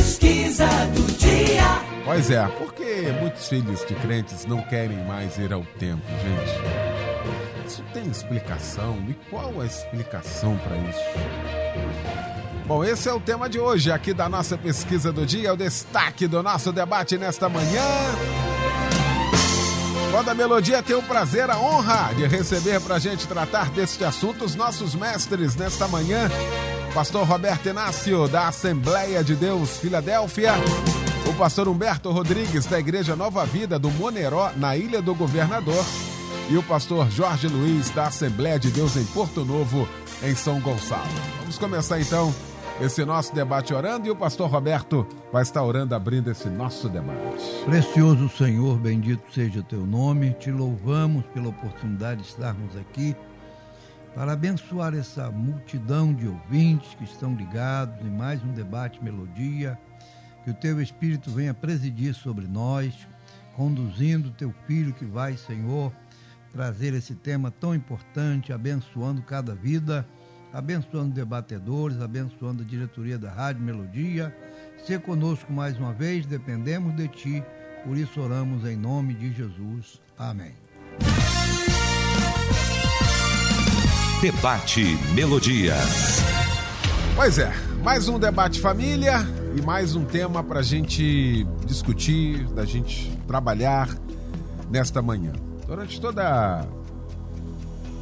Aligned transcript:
Pesquisa 0.02 0.66
do 0.96 1.04
dia. 1.16 1.80
Pois 2.04 2.32
é, 2.32 2.44
porque 2.58 3.14
muitos 3.22 3.48
filhos 3.48 3.86
de 3.86 3.94
crentes 3.94 4.48
não 4.48 4.60
querem 4.64 4.98
mais 5.06 5.38
ir 5.38 5.54
ao 5.54 5.64
templo, 5.78 6.10
gente. 6.24 7.68
Isso 7.68 7.84
tem 7.94 8.08
explicação? 8.10 8.98
E 9.08 9.14
qual 9.30 9.62
a 9.62 9.66
explicação 9.68 10.58
para 10.58 10.76
isso? 10.76 11.00
Bom, 12.66 12.84
esse 12.84 13.08
é 13.08 13.14
o 13.14 13.20
tema 13.20 13.48
de 13.48 13.60
hoje 13.60 13.92
aqui 13.92 14.12
da 14.12 14.28
nossa 14.28 14.58
pesquisa 14.58 15.14
do 15.14 15.24
dia, 15.24 15.50
é 15.50 15.52
o 15.52 15.56
destaque 15.56 16.26
do 16.26 16.42
nosso 16.42 16.72
debate 16.72 17.16
nesta 17.20 17.48
manhã. 17.48 17.86
Quando 20.10 20.30
a 20.30 20.34
Melodia 20.34 20.82
tem 20.82 20.96
o 20.96 21.04
prazer, 21.04 21.48
a 21.48 21.60
honra 21.60 22.12
de 22.16 22.26
receber 22.26 22.82
para 22.82 22.96
a 22.96 23.00
gente 23.00 23.28
tratar 23.28 23.70
deste 23.70 24.04
assunto 24.04 24.46
os 24.46 24.56
nossos 24.56 24.96
mestres 24.96 25.56
nesta 25.56 25.88
manhã. 25.88 26.28
Pastor 26.94 27.26
Roberto 27.26 27.70
Inácio, 27.70 28.28
da 28.28 28.50
Assembleia 28.50 29.24
de 29.24 29.36
Deus 29.36 29.78
Filadélfia 29.78 30.54
o 31.32 31.34
pastor 31.36 31.70
Humberto 31.70 32.12
Rodrigues, 32.12 32.66
da 32.66 32.78
Igreja 32.78 33.16
Nova 33.16 33.46
Vida 33.46 33.80
do 33.80 33.90
Moneró, 33.92 34.52
na 34.58 34.76
Ilha 34.76 35.02
do 35.02 35.16
Governador, 35.16 35.84
e 36.50 36.58
o 36.58 36.64
pastor 36.64 37.10
Jorge 37.10 37.48
Luiz, 37.48 37.90
da 37.92 38.08
Assembleia 38.08 38.60
de 38.60 38.70
Deus 38.70 38.98
em 38.98 39.06
Porto 39.06 39.46
Novo, 39.46 39.88
em 40.22 40.36
São 40.36 40.60
Gonçalo. 40.60 41.08
Vamos 41.40 41.58
começar 41.58 42.02
então 42.02 42.34
esse 42.82 43.06
nosso 43.06 43.34
debate 43.34 43.74
orando 43.74 44.08
e 44.08 44.12
o 44.12 44.16
pastor 44.16 44.50
Roberto 44.50 45.08
vai 45.32 45.44
estar 45.44 45.64
orando, 45.64 45.96
abrindo 45.96 46.30
esse 46.30 46.50
nosso 46.50 46.90
debate. 46.90 47.64
Precioso 47.64 48.28
Senhor, 48.30 48.78
bendito 48.78 49.24
seja 49.34 49.62
o 49.62 49.64
teu 49.64 49.86
nome, 49.86 50.36
te 50.40 50.52
louvamos 50.52 51.24
pela 51.34 51.48
oportunidade 51.48 52.24
de 52.24 52.28
estarmos 52.28 52.76
aqui 52.76 53.16
para 54.14 54.34
abençoar 54.34 54.94
essa 54.94 55.32
multidão 55.32 56.14
de 56.14 56.28
ouvintes 56.28 56.94
que 56.96 57.04
estão 57.04 57.34
ligados 57.36 58.06
em 58.06 58.10
mais 58.10 58.44
um 58.44 58.52
debate 58.52 59.04
Melodia 59.04 59.80
que 60.44 60.52
o 60.52 60.54
teu 60.54 60.82
Espírito 60.82 61.30
venha 61.32 61.54
presidir 61.54 62.14
sobre 62.14 62.48
nós, 62.48 63.08
conduzindo 63.56 64.30
o 64.30 64.34
teu 64.34 64.54
filho 64.66 64.94
que 64.94 65.06
vai, 65.06 65.38
Senhor, 65.38 65.94
trazer 66.52 66.94
esse 66.94 67.16
tema 67.16 67.52
tão 67.52 67.76
importante, 67.76 68.52
abençoando 68.52 69.22
cada 69.22 69.54
vida, 69.54 70.06
abençoando 70.52 71.14
debatedores, 71.14 72.02
abençoando 72.02 72.64
a 72.64 72.66
diretoria 72.66 73.18
da 73.18 73.32
Rádio 73.32 73.62
Melodia. 73.62 74.36
Se 74.86 74.98
conosco 75.00 75.54
mais 75.54 75.78
uma 75.78 75.94
vez, 75.94 76.26
dependemos 76.26 76.96
de 76.96 77.08
ti, 77.08 77.44
por 77.86 77.96
isso 77.96 78.20
oramos 78.20 78.66
em 78.66 78.76
nome 78.76 79.14
de 79.14 79.32
Jesus. 79.32 80.02
Amém. 80.18 80.71
Debate 84.22 84.84
Melodia. 85.16 85.74
Pois 87.16 87.40
é, 87.40 87.52
mais 87.84 88.08
um 88.08 88.20
debate 88.20 88.62
família 88.62 89.16
e 89.58 89.62
mais 89.64 89.96
um 89.96 90.06
tema 90.06 90.44
para 90.44 90.60
a 90.60 90.62
gente 90.62 91.44
discutir, 91.66 92.46
da 92.50 92.64
gente 92.64 93.18
trabalhar 93.26 93.90
nesta 94.70 95.02
manhã. 95.02 95.34
Durante 95.66 96.00
toda 96.00 96.68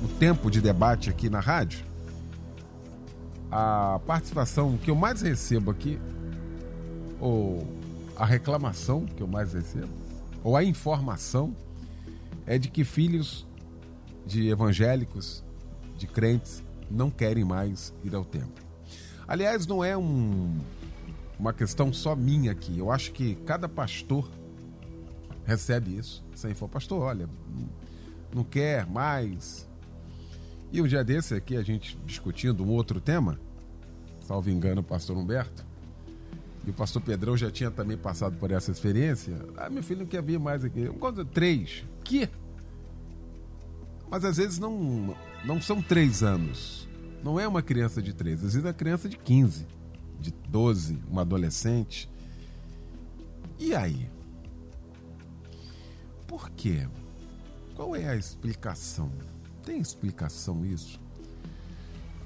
o 0.03 0.09
tempo 0.19 0.51
de 0.51 0.59
debate 0.59 1.09
aqui 1.09 1.29
na 1.29 1.39
rádio, 1.39 1.85
a 3.49 4.01
participação 4.05 4.75
que 4.75 4.91
eu 4.91 4.95
mais 4.95 5.21
recebo 5.21 5.71
aqui, 5.71 5.97
ou 7.17 7.65
a 8.17 8.25
reclamação 8.25 9.05
que 9.05 9.23
eu 9.23 9.27
mais 9.27 9.53
recebo, 9.53 9.93
ou 10.43 10.57
a 10.57 10.65
informação, 10.65 11.55
é 12.45 12.57
de 12.57 12.69
que 12.69 12.83
filhos 12.83 13.47
de 14.25 14.49
evangélicos, 14.49 15.47
de 15.99 16.07
crentes, 16.07 16.63
não 16.89 17.11
querem 17.11 17.43
mais 17.43 17.93
ir 18.03 18.15
ao 18.15 18.25
templo. 18.25 18.65
Aliás, 19.27 19.67
não 19.67 19.83
é 19.83 19.95
um, 19.95 20.57
uma 21.37 21.53
questão 21.53 21.93
só 21.93 22.15
minha 22.15 22.51
aqui. 22.51 22.79
Eu 22.79 22.91
acho 22.91 23.11
que 23.11 23.35
cada 23.45 23.69
pastor 23.69 24.27
recebe 25.45 25.95
isso. 25.95 26.23
Sem 26.33 26.53
for 26.53 26.67
pastor, 26.67 27.01
olha, 27.01 27.29
não 28.33 28.43
quer 28.43 28.87
mais. 28.87 29.67
E 30.71 30.81
um 30.81 30.87
dia 30.87 31.03
desse 31.03 31.33
aqui, 31.35 31.57
a 31.57 31.61
gente 31.61 31.97
discutindo 32.05 32.63
um 32.63 32.69
outro 32.69 32.99
tema, 32.99 33.39
salvo 34.21 34.49
engano, 34.49 34.81
o 34.81 34.83
pastor 34.83 35.17
Humberto, 35.17 35.65
e 36.65 36.69
o 36.69 36.73
pastor 36.73 37.01
Pedrão 37.01 37.35
já 37.35 37.49
tinha 37.49 37.71
também 37.71 37.97
passado 37.97 38.37
por 38.37 38.51
essa 38.51 38.71
experiência. 38.71 39.35
Ah, 39.57 39.69
meu 39.69 39.81
filho 39.81 40.01
não 40.01 40.07
quer 40.07 40.21
vir 40.21 40.39
mais 40.39 40.63
aqui. 40.63 40.89
Três. 41.33 41.83
Que? 42.03 42.29
Mas 44.09 44.25
às 44.25 44.37
vezes 44.37 44.59
não, 44.59 45.15
não 45.45 45.61
são 45.61 45.81
três 45.81 46.23
anos. 46.23 46.87
Não 47.23 47.39
é 47.39 47.47
uma 47.47 47.61
criança 47.61 48.01
de 48.01 48.13
três, 48.13 48.37
às 48.37 48.53
vezes 48.53 48.63
é 48.63 48.67
uma 48.67 48.73
criança 48.73 49.09
de 49.09 49.17
15 49.17 49.79
de 50.19 50.31
12, 50.31 50.99
uma 51.09 51.21
adolescente. 51.21 52.09
E 53.57 53.73
aí? 53.73 54.09
Por 56.27 56.49
quê? 56.51 56.87
Qual 57.75 57.95
é 57.95 58.09
a 58.09 58.15
explicação? 58.15 59.11
Tem 59.63 59.79
explicação 59.79 60.65
isso? 60.65 60.99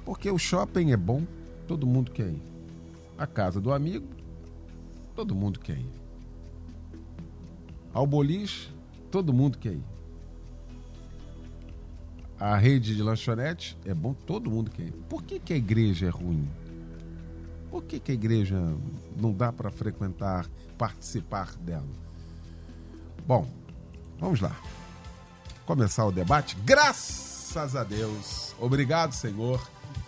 Porque 0.03 0.29
o 0.29 0.38
shopping 0.38 0.91
é 0.91 0.97
bom, 0.97 1.25
todo 1.67 1.88
mundo 1.88 2.11
quer 2.11 2.29
ir. 2.29 2.41
A 3.17 3.27
casa 3.27 3.61
do 3.61 3.71
amigo, 3.71 4.07
todo 5.15 5.35
mundo 5.35 5.59
quer 5.59 5.77
ir. 5.77 5.91
Ao 7.94 8.07
boliche, 8.07 8.73
todo 9.11 9.31
mundo 9.31 9.57
quer 9.57 9.73
ir. 9.73 9.92
A 12.43 12.57
rede 12.57 12.93
de 12.93 13.01
lanchonete 13.01 13.77
é 13.85 13.93
bom, 13.93 14.13
todo 14.13 14.51
mundo 14.51 14.69
quer. 14.69 14.91
Por 15.07 15.23
que, 15.23 15.39
que 15.39 15.53
a 15.53 15.55
igreja 15.55 16.07
é 16.07 16.09
ruim? 16.09 16.45
Por 17.71 17.85
que, 17.85 18.01
que 18.01 18.11
a 18.11 18.13
igreja 18.13 18.59
não 19.15 19.31
dá 19.31 19.49
para 19.53 19.71
frequentar, 19.71 20.45
participar 20.77 21.55
dela? 21.55 21.87
Bom, 23.25 23.47
vamos 24.19 24.41
lá. 24.41 24.53
Começar 25.65 26.05
o 26.05 26.11
debate. 26.11 26.57
Graças 26.65 27.77
a 27.77 27.83
Deus. 27.85 28.53
Obrigado, 28.59 29.13
Senhor, 29.13 29.65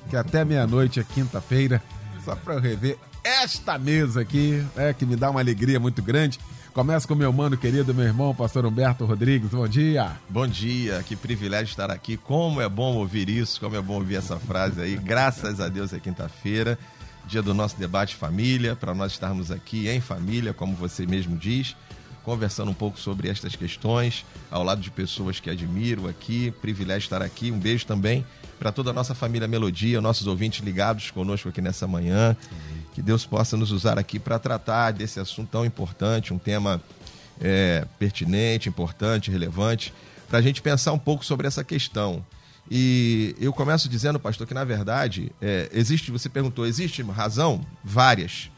que 0.10 0.18
até 0.18 0.44
meia-noite 0.44 1.00
é 1.00 1.06
quinta-feira, 1.06 1.82
só 2.26 2.36
para 2.36 2.56
eu 2.56 2.60
rever 2.60 2.98
esta 3.24 3.80
mesa 3.80 4.20
aqui, 4.20 4.62
é 4.76 4.94
que 4.94 5.06
me 5.06 5.16
dá 5.16 5.30
uma 5.30 5.40
alegria 5.40 5.80
muito 5.80 6.04
grande. 6.04 6.38
Começa 6.76 7.08
com 7.08 7.16
meu 7.16 7.32
mano 7.32 7.56
querido, 7.56 7.96
meu 7.96 8.04
irmão, 8.04 8.36
pastor 8.36 8.66
Humberto 8.66 9.06
Rodrigues. 9.06 9.50
Bom 9.50 9.66
dia. 9.66 10.12
Bom 10.28 10.46
dia, 10.46 11.02
que 11.08 11.16
privilégio 11.16 11.72
estar 11.72 11.90
aqui. 11.90 12.18
Como 12.18 12.60
é 12.60 12.68
bom 12.68 12.98
ouvir 12.98 13.30
isso, 13.30 13.62
como 13.62 13.78
é 13.78 13.82
bom 13.82 13.94
ouvir 13.94 14.16
essa 14.16 14.38
frase 14.38 14.82
aí. 14.82 14.98
Graças 14.98 15.62
a 15.62 15.70
Deus 15.70 15.94
é 15.94 16.02
quinta-feira 16.02 16.78
dia 17.26 17.42
do 17.42 17.54
nosso 17.54 17.78
debate 17.78 18.14
família, 18.14 18.76
para 18.76 18.94
nós 18.94 19.14
estarmos 19.14 19.52
aqui 19.52 19.88
em 19.88 20.02
família, 20.02 20.54
como 20.54 20.76
você 20.76 21.06
mesmo 21.06 21.38
diz, 21.38 21.78
conversando 22.24 22.72
um 22.72 22.74
pouco 22.74 23.00
sobre 23.00 23.30
estas 23.30 23.56
questões, 23.56 24.26
ao 24.52 24.62
lado 24.62 24.82
de 24.82 24.92
pessoas 24.92 25.40
que 25.40 25.50
admiro 25.50 26.10
aqui. 26.10 26.52
Privilégio 26.62 27.06
estar 27.06 27.22
aqui. 27.22 27.52
Um 27.52 27.58
beijo 27.58 27.86
também 27.86 28.26
para 28.60 28.70
toda 28.70 28.90
a 28.90 28.94
nossa 28.94 29.16
família 29.16 29.48
Melodia, 29.48 30.02
nossos 30.02 30.28
ouvintes 30.28 30.62
ligados 30.62 31.10
conosco 31.10 31.48
aqui 31.48 31.62
nessa 31.62 31.88
manhã. 31.88 32.36
Que 32.96 33.02
Deus 33.02 33.26
possa 33.26 33.58
nos 33.58 33.72
usar 33.72 34.00
aqui 34.00 34.18
para 34.18 34.40
tratar 34.40 34.92
desse 34.92 35.20
assunto 35.20 35.50
tão 35.50 35.66
importante, 35.66 36.34
um 36.34 36.38
tema 36.38 36.82
é, 37.42 37.86
pertinente, 38.00 38.70
importante, 38.70 39.30
relevante, 39.30 39.94
para 40.30 40.40
a 40.40 40.42
gente 40.42 40.62
pensar 40.62 40.94
um 40.94 40.98
pouco 40.98 41.26
sobre 41.26 41.46
essa 41.46 41.62
questão. 41.62 42.26
E 42.72 43.36
eu 43.38 43.52
começo 43.52 43.90
dizendo, 43.90 44.18
pastor, 44.18 44.48
que 44.48 44.54
na 44.54 44.64
verdade, 44.64 45.30
é, 45.42 45.70
existe, 45.74 46.10
você 46.10 46.30
perguntou, 46.30 46.66
existe 46.66 47.02
razão? 47.04 47.66
Várias. 47.84 48.50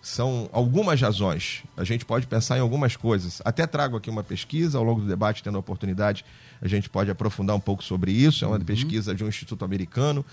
são 0.00 0.48
algumas 0.50 0.98
razões. 0.98 1.62
A 1.76 1.84
gente 1.84 2.06
pode 2.06 2.26
pensar 2.26 2.56
em 2.56 2.60
algumas 2.60 2.96
coisas. 2.96 3.42
Até 3.44 3.66
trago 3.66 3.98
aqui 3.98 4.08
uma 4.08 4.24
pesquisa, 4.24 4.78
ao 4.78 4.84
longo 4.84 5.02
do 5.02 5.06
debate, 5.06 5.42
tendo 5.42 5.56
a 5.56 5.60
oportunidade, 5.60 6.24
a 6.60 6.68
gente 6.68 6.88
pode 6.88 7.10
aprofundar 7.10 7.54
um 7.54 7.60
pouco 7.60 7.84
sobre 7.84 8.12
isso. 8.12 8.46
É 8.46 8.48
uma 8.48 8.56
uhum. 8.56 8.64
pesquisa 8.64 9.14
de 9.14 9.22
um 9.22 9.28
instituto 9.28 9.62
americano, 9.62 10.24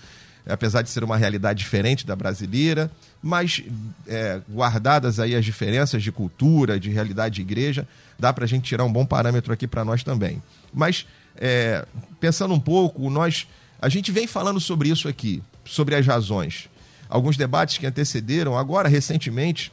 apesar 0.46 0.82
de 0.82 0.90
ser 0.90 1.04
uma 1.04 1.16
realidade 1.16 1.58
diferente 1.58 2.06
da 2.06 2.16
brasileira, 2.16 2.90
mas 3.22 3.62
é, 4.06 4.40
guardadas 4.48 5.20
aí 5.20 5.34
as 5.34 5.44
diferenças 5.44 6.02
de 6.02 6.10
cultura, 6.10 6.78
de 6.78 6.90
realidade 6.90 7.36
de 7.36 7.40
igreja, 7.42 7.86
dá 8.18 8.32
para 8.32 8.44
a 8.44 8.48
gente 8.48 8.64
tirar 8.64 8.84
um 8.84 8.92
bom 8.92 9.06
parâmetro 9.06 9.52
aqui 9.52 9.66
para 9.66 9.84
nós 9.84 10.02
também. 10.02 10.42
Mas, 10.72 11.06
é, 11.36 11.86
pensando 12.20 12.54
um 12.54 12.60
pouco, 12.60 13.08
nós 13.08 13.46
a 13.80 13.88
gente 13.88 14.12
vem 14.12 14.28
falando 14.28 14.60
sobre 14.60 14.88
isso 14.88 15.08
aqui, 15.08 15.42
sobre 15.64 15.96
as 15.96 16.06
razões 16.06 16.70
alguns 17.12 17.36
debates 17.36 17.76
que 17.76 17.86
antecederam. 17.86 18.56
Agora, 18.56 18.88
recentemente, 18.88 19.70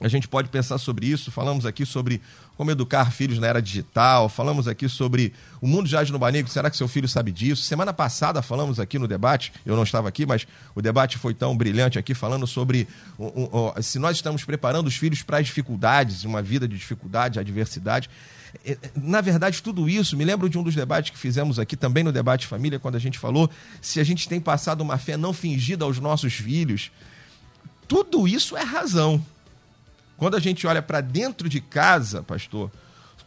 a 0.00 0.08
gente 0.08 0.28
pode 0.28 0.48
pensar 0.48 0.78
sobre 0.78 1.06
isso. 1.06 1.30
Falamos 1.30 1.64
aqui 1.64 1.86
sobre 1.86 2.20
como 2.56 2.70
educar 2.70 3.10
filhos 3.10 3.38
na 3.38 3.46
era 3.46 3.60
digital, 3.60 4.28
falamos 4.28 4.66
aqui 4.66 4.88
sobre 4.88 5.32
o 5.60 5.66
mundo 5.66 5.86
jaz 5.86 6.10
no 6.10 6.18
Banego, 6.18 6.48
será 6.48 6.70
que 6.70 6.76
seu 6.76 6.88
filho 6.88 7.06
sabe 7.06 7.30
disso? 7.30 7.62
Semana 7.62 7.92
passada 7.92 8.40
falamos 8.40 8.80
aqui 8.80 8.98
no 8.98 9.06
debate, 9.06 9.52
eu 9.64 9.76
não 9.76 9.82
estava 9.82 10.08
aqui, 10.08 10.24
mas 10.24 10.46
o 10.74 10.80
debate 10.80 11.18
foi 11.18 11.34
tão 11.34 11.54
brilhante 11.54 11.98
aqui, 11.98 12.14
falando 12.14 12.46
sobre 12.46 12.88
se 13.82 13.98
nós 13.98 14.16
estamos 14.16 14.42
preparando 14.42 14.86
os 14.86 14.96
filhos 14.96 15.22
para 15.22 15.38
as 15.38 15.46
dificuldades, 15.46 16.24
uma 16.24 16.40
vida 16.40 16.66
de 16.66 16.76
dificuldade, 16.76 17.38
adversidade. 17.38 18.08
É, 18.64 18.72
é, 18.72 18.78
na 18.96 19.20
verdade, 19.20 19.62
tudo 19.62 19.86
isso, 19.86 20.16
me 20.16 20.24
lembro 20.24 20.48
de 20.48 20.56
um 20.56 20.62
dos 20.62 20.74
debates 20.74 21.10
que 21.10 21.18
fizemos 21.18 21.58
aqui, 21.58 21.76
também 21.76 22.02
no 22.02 22.12
debate 22.12 22.46
família, 22.46 22.78
quando 22.78 22.94
a 22.96 23.00
gente 23.00 23.18
falou 23.18 23.50
se 23.82 24.00
a 24.00 24.04
gente 24.04 24.26
tem 24.28 24.40
passado 24.40 24.80
uma 24.80 24.96
fé 24.96 25.16
não 25.18 25.34
fingida 25.34 25.84
aos 25.84 25.98
nossos 25.98 26.32
filhos. 26.32 26.90
Tudo 27.86 28.26
isso 28.26 28.56
é 28.56 28.62
razão. 28.62 29.22
Quando 30.16 30.36
a 30.36 30.40
gente 30.40 30.66
olha 30.66 30.82
para 30.82 31.00
dentro 31.00 31.48
de 31.48 31.60
casa, 31.60 32.22
pastor, 32.22 32.70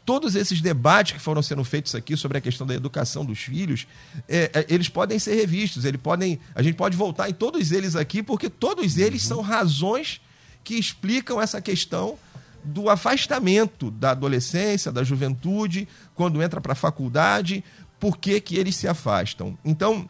todos 0.06 0.36
esses 0.36 0.60
debates 0.60 1.14
que 1.14 1.20
foram 1.20 1.42
sendo 1.42 1.64
feitos 1.64 1.94
aqui 1.94 2.18
sobre 2.18 2.40
a 2.40 2.42
questão 2.42 2.66
da 2.66 2.74
educação 2.74 3.24
dos 3.24 3.40
filhos, 3.40 3.86
é, 4.28 4.50
é, 4.54 4.66
eles 4.68 4.90
podem 4.90 5.20
ser 5.20 5.36
revistos, 5.36 5.86
eles 5.86 6.02
podem, 6.02 6.40
a 6.56 6.64
gente 6.64 6.76
pode 6.76 6.98
voltar 6.98 7.30
em 7.30 7.34
todos 7.34 7.72
eles 7.72 7.96
aqui, 7.96 8.24
porque 8.24 8.50
todos 8.50 8.98
eles 8.98 9.22
são 9.22 9.42
razões 9.42 10.20
que 10.64 10.76
explicam 10.76 11.40
essa 11.40 11.62
questão 11.62 12.18
do 12.64 12.90
afastamento 12.90 13.92
da 13.92 14.12
adolescência, 14.12 14.92
da 14.92 15.04
juventude, 15.04 15.88
quando 16.16 16.42
entra 16.42 16.60
para 16.60 16.74
a 16.74 16.76
faculdade, 16.76 17.64
por 18.00 18.18
que, 18.18 18.42
que 18.42 18.58
eles 18.58 18.76
se 18.76 18.88
afastam. 18.88 19.58
Então, 19.64 20.10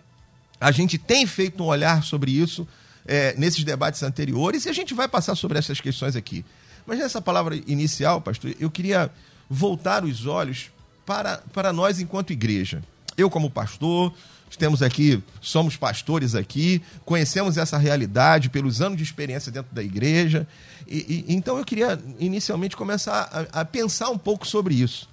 a 0.59 0.71
gente 0.71 0.97
tem 0.97 1.25
feito 1.25 1.63
um 1.63 1.67
olhar 1.67 2.03
sobre 2.03 2.31
isso 2.31 2.67
é, 3.05 3.33
nesses 3.37 3.63
debates 3.63 4.03
anteriores 4.03 4.65
e 4.65 4.69
a 4.69 4.73
gente 4.73 4.93
vai 4.93 5.07
passar 5.07 5.35
sobre 5.35 5.57
essas 5.57 5.81
questões 5.81 6.15
aqui. 6.15 6.45
Mas 6.85 6.99
nessa 6.99 7.21
palavra 7.21 7.55
inicial, 7.67 8.21
pastor, 8.21 8.53
eu 8.59 8.69
queria 8.69 9.11
voltar 9.49 10.03
os 10.03 10.25
olhos 10.25 10.71
para, 11.05 11.37
para 11.53 11.73
nós 11.73 11.99
enquanto 11.99 12.31
igreja. 12.31 12.83
Eu, 13.17 13.29
como 13.29 13.49
pastor, 13.49 14.13
temos 14.57 14.81
aqui, 14.81 15.21
somos 15.41 15.75
pastores 15.75 16.35
aqui, 16.35 16.81
conhecemos 17.05 17.57
essa 17.57 17.77
realidade 17.77 18.49
pelos 18.49 18.81
anos 18.81 18.97
de 18.97 19.03
experiência 19.03 19.51
dentro 19.51 19.73
da 19.73 19.83
igreja. 19.83 20.47
E, 20.87 21.25
e 21.27 21.35
então 21.35 21.57
eu 21.57 21.65
queria 21.65 21.99
inicialmente 22.19 22.75
começar 22.75 23.47
a, 23.53 23.61
a 23.61 23.65
pensar 23.65 24.09
um 24.09 24.17
pouco 24.17 24.47
sobre 24.47 24.75
isso 24.75 25.09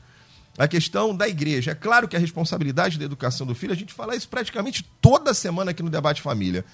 a 0.58 0.66
questão 0.66 1.14
da 1.14 1.28
igreja. 1.28 1.72
É 1.72 1.74
claro 1.74 2.08
que 2.08 2.16
a 2.16 2.18
responsabilidade 2.18 2.98
da 2.98 3.04
educação 3.04 3.46
do 3.46 3.54
filho, 3.54 3.72
a 3.72 3.76
gente 3.76 3.92
fala 3.92 4.16
isso 4.16 4.28
praticamente 4.28 4.84
toda 5.00 5.34
semana 5.34 5.70
aqui 5.70 5.82
no 5.82 5.90
Debate 5.90 6.22
Família. 6.22 6.64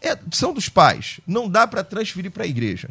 É, 0.00 0.16
são 0.32 0.52
dos 0.52 0.68
pais. 0.68 1.20
Não 1.26 1.48
dá 1.48 1.66
para 1.66 1.84
transferir 1.84 2.30
para 2.30 2.44
a 2.44 2.46
igreja. 2.46 2.88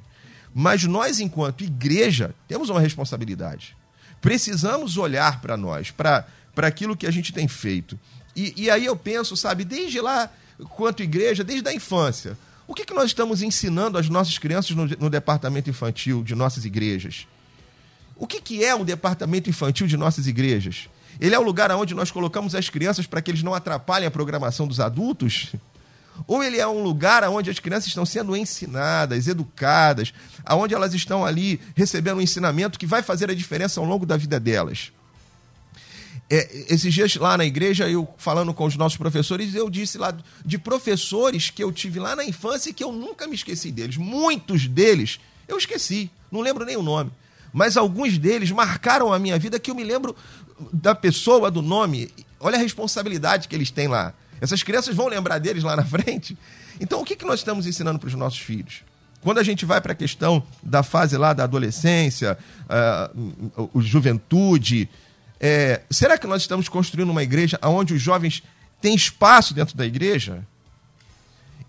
Mas 0.58 0.86
nós, 0.86 1.20
enquanto 1.20 1.66
igreja, 1.66 2.34
temos 2.48 2.70
uma 2.70 2.80
responsabilidade. 2.80 3.76
Precisamos 4.22 4.96
olhar 4.96 5.42
para 5.42 5.58
nós, 5.58 5.92
para 5.92 6.26
aquilo 6.56 6.96
que 6.96 7.06
a 7.06 7.12
gente 7.12 7.34
tem 7.34 7.46
feito. 7.46 8.00
E, 8.34 8.54
e 8.56 8.70
aí 8.70 8.86
eu 8.86 8.96
penso, 8.96 9.36
sabe, 9.36 9.66
desde 9.66 10.00
lá, 10.00 10.32
quanto 10.70 11.04
igreja, 11.04 11.44
desde 11.44 11.68
a 11.68 11.74
infância, 11.74 12.38
o 12.66 12.74
que, 12.74 12.86
que 12.86 12.94
nós 12.94 13.08
estamos 13.08 13.42
ensinando 13.42 13.98
às 13.98 14.08
nossas 14.08 14.38
crianças 14.38 14.72
no, 14.72 14.86
no 14.86 15.10
departamento 15.10 15.70
infantil 15.70 16.24
de 16.24 16.34
nossas 16.34 16.64
igrejas? 16.64 17.28
O 18.16 18.26
que, 18.26 18.40
que 18.40 18.64
é 18.64 18.74
o 18.74 18.86
departamento 18.86 19.50
infantil 19.50 19.88
de 19.88 19.98
nossas 19.98 20.26
igrejas? 20.26 20.88
Ele 21.20 21.36
é 21.36 21.40
o 21.40 21.44
lugar 21.44 21.70
onde 21.72 21.94
nós 21.94 22.12
colocamos 22.12 22.56
as 22.56 22.70
crianças 22.70 23.06
para 23.06 23.22
que 23.22 23.30
eles 23.30 23.44
não 23.44 23.54
atrapalhem 23.54 24.08
a 24.08 24.12
programação 24.12 24.66
dos 24.66 24.80
adultos? 24.80 25.54
Ou 26.28 26.44
ele 26.44 26.58
é 26.58 26.68
um 26.68 26.82
lugar 26.82 27.24
onde 27.30 27.50
as 27.50 27.60
crianças 27.60 27.88
estão 27.88 28.06
sendo 28.06 28.36
ensinadas, 28.36 29.28
educadas, 29.28 30.14
onde 30.52 30.74
elas 30.74 30.94
estão 30.94 31.26
ali 31.26 31.60
recebendo 31.76 32.18
um 32.18 32.22
ensinamento 32.22 32.80
que 32.80 32.88
vai 32.88 33.02
fazer 33.02 33.30
a 33.30 33.36
diferença 33.36 33.80
ao 33.80 33.86
longo 33.86 34.06
da 34.06 34.18
vida 34.18 34.40
delas? 34.40 34.92
É, 36.28 36.66
esses 36.74 36.92
dias 36.92 37.16
lá 37.16 37.38
na 37.38 37.46
igreja, 37.46 37.88
eu 37.88 38.08
falando 38.18 38.54
com 38.54 38.66
os 38.66 38.76
nossos 38.76 38.98
professores, 38.98 39.54
eu 39.54 39.70
disse 39.70 39.98
lá 39.98 40.16
de 40.44 40.58
professores 40.58 41.52
que 41.52 41.64
eu 41.64 41.72
tive 41.72 42.00
lá 42.00 42.16
na 42.16 42.26
infância 42.26 42.70
e 42.70 42.74
que 42.74 42.84
eu 42.84 42.92
nunca 42.92 43.28
me 43.28 43.36
esqueci 43.36 43.72
deles. 43.72 43.98
Muitos 43.98 44.68
deles 44.68 45.20
eu 45.48 45.58
esqueci, 45.58 46.10
não 46.32 46.42
lembro 46.42 46.66
nem 46.66 46.78
o 46.78 46.82
nome. 46.82 47.12
Mas 47.54 47.78
alguns 47.78 48.18
deles 48.18 48.52
marcaram 48.52 49.14
a 49.14 49.20
minha 49.20 49.38
vida 49.38 49.60
que 49.60 49.70
eu 49.70 49.76
me 49.76 49.84
lembro 49.84 50.16
da 50.74 50.96
pessoa, 50.96 51.52
do 51.52 51.62
nome. 51.62 52.10
Olha 52.40 52.58
a 52.58 52.62
responsabilidade 52.62 53.48
que 53.48 53.56
eles 53.56 53.72
têm 53.72 53.88
lá. 53.88 54.14
Essas 54.42 54.64
crianças 54.64 54.96
vão 54.96 55.08
lembrar 55.08 55.40
deles 55.40 55.64
lá 55.64 55.76
na 55.76 55.86
frente. 55.86 56.38
Então, 56.80 57.02
o 57.02 57.06
que, 57.06 57.16
que 57.16 57.26
nós 57.26 57.40
estamos 57.40 57.66
ensinando 57.66 58.00
para 58.00 58.08
os 58.08 58.14
nossos 58.16 58.40
filhos? 58.40 58.84
Quando 59.22 59.40
a 59.40 59.44
gente 59.44 59.66
vai 59.66 59.82
para 59.82 59.94
a 59.94 59.96
questão 59.96 60.44
da 60.62 60.84
fase 60.84 61.18
lá 61.18 61.34
da 61.34 61.44
adolescência, 61.44 62.38
uh, 62.70 63.82
juventude, 63.82 64.88
é, 65.40 65.82
será 65.90 66.18
que 66.18 66.28
nós 66.28 66.44
estamos 66.44 66.70
construindo 66.70 67.10
uma 67.10 67.24
igreja 67.24 67.60
onde 67.64 67.94
os 67.94 68.02
jovens 68.02 68.44
têm 68.80 68.94
espaço 68.94 69.54
dentro 69.54 69.76
da 69.76 69.86
igreja? 69.86 70.46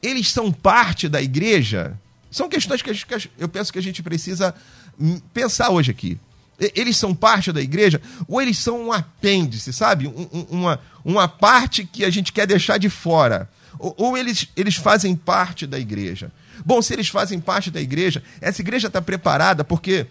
Eles 0.02 0.30
são 0.30 0.52
parte 0.52 1.08
da 1.08 1.22
igreja? 1.22 1.98
São 2.30 2.48
questões 2.48 2.82
que, 2.82 2.90
eu 3.38 3.48
penso 3.48 3.72
que 3.72 3.78
a 3.78 3.82
gente 3.82 4.02
precisa 4.02 4.54
hum, 5.00 5.18
pensar 5.32 5.70
hoje 5.70 5.90
aqui. 5.90 6.20
Eles 6.58 6.96
são 6.96 7.14
parte 7.14 7.52
da 7.52 7.60
igreja 7.60 8.00
ou 8.26 8.40
eles 8.40 8.58
são 8.58 8.86
um 8.86 8.92
apêndice, 8.92 9.72
sabe? 9.72 10.06
Um, 10.06 10.46
uma, 10.50 10.80
uma 11.04 11.28
parte 11.28 11.84
que 11.84 12.04
a 12.04 12.10
gente 12.10 12.32
quer 12.32 12.46
deixar 12.46 12.78
de 12.78 12.88
fora. 12.88 13.48
Ou, 13.78 13.94
ou 13.98 14.16
eles, 14.16 14.48
eles 14.56 14.76
fazem 14.76 15.14
parte 15.14 15.66
da 15.66 15.78
igreja. 15.78 16.30
Bom, 16.64 16.80
se 16.80 16.94
eles 16.94 17.08
fazem 17.08 17.38
parte 17.38 17.70
da 17.70 17.80
igreja, 17.80 18.22
essa 18.40 18.62
igreja 18.62 18.86
está 18.86 19.02
preparada 19.02 19.62
porque 19.62 20.06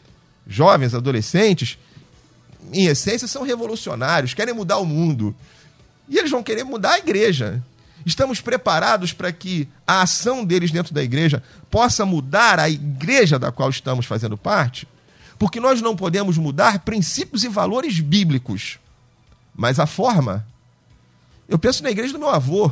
jovens, 0.47 0.93
adolescentes, 0.93 1.77
em 2.71 2.85
essência, 2.85 3.27
são 3.27 3.43
revolucionários, 3.43 4.33
querem 4.33 4.53
mudar 4.53 4.77
o 4.77 4.85
mundo. 4.85 5.35
E 6.07 6.17
eles 6.17 6.31
vão 6.31 6.43
querer 6.43 6.63
mudar 6.63 6.93
a 6.93 6.99
igreja. 6.99 7.63
Estamos 8.05 8.39
preparados 8.39 9.11
para 9.11 9.31
que 9.31 9.67
a 9.87 10.03
ação 10.03 10.45
deles 10.45 10.69
dentro 10.69 10.93
da 10.93 11.03
igreja 11.03 11.41
possa 11.71 12.05
mudar 12.05 12.59
a 12.59 12.69
igreja 12.69 13.39
da 13.39 13.51
qual 13.51 13.69
estamos 13.69 14.05
fazendo 14.05 14.37
parte? 14.37 14.87
Porque 15.37 15.59
nós 15.59 15.81
não 15.81 15.95
podemos 15.95 16.37
mudar 16.37 16.79
princípios 16.79 17.43
e 17.43 17.49
valores 17.49 17.99
bíblicos, 17.99 18.79
mas 19.55 19.79
a 19.79 19.85
forma. 19.85 20.45
Eu 21.47 21.59
penso 21.59 21.83
na 21.83 21.91
igreja 21.91 22.13
do 22.13 22.19
meu 22.19 22.29
avô. 22.29 22.71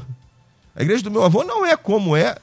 A 0.76 0.82
igreja 0.82 1.04
do 1.04 1.12
meu 1.12 1.24
avô 1.24 1.44
não 1.44 1.66
é 1.66 1.76
como 1.78 2.16
é 2.16 2.38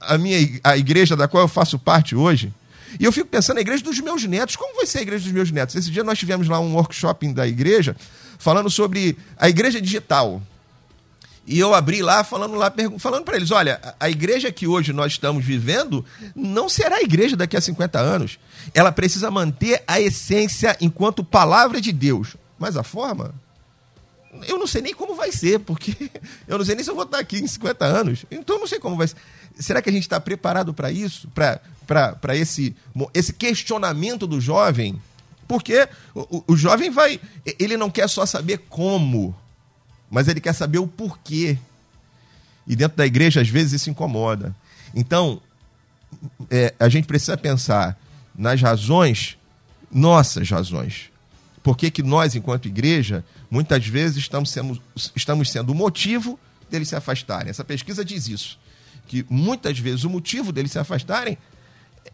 a 0.00 0.18
minha 0.18 0.60
a 0.62 0.76
igreja 0.76 1.16
da 1.16 1.28
qual 1.28 1.44
eu 1.44 1.48
faço 1.48 1.78
parte 1.78 2.16
hoje. 2.16 2.52
E 2.98 3.04
eu 3.04 3.12
fico 3.12 3.28
pensando 3.28 3.56
na 3.56 3.60
igreja 3.60 3.82
dos 3.82 3.98
meus 4.00 4.24
netos. 4.24 4.56
Como 4.56 4.76
vai 4.76 4.86
ser 4.86 4.98
a 4.98 5.02
igreja 5.02 5.24
dos 5.24 5.32
meus 5.32 5.50
netos? 5.50 5.74
Esse 5.74 5.90
dia 5.90 6.04
nós 6.04 6.18
tivemos 6.18 6.48
lá 6.48 6.60
um 6.60 6.74
workshop 6.74 7.32
da 7.32 7.46
igreja 7.46 7.96
falando 8.38 8.70
sobre 8.70 9.16
a 9.36 9.48
igreja 9.48 9.80
digital. 9.80 10.40
E 11.46 11.58
eu 11.58 11.74
abri 11.74 12.02
lá 12.02 12.24
falando 12.24 12.54
lá 12.54 12.72
falando 12.98 13.24
para 13.24 13.36
eles, 13.36 13.50
olha, 13.50 13.78
a 14.00 14.08
igreja 14.08 14.50
que 14.50 14.66
hoje 14.66 14.92
nós 14.92 15.12
estamos 15.12 15.44
vivendo 15.44 16.04
não 16.34 16.68
será 16.68 16.96
a 16.96 17.02
igreja 17.02 17.36
daqui 17.36 17.56
a 17.56 17.60
50 17.60 17.98
anos. 17.98 18.38
Ela 18.72 18.90
precisa 18.90 19.30
manter 19.30 19.82
a 19.86 20.00
essência 20.00 20.76
enquanto 20.80 21.22
palavra 21.22 21.80
de 21.80 21.92
Deus. 21.92 22.36
Mas 22.58 22.76
a 22.76 22.82
forma 22.82 23.34
eu 24.48 24.58
não 24.58 24.66
sei 24.66 24.82
nem 24.82 24.94
como 24.94 25.14
vai 25.14 25.30
ser, 25.30 25.60
porque 25.60 26.10
eu 26.48 26.58
não 26.58 26.64
sei 26.64 26.74
nem 26.74 26.84
se 26.84 26.90
eu 26.90 26.94
vou 26.94 27.04
estar 27.04 27.18
aqui 27.18 27.38
em 27.38 27.46
50 27.46 27.84
anos. 27.84 28.24
Então 28.30 28.56
eu 28.56 28.60
não 28.60 28.66
sei 28.66 28.78
como 28.78 28.96
vai 28.96 29.06
ser. 29.06 29.16
Será 29.58 29.80
que 29.80 29.88
a 29.88 29.92
gente 29.92 30.02
está 30.02 30.18
preparado 30.18 30.74
para 30.74 30.90
isso? 30.90 31.28
Para 31.28 32.36
esse, 32.36 32.74
esse 33.12 33.32
questionamento 33.32 34.26
do 34.26 34.40
jovem, 34.40 35.00
porque 35.46 35.88
o, 36.14 36.42
o 36.48 36.56
jovem 36.56 36.90
vai. 36.90 37.20
Ele 37.58 37.76
não 37.76 37.90
quer 37.90 38.08
só 38.08 38.26
saber 38.26 38.64
como, 38.68 39.34
mas 40.14 40.28
ele 40.28 40.40
quer 40.40 40.52
saber 40.52 40.78
o 40.78 40.86
porquê. 40.86 41.58
E 42.68 42.76
dentro 42.76 42.96
da 42.96 43.04
igreja, 43.04 43.40
às 43.40 43.48
vezes, 43.48 43.72
isso 43.72 43.90
incomoda. 43.90 44.54
Então, 44.94 45.42
é, 46.48 46.72
a 46.78 46.88
gente 46.88 47.04
precisa 47.08 47.36
pensar 47.36 47.98
nas 48.32 48.62
razões, 48.62 49.36
nossas 49.90 50.48
razões. 50.48 51.10
Por 51.64 51.76
que, 51.76 52.00
nós, 52.00 52.36
enquanto 52.36 52.68
igreja, 52.68 53.24
muitas 53.50 53.84
vezes 53.88 54.18
estamos 54.18 54.50
sendo, 54.50 54.80
estamos 55.16 55.50
sendo 55.50 55.70
o 55.70 55.74
motivo 55.74 56.38
deles 56.70 56.90
se 56.90 56.94
afastarem? 56.94 57.50
Essa 57.50 57.64
pesquisa 57.64 58.04
diz 58.04 58.28
isso. 58.28 58.56
Que 59.08 59.26
muitas 59.28 59.80
vezes 59.80 60.04
o 60.04 60.10
motivo 60.10 60.52
deles 60.52 60.70
se 60.70 60.78
afastarem 60.78 61.36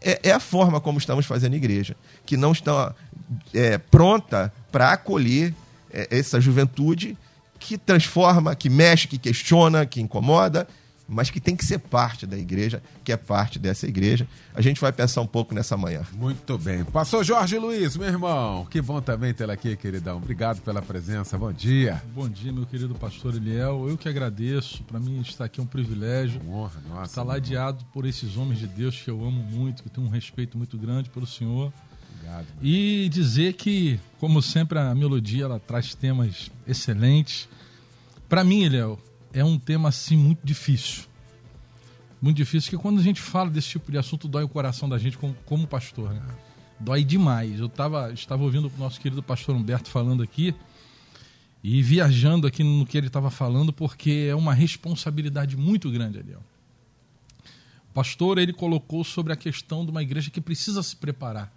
é, 0.01 0.21
é 0.23 0.31
a 0.31 0.39
forma 0.39 0.81
como 0.81 0.97
estamos 0.97 1.27
fazendo 1.27 1.55
igreja, 1.55 1.95
que 2.25 2.35
não 2.35 2.51
está 2.51 2.95
é, 3.53 3.77
pronta 3.77 4.51
para 4.71 4.91
acolher 4.91 5.53
é, 5.93 6.07
essa 6.09 6.41
juventude 6.41 7.15
que 7.61 7.77
transforma, 7.77 8.55
que 8.55 8.69
mexe, 8.69 9.07
que 9.07 9.17
questiona, 9.17 9.85
que 9.85 10.01
incomoda 10.01 10.67
mas 11.11 11.29
que 11.29 11.41
tem 11.41 11.57
que 11.57 11.65
ser 11.65 11.77
parte 11.77 12.25
da 12.25 12.37
igreja, 12.37 12.81
que 13.03 13.11
é 13.11 13.17
parte 13.17 13.59
dessa 13.59 13.85
igreja. 13.85 14.25
A 14.55 14.61
gente 14.61 14.79
vai 14.79 14.93
pensar 14.93 15.19
um 15.19 15.27
pouco 15.27 15.53
nessa 15.53 15.75
manhã. 15.75 16.03
Muito 16.13 16.57
bem. 16.57 16.85
Passou 16.85 17.21
Jorge 17.21 17.57
Luiz, 17.59 17.97
meu 17.97 18.07
irmão. 18.07 18.65
Que 18.69 18.81
bom 18.81 19.01
também 19.01 19.33
tê-lo 19.33 19.51
aqui, 19.51 19.75
queridão. 19.75 20.17
Obrigado 20.17 20.61
pela 20.61 20.81
presença. 20.81 21.37
Bom 21.37 21.51
dia. 21.51 22.01
Bom 22.15 22.29
dia, 22.29 22.53
meu 22.53 22.65
querido 22.65 22.95
pastor 22.95 23.35
Eliel. 23.35 23.89
Eu 23.89 23.97
que 23.97 24.07
agradeço. 24.07 24.83
Para 24.85 25.01
mim 25.01 25.19
estar 25.19 25.43
aqui 25.43 25.59
é 25.59 25.63
um 25.63 25.67
privilégio. 25.67 26.39
Uma 26.41 26.59
honra, 26.59 26.81
nossa. 26.87 27.11
Estar 27.11 27.23
ladeado 27.23 27.83
por 27.91 28.05
esses 28.05 28.37
homens 28.37 28.59
de 28.59 28.67
Deus 28.67 29.01
que 29.01 29.11
eu 29.11 29.21
amo 29.25 29.43
muito, 29.43 29.83
que 29.83 29.89
tenho 29.89 30.07
um 30.07 30.09
respeito 30.09 30.57
muito 30.57 30.77
grande 30.77 31.09
pelo 31.09 31.27
Senhor. 31.27 31.73
Obrigado. 32.21 32.45
E 32.61 33.09
dizer 33.09 33.53
que, 33.53 33.99
como 34.19 34.41
sempre, 34.41 34.77
a 34.77 34.93
melodia 34.93 35.45
ela 35.45 35.59
traz 35.59 35.95
temas 35.95 36.51
excelentes. 36.67 37.49
Para 38.29 38.43
mim, 38.43 38.63
Eliel, 38.63 38.99
é 39.33 39.43
um 39.43 39.57
tema 39.57 39.89
assim 39.89 40.15
muito 40.15 40.45
difícil. 40.45 41.03
Muito 42.21 42.37
difícil, 42.37 42.69
que 42.69 42.77
quando 42.77 42.99
a 42.99 43.03
gente 43.03 43.19
fala 43.19 43.49
desse 43.49 43.69
tipo 43.69 43.91
de 43.91 43.97
assunto, 43.97 44.27
dói 44.27 44.43
o 44.43 44.49
coração 44.49 44.87
da 44.87 44.97
gente 44.97 45.17
como, 45.17 45.35
como 45.45 45.65
pastor. 45.65 46.13
Né? 46.13 46.21
Dói 46.79 47.03
demais. 47.03 47.59
Eu 47.59 47.67
tava, 47.67 48.13
estava 48.13 48.43
ouvindo 48.43 48.67
o 48.67 48.79
nosso 48.79 49.01
querido 49.01 49.23
pastor 49.23 49.55
Humberto 49.55 49.89
falando 49.89 50.21
aqui 50.21 50.53
e 51.63 51.81
viajando 51.81 52.45
aqui 52.45 52.63
no 52.63 52.85
que 52.85 52.97
ele 52.97 53.07
estava 53.07 53.31
falando, 53.31 53.73
porque 53.73 54.27
é 54.29 54.35
uma 54.35 54.53
responsabilidade 54.53 55.57
muito 55.57 55.91
grande 55.91 56.19
ali. 56.19 56.33
O 56.33 57.93
pastor 57.93 58.37
ele 58.37 58.53
colocou 58.53 59.03
sobre 59.03 59.33
a 59.33 59.35
questão 59.35 59.83
de 59.83 59.91
uma 59.91 60.01
igreja 60.01 60.29
que 60.29 60.39
precisa 60.39 60.81
se 60.81 60.95
preparar, 60.95 61.51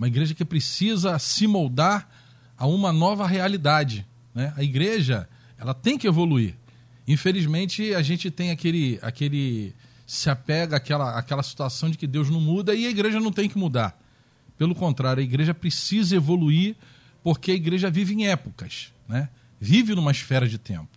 uma 0.00 0.08
igreja 0.08 0.34
que 0.34 0.46
precisa 0.46 1.18
se 1.18 1.46
moldar 1.46 2.08
a 2.56 2.66
uma 2.66 2.90
nova 2.90 3.26
realidade. 3.26 4.06
Né? 4.34 4.50
A 4.56 4.62
igreja 4.62 5.28
ela 5.58 5.74
tem 5.74 5.98
que 5.98 6.08
evoluir. 6.08 6.54
Infelizmente, 7.06 7.92
a 7.92 8.00
gente 8.00 8.30
tem 8.30 8.50
aquele, 8.50 8.98
aquele 9.02 9.74
se 10.06 10.30
apega 10.30 10.78
àquela, 10.78 11.18
àquela 11.18 11.42
situação 11.42 11.90
de 11.90 11.98
que 11.98 12.06
Deus 12.06 12.30
não 12.30 12.40
muda 12.40 12.74
e 12.74 12.86
a 12.86 12.90
igreja 12.90 13.20
não 13.20 13.30
tem 13.30 13.46
que 13.46 13.58
mudar. 13.58 13.94
Pelo 14.56 14.74
contrário, 14.74 15.20
a 15.20 15.24
igreja 15.24 15.52
precisa 15.52 16.16
evoluir 16.16 16.76
porque 17.22 17.50
a 17.50 17.54
igreja 17.54 17.90
vive 17.90 18.14
em 18.14 18.26
épocas, 18.26 18.94
né? 19.06 19.28
vive 19.60 19.94
numa 19.94 20.12
esfera 20.12 20.48
de 20.48 20.56
tempo. 20.56 20.88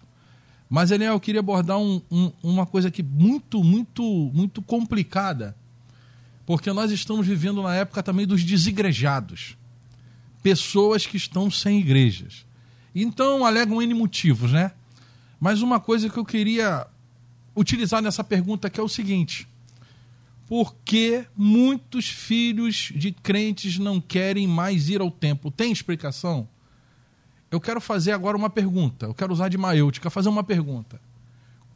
Mas, 0.70 0.92
Eliel, 0.92 1.12
eu 1.12 1.20
queria 1.20 1.42
abordar 1.42 1.78
um, 1.78 2.02
um, 2.10 2.32
uma 2.42 2.66
coisa 2.66 2.88
aqui 2.88 3.04
muito, 3.04 3.62
muito, 3.62 4.02
muito 4.34 4.62
complicada, 4.62 5.58
porque 6.46 6.72
nós 6.72 6.92
estamos 6.92 7.26
vivendo 7.26 7.62
na 7.62 7.76
época 7.76 8.04
também 8.04 8.28
dos 8.28 8.44
desigrejados 8.44 9.58
pessoas 10.44 11.06
que 11.06 11.16
estão 11.16 11.50
sem 11.50 11.80
igrejas. 11.80 12.46
Então, 12.94 13.46
alegam 13.46 13.82
N 13.82 13.94
motivos, 13.94 14.52
né? 14.52 14.74
Mas 15.40 15.62
uma 15.62 15.80
coisa 15.80 16.10
que 16.10 16.18
eu 16.18 16.26
queria 16.26 16.86
utilizar 17.56 18.02
nessa 18.02 18.24
pergunta 18.24 18.70
que 18.70 18.80
é 18.80 18.84
o 18.84 18.90
seguinte: 18.90 19.48
por 20.46 20.76
que 20.86 21.26
muitos 21.36 22.10
filhos 22.10 22.92
de 22.94 23.12
crentes 23.12 23.80
não 23.80 24.00
querem 24.00 24.46
mais 24.46 24.90
ir 24.90 25.02
ao 25.02 25.10
templo? 25.10 25.50
Tem 25.50 25.72
explicação? 25.72 26.48
Eu 27.50 27.62
quero 27.62 27.80
fazer 27.80 28.12
agora 28.12 28.36
uma 28.36 28.50
pergunta. 28.50 29.06
Eu 29.06 29.14
quero 29.14 29.32
usar 29.32 29.48
de 29.48 29.58
maêutica, 29.58 30.10
fazer 30.10 30.30
uma 30.30 30.44
pergunta. 30.44 31.00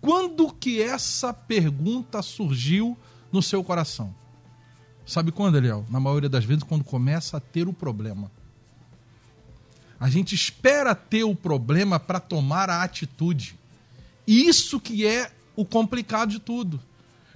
Quando 0.02 0.52
que 0.52 0.82
essa 0.82 1.34
pergunta 1.34 2.22
surgiu 2.22 2.98
no 3.32 3.42
seu 3.42 3.64
coração? 3.64 4.14
Sabe 5.08 5.32
quando, 5.32 5.58
Eliel? 5.58 5.86
Na 5.90 6.02
maioria 6.02 6.28
das 6.28 6.44
vezes, 6.44 6.64
quando 6.64 6.84
começa 6.84 7.38
a 7.38 7.40
ter 7.40 7.66
o 7.66 7.72
problema. 7.72 8.30
A 9.98 10.10
gente 10.10 10.36
espera 10.36 10.94
ter 10.94 11.24
o 11.24 11.34
problema 11.34 11.98
para 11.98 12.20
tomar 12.20 12.70
a 12.70 12.84
atitude. 12.84 13.58
Isso 14.28 14.82
que 14.82 15.08
é 15.08 15.32
o 15.56 15.64
complicado 15.64 16.32
de 16.32 16.40
tudo. 16.40 16.80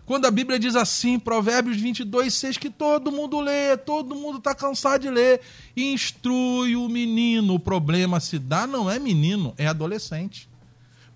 Quando 0.06 0.25
a 0.25 0.32
Bíblia 0.32 0.60
diz 0.60 0.75
assim, 0.75 1.18
Provérbios 1.18 1.80
22, 1.80 2.34
6, 2.34 2.58
que 2.58 2.70
todo 2.70 3.10
mundo 3.10 3.40
lê, 3.40 3.78
todo 3.78 4.13
mundo 4.13 4.40
está 4.40 4.54
cansado 4.54 5.04
de 5.04 5.10
ler, 5.10 5.40
instrui 5.75 6.75
o 6.75 6.90
menino. 6.90 7.54
O 7.54 7.60
problema 7.60 8.20
se 8.20 8.38
dá 8.38 8.68
não 8.68 8.92
é 8.92 9.00
menino, 9.00 9.54
é 9.58 9.68
adolescente. 9.68 10.50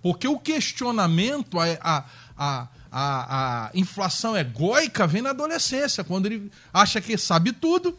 Porque 0.06 0.28
o 0.28 0.38
questionamento, 0.38 1.58
a, 1.58 1.66
a, 1.80 2.04
a, 2.38 2.68
a, 2.92 3.66
a 3.66 3.70
inflação 3.74 4.36
egóica 4.36 5.04
vem 5.04 5.20
na 5.20 5.30
adolescência, 5.30 6.04
quando 6.04 6.26
ele 6.26 6.48
acha 6.72 7.00
que 7.00 7.18
sabe 7.18 7.50
tudo, 7.50 7.98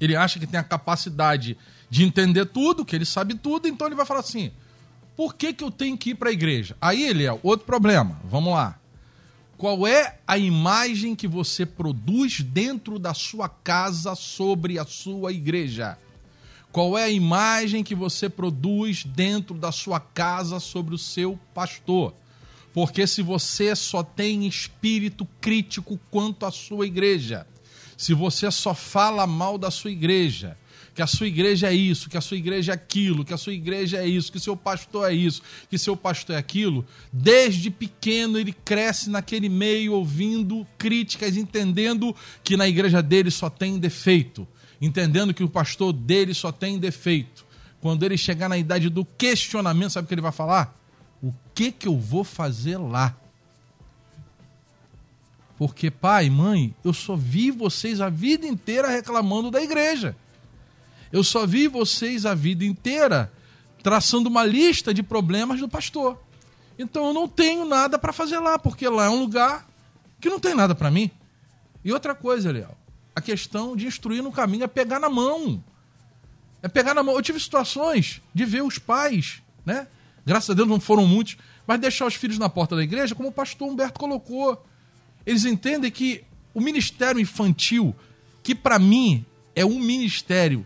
ele 0.00 0.14
acha 0.14 0.38
que 0.38 0.46
tem 0.46 0.60
a 0.60 0.62
capacidade 0.62 1.58
de 1.90 2.04
entender 2.04 2.46
tudo, 2.46 2.84
que 2.84 2.94
ele 2.94 3.04
sabe 3.04 3.34
tudo, 3.34 3.66
então 3.66 3.88
ele 3.88 3.96
vai 3.96 4.06
falar 4.06 4.20
assim: 4.20 4.52
por 5.16 5.34
que, 5.34 5.52
que 5.52 5.64
eu 5.64 5.72
tenho 5.72 5.98
que 5.98 6.10
ir 6.10 6.14
para 6.14 6.28
a 6.28 6.32
igreja? 6.32 6.76
Aí, 6.80 7.02
ele 7.02 7.26
é 7.26 7.36
outro 7.42 7.66
problema. 7.66 8.20
Vamos 8.24 8.54
lá. 8.54 8.78
Qual 9.58 9.84
é 9.84 10.20
a 10.24 10.38
imagem 10.38 11.16
que 11.16 11.26
você 11.26 11.66
produz 11.66 12.42
dentro 12.42 12.96
da 12.96 13.12
sua 13.12 13.48
casa 13.48 14.14
sobre 14.14 14.78
a 14.78 14.84
sua 14.84 15.32
igreja? 15.32 15.98
Qual 16.72 16.96
é 16.96 17.04
a 17.04 17.10
imagem 17.10 17.84
que 17.84 17.94
você 17.94 18.30
produz 18.30 19.04
dentro 19.04 19.54
da 19.54 19.70
sua 19.70 20.00
casa 20.00 20.58
sobre 20.58 20.94
o 20.94 20.98
seu 20.98 21.38
pastor? 21.52 22.14
Porque 22.72 23.06
se 23.06 23.20
você 23.20 23.76
só 23.76 24.02
tem 24.02 24.46
espírito 24.46 25.28
crítico 25.38 26.00
quanto 26.10 26.46
à 26.46 26.50
sua 26.50 26.86
igreja, 26.86 27.46
se 27.94 28.14
você 28.14 28.50
só 28.50 28.74
fala 28.74 29.26
mal 29.26 29.58
da 29.58 29.70
sua 29.70 29.90
igreja, 29.90 30.56
que 30.94 31.02
a 31.02 31.06
sua 31.06 31.26
igreja 31.26 31.68
é 31.68 31.74
isso, 31.74 32.08
que 32.08 32.16
a 32.16 32.22
sua 32.22 32.38
igreja 32.38 32.72
é 32.72 32.74
aquilo, 32.74 33.24
que 33.24 33.34
a 33.34 33.38
sua 33.38 33.52
igreja 33.52 33.98
é 33.98 34.06
isso, 34.06 34.32
que 34.32 34.40
seu 34.40 34.56
pastor 34.56 35.10
é 35.10 35.14
isso, 35.14 35.42
que 35.68 35.76
seu 35.76 35.94
pastor 35.94 36.36
é 36.36 36.38
aquilo, 36.38 36.86
desde 37.12 37.70
pequeno 37.70 38.38
ele 38.38 38.52
cresce 38.52 39.10
naquele 39.10 39.50
meio 39.50 39.92
ouvindo 39.92 40.66
críticas, 40.78 41.36
entendendo 41.36 42.16
que 42.42 42.56
na 42.56 42.66
igreja 42.66 43.02
dele 43.02 43.30
só 43.30 43.50
tem 43.50 43.78
defeito, 43.78 44.48
entendendo 44.82 45.32
que 45.32 45.44
o 45.44 45.48
pastor 45.48 45.92
dele 45.92 46.34
só 46.34 46.50
tem 46.50 46.76
defeito. 46.76 47.46
Quando 47.80 48.02
ele 48.02 48.18
chegar 48.18 48.48
na 48.48 48.58
idade 48.58 48.88
do 48.88 49.04
questionamento, 49.04 49.92
sabe 49.92 50.04
o 50.04 50.08
que 50.08 50.14
ele 50.14 50.20
vai 50.20 50.32
falar? 50.32 50.76
O 51.22 51.32
que 51.54 51.70
que 51.70 51.86
eu 51.86 51.96
vou 51.96 52.24
fazer 52.24 52.76
lá? 52.76 53.16
Porque 55.56 55.88
pai, 55.88 56.28
mãe, 56.28 56.74
eu 56.84 56.92
só 56.92 57.14
vi 57.14 57.52
vocês 57.52 58.00
a 58.00 58.08
vida 58.08 58.44
inteira 58.44 58.88
reclamando 58.88 59.50
da 59.50 59.62
igreja. 59.62 60.16
Eu 61.12 61.22
só 61.22 61.46
vi 61.46 61.68
vocês 61.68 62.26
a 62.26 62.34
vida 62.34 62.64
inteira 62.64 63.32
traçando 63.82 64.28
uma 64.28 64.44
lista 64.44 64.92
de 64.92 65.02
problemas 65.02 65.60
do 65.60 65.68
pastor. 65.68 66.20
Então 66.76 67.06
eu 67.06 67.12
não 67.12 67.28
tenho 67.28 67.64
nada 67.64 67.98
para 67.98 68.12
fazer 68.12 68.38
lá, 68.38 68.58
porque 68.58 68.88
lá 68.88 69.04
é 69.04 69.10
um 69.10 69.20
lugar 69.20 69.68
que 70.20 70.28
não 70.28 70.40
tem 70.40 70.54
nada 70.54 70.74
para 70.74 70.90
mim. 70.90 71.10
E 71.84 71.92
outra 71.92 72.14
coisa, 72.14 72.50
Leal, 72.50 72.76
a 73.14 73.20
questão 73.20 73.76
de 73.76 73.86
instruir 73.86 74.22
no 74.22 74.32
caminho 74.32 74.64
é 74.64 74.66
pegar 74.66 74.98
na 74.98 75.08
mão. 75.08 75.62
É 76.62 76.68
pegar 76.68 76.94
na 76.94 77.02
mão. 77.02 77.14
Eu 77.14 77.22
tive 77.22 77.40
situações 77.40 78.20
de 78.34 78.44
ver 78.44 78.62
os 78.62 78.78
pais, 78.78 79.42
né? 79.64 79.86
Graças 80.24 80.50
a 80.50 80.54
Deus 80.54 80.68
não 80.68 80.78
foram 80.78 81.06
muitos, 81.06 81.36
mas 81.66 81.80
deixar 81.80 82.06
os 82.06 82.14
filhos 82.14 82.38
na 82.38 82.48
porta 82.48 82.76
da 82.76 82.82
igreja, 82.82 83.14
como 83.14 83.28
o 83.28 83.32
pastor 83.32 83.68
Humberto 83.68 83.98
colocou. 83.98 84.64
Eles 85.26 85.44
entendem 85.44 85.90
que 85.90 86.24
o 86.54 86.60
ministério 86.60 87.20
infantil, 87.20 87.94
que 88.42 88.54
para 88.54 88.78
mim 88.78 89.24
é 89.54 89.64
um 89.64 89.78
ministério 89.78 90.64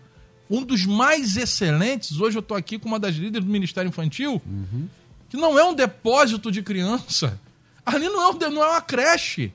um 0.49 0.63
dos 0.63 0.87
mais 0.87 1.37
excelentes. 1.37 2.21
Hoje 2.21 2.39
eu 2.39 2.41
estou 2.41 2.57
aqui 2.57 2.79
com 2.79 2.89
uma 2.89 2.99
das 2.99 3.15
líderes 3.15 3.45
do 3.45 3.53
Ministério 3.53 3.89
Infantil, 3.89 4.41
uhum. 4.47 4.89
que 5.29 5.37
não 5.37 5.59
é 5.59 5.65
um 5.65 5.75
depósito 5.75 6.51
de 6.51 6.63
criança. 6.63 7.39
Ali 7.85 8.09
não 8.09 8.23
é, 8.23 8.31
um, 8.31 8.51
não 8.51 8.65
é 8.65 8.71
uma 8.71 8.81
creche. 8.81 9.53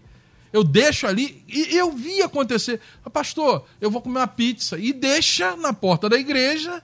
Eu 0.51 0.63
deixo 0.63 1.07
ali 1.07 1.43
e 1.47 1.75
eu 1.75 1.91
vi 1.91 2.21
acontecer. 2.21 2.81
Pastor, 3.11 3.65
eu 3.79 3.89
vou 3.89 4.01
comer 4.01 4.19
uma 4.19 4.27
pizza 4.27 4.77
e 4.77 4.91
deixa 4.91 5.55
na 5.55 5.73
porta 5.73 6.09
da 6.09 6.17
igreja 6.17 6.83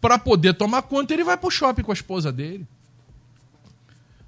para 0.00 0.18
poder 0.18 0.54
tomar 0.54 0.82
conta. 0.82 1.12
Ele 1.12 1.24
vai 1.24 1.36
para 1.36 1.48
o 1.48 1.50
shopping 1.50 1.82
com 1.82 1.92
a 1.92 1.94
esposa 1.94 2.32
dele. 2.32 2.66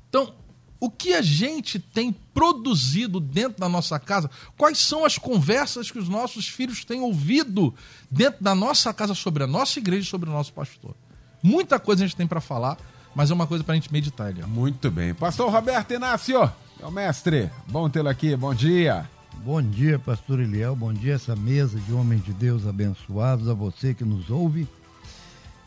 Então, 0.09 0.35
o 0.79 0.91
que 0.91 1.15
a 1.15 1.23
gente 1.23 1.79
tem 1.79 2.13
produzido 2.35 3.21
dentro 3.21 3.61
da 3.61 3.69
nossa 3.69 3.99
casa, 3.99 4.29
quais 4.57 4.79
são 4.79 5.05
as 5.05 5.17
conversas 5.17 5.91
que 5.91 5.99
os 5.99 6.09
nossos 6.09 6.49
filhos 6.49 6.85
têm 6.85 7.01
ouvido 7.01 7.73
dentro 8.11 8.43
da 8.43 8.55
nossa 8.55 8.93
casa 8.93 9.15
sobre 9.15 9.45
a 9.45 9.47
nossa 9.47 9.79
igreja 9.79 10.03
e 10.03 10.11
sobre 10.11 10.29
o 10.29 10.33
nosso 10.33 10.53
pastor. 10.53 10.95
Muita 11.43 11.79
coisa 11.79 12.03
a 12.03 12.07
gente 12.07 12.17
tem 12.17 12.27
para 12.27 12.41
falar, 12.41 12.77
mas 13.15 13.31
é 13.31 13.35
uma 13.35 13.47
coisa 13.47 13.63
para 13.63 13.75
a 13.75 13.77
gente 13.77 13.93
meditar, 13.93 14.31
Eliel. 14.31 14.49
Muito 14.49 14.91
bem. 14.91 15.15
Pastor 15.15 15.51
Roberto 15.51 15.93
Inácio, 15.93 16.53
meu 16.83 16.91
mestre, 16.91 17.49
bom 17.69 17.89
tê-lo 17.89 18.09
aqui, 18.09 18.35
bom 18.35 18.53
dia. 18.53 19.09
Bom 19.45 19.63
dia, 19.63 20.01
pastor 20.01 20.41
Eliel, 20.41 20.75
bom 20.75 20.93
dia 20.93 21.15
essa 21.15 21.37
mesa 21.37 21.79
de 21.79 21.93
homens 21.93 22.25
de 22.25 22.33
Deus 22.33 22.67
abençoados, 22.67 23.49
a 23.49 23.55
você 23.55 23.95
que 23.95 24.05
nos 24.05 24.29
ouve. 24.31 24.67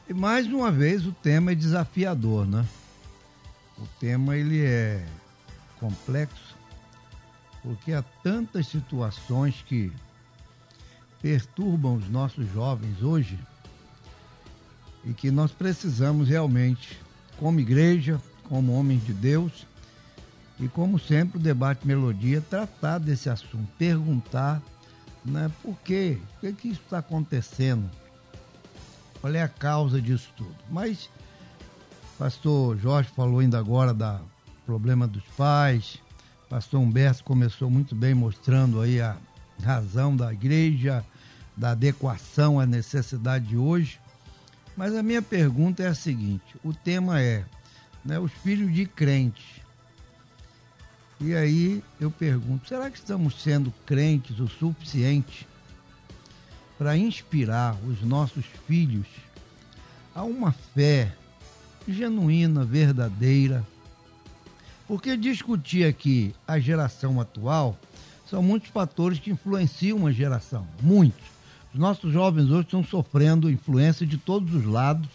E 0.09 0.13
mais 0.13 0.45
uma 0.45 0.69
vez 0.69 1.05
o 1.05 1.13
tema 1.13 1.53
é 1.53 1.55
desafiador, 1.55 2.45
né? 2.45 2.65
O 3.77 3.87
tema 3.97 4.35
ele 4.35 4.61
é 4.61 5.05
complexo 5.79 6.53
porque 7.63 7.93
há 7.93 8.03
tantas 8.21 8.67
situações 8.67 9.63
que 9.65 9.93
perturbam 11.21 11.95
os 11.95 12.09
nossos 12.09 12.45
jovens 12.51 13.01
hoje 13.01 13.39
e 15.05 15.13
que 15.13 15.31
nós 15.31 15.53
precisamos 15.53 16.27
realmente, 16.27 16.99
como 17.39 17.61
igreja, 17.61 18.21
como 18.49 18.73
homens 18.73 19.05
de 19.05 19.13
Deus, 19.13 19.65
e 20.59 20.67
como 20.67 20.97
sempre 20.97 21.37
o 21.37 21.41
debate 21.41 21.85
melodia 21.85 22.41
tratar 22.41 22.97
desse 22.97 23.29
assunto, 23.29 23.67
perguntar, 23.77 24.61
né, 25.23 25.51
por 25.61 25.75
quê? 25.83 26.19
Por 26.33 26.39
que, 26.41 26.53
que 26.53 26.67
isso 26.69 26.81
está 26.81 26.99
acontecendo? 26.99 27.89
Qual 29.19 29.33
é 29.33 29.41
a 29.41 29.47
causa 29.47 30.01
disso 30.01 30.31
tudo? 30.37 30.55
Mas 30.69 31.09
pastor 32.17 32.77
Jorge 32.77 33.09
falou 33.15 33.39
ainda 33.39 33.57
agora 33.57 33.93
da 33.93 34.21
problema 34.65 35.07
dos 35.07 35.23
pais. 35.37 35.99
Pastor 36.49 36.79
Humberto 36.79 37.23
começou 37.23 37.69
muito 37.69 37.95
bem 37.95 38.13
mostrando 38.13 38.81
aí 38.81 39.01
a 39.01 39.17
razão 39.63 40.15
da 40.15 40.33
igreja, 40.33 41.05
da 41.55 41.71
adequação 41.71 42.59
à 42.59 42.65
necessidade 42.65 43.45
de 43.45 43.57
hoje. 43.57 43.99
Mas 44.75 44.95
a 44.95 45.03
minha 45.03 45.21
pergunta 45.21 45.83
é 45.83 45.87
a 45.87 45.95
seguinte: 45.95 46.55
o 46.63 46.73
tema 46.73 47.21
é 47.21 47.45
né, 48.03 48.19
os 48.19 48.31
filhos 48.31 48.73
de 48.73 48.85
crentes. 48.85 49.54
E 51.19 51.33
aí 51.33 51.83
eu 51.99 52.11
pergunto: 52.11 52.67
será 52.67 52.89
que 52.89 52.97
estamos 52.97 53.41
sendo 53.41 53.73
crentes 53.85 54.39
o 54.39 54.47
suficiente 54.47 55.47
para 56.77 56.97
inspirar 56.97 57.77
os 57.87 58.01
nossos 58.01 58.45
filhos 58.67 59.07
a 60.13 60.23
uma 60.23 60.51
fé 60.51 61.13
genuína, 61.87 62.65
verdadeira? 62.65 63.65
Porque 64.87 65.17
discutir 65.17 65.87
aqui 65.87 66.35
a 66.47 66.59
geração 66.59 67.19
atual 67.19 67.77
são 68.29 68.43
muitos 68.43 68.69
fatores 68.69 69.17
que 69.17 69.31
influenciam 69.31 70.05
a 70.05 70.11
geração, 70.11 70.67
muitos. 70.81 71.23
Os 71.73 71.79
nossos 71.79 72.11
jovens 72.11 72.49
hoje 72.49 72.65
estão 72.65 72.83
sofrendo 72.83 73.49
influência 73.49 74.05
de 74.05 74.17
todos 74.17 74.53
os 74.53 74.65
lados, 74.65 75.09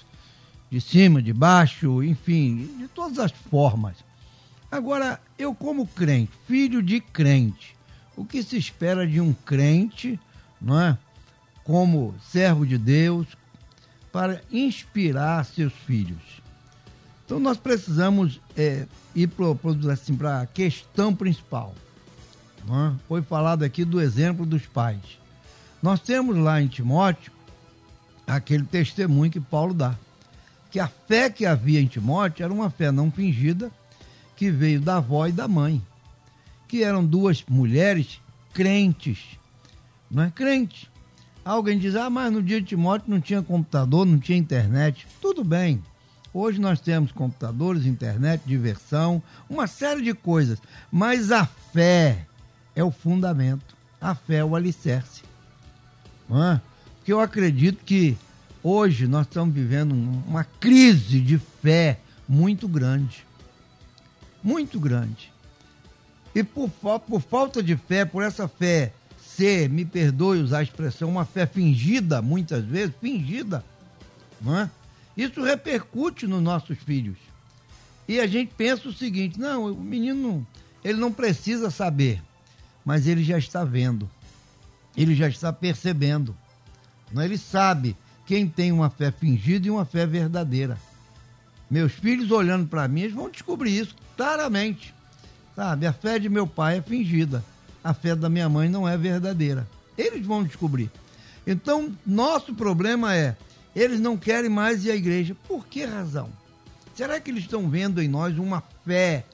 de 0.70 0.80
cima, 0.80 1.22
de 1.22 1.32
baixo, 1.32 2.02
enfim, 2.02 2.68
de 2.78 2.88
todas 2.88 3.18
as 3.18 3.32
formas. 3.32 3.96
Agora, 4.70 5.20
eu 5.38 5.54
como 5.54 5.86
crente, 5.86 6.32
filho 6.46 6.82
de 6.82 7.00
crente, 7.00 7.76
o 8.16 8.24
que 8.24 8.42
se 8.42 8.56
espera 8.56 9.06
de 9.06 9.20
um 9.20 9.32
crente, 9.32 10.18
não 10.60 10.80
é? 10.80 10.96
Como 11.64 12.14
servo 12.30 12.66
de 12.66 12.78
Deus, 12.78 13.26
para 14.12 14.40
inspirar 14.50 15.44
seus 15.44 15.72
filhos. 15.72 16.40
Então 17.24 17.38
nós 17.38 17.56
precisamos 17.56 18.40
é, 18.56 18.86
ir 19.14 19.28
para 19.28 19.46
assim, 19.92 20.18
a 20.24 20.46
questão 20.46 21.14
principal. 21.14 21.74
É? 22.68 22.92
Foi 23.08 23.22
falado 23.22 23.62
aqui 23.62 23.84
do 23.84 24.00
exemplo 24.00 24.44
dos 24.44 24.66
pais. 24.66 25.00
Nós 25.82 26.00
temos 26.00 26.36
lá 26.36 26.60
em 26.60 26.68
Timóteo 26.68 27.32
aquele 28.26 28.64
testemunho 28.64 29.30
que 29.30 29.40
Paulo 29.40 29.72
dá. 29.72 29.94
Que 30.70 30.78
a 30.78 30.86
fé 30.86 31.30
que 31.30 31.46
havia 31.46 31.80
em 31.80 31.86
Timóteo 31.86 32.44
era 32.44 32.52
uma 32.52 32.70
fé 32.70 32.92
não 32.92 33.10
fingida, 33.10 33.72
que 34.40 34.50
veio 34.50 34.80
da 34.80 34.96
avó 34.96 35.26
e 35.26 35.32
da 35.32 35.46
mãe, 35.46 35.82
que 36.66 36.82
eram 36.82 37.04
duas 37.04 37.44
mulheres 37.46 38.22
crentes, 38.54 39.18
não 40.10 40.22
é 40.22 40.30
crente. 40.30 40.90
Alguém 41.44 41.78
diz, 41.78 41.94
ah, 41.94 42.08
mas 42.08 42.32
no 42.32 42.42
dia 42.42 42.58
de 42.58 42.68
Timóteo 42.68 43.10
não 43.10 43.20
tinha 43.20 43.42
computador, 43.42 44.06
não 44.06 44.18
tinha 44.18 44.38
internet. 44.38 45.06
Tudo 45.20 45.44
bem. 45.44 45.84
Hoje 46.32 46.58
nós 46.58 46.80
temos 46.80 47.12
computadores, 47.12 47.84
internet, 47.84 48.40
diversão, 48.46 49.22
uma 49.46 49.66
série 49.66 50.00
de 50.00 50.14
coisas. 50.14 50.58
Mas 50.90 51.30
a 51.30 51.44
fé 51.44 52.26
é 52.74 52.82
o 52.82 52.90
fundamento. 52.90 53.76
A 54.00 54.14
fé 54.14 54.36
é 54.36 54.44
o 54.44 54.56
alicerce. 54.56 55.22
Não 56.26 56.42
é? 56.42 56.62
Porque 56.96 57.12
eu 57.12 57.20
acredito 57.20 57.84
que 57.84 58.16
hoje 58.62 59.06
nós 59.06 59.26
estamos 59.26 59.54
vivendo 59.54 59.92
uma 60.26 60.44
crise 60.44 61.20
de 61.20 61.36
fé 61.36 62.00
muito 62.26 62.66
grande 62.66 63.28
muito 64.42 64.78
grande. 64.78 65.32
E 66.34 66.42
por, 66.42 66.70
por 67.00 67.20
falta 67.20 67.62
de 67.62 67.76
fé, 67.76 68.04
por 68.04 68.22
essa 68.22 68.46
fé 68.46 68.92
ser, 69.18 69.68
me 69.68 69.84
perdoe 69.84 70.38
usar 70.42 70.58
a 70.58 70.62
expressão, 70.62 71.08
uma 71.08 71.24
fé 71.24 71.46
fingida, 71.46 72.20
muitas 72.20 72.64
vezes, 72.64 72.94
fingida, 73.00 73.64
não 74.40 74.58
é? 74.58 74.70
Isso 75.16 75.42
repercute 75.42 76.26
nos 76.26 76.42
nossos 76.42 76.78
filhos. 76.78 77.16
E 78.06 78.20
a 78.20 78.26
gente 78.26 78.52
pensa 78.56 78.88
o 78.88 78.92
seguinte: 78.92 79.38
não, 79.38 79.72
o 79.72 79.80
menino, 79.80 80.46
ele 80.84 80.98
não 80.98 81.12
precisa 81.12 81.70
saber, 81.70 82.22
mas 82.84 83.06
ele 83.06 83.22
já 83.22 83.38
está 83.38 83.64
vendo, 83.64 84.08
ele 84.96 85.14
já 85.14 85.28
está 85.28 85.52
percebendo. 85.52 86.36
É? 87.16 87.24
ele 87.24 87.38
sabe 87.38 87.96
quem 88.26 88.48
tem 88.48 88.70
uma 88.72 88.88
fé 88.90 89.10
fingida 89.10 89.66
e 89.66 89.70
uma 89.70 89.84
fé 89.84 90.06
verdadeira. 90.06 90.78
Meus 91.70 91.92
filhos 91.92 92.30
olhando 92.30 92.66
para 92.66 92.88
mim, 92.88 93.02
eles 93.02 93.14
vão 93.14 93.30
descobrir 93.30 93.78
isso 93.78 93.94
claramente. 94.16 94.92
Sabe, 95.54 95.86
a 95.86 95.92
fé 95.92 96.18
de 96.18 96.28
meu 96.28 96.46
pai 96.46 96.78
é 96.78 96.82
fingida, 96.82 97.44
a 97.82 97.94
fé 97.94 98.16
da 98.16 98.28
minha 98.28 98.48
mãe 98.48 98.68
não 98.68 98.88
é 98.88 98.96
verdadeira. 98.96 99.68
Eles 99.96 100.26
vão 100.26 100.42
descobrir. 100.42 100.90
Então, 101.46 101.92
nosso 102.06 102.54
problema 102.54 103.14
é, 103.14 103.36
eles 103.74 104.00
não 104.00 104.16
querem 104.16 104.50
mais 104.50 104.84
ir 104.84 104.90
à 104.90 104.96
igreja. 104.96 105.36
Por 105.46 105.66
que 105.66 105.84
razão? 105.84 106.28
Será 106.94 107.20
que 107.20 107.30
eles 107.30 107.44
estão 107.44 107.68
vendo 107.68 108.02
em 108.02 108.08
nós 108.08 108.36
uma 108.36 108.62
fé 108.84 109.24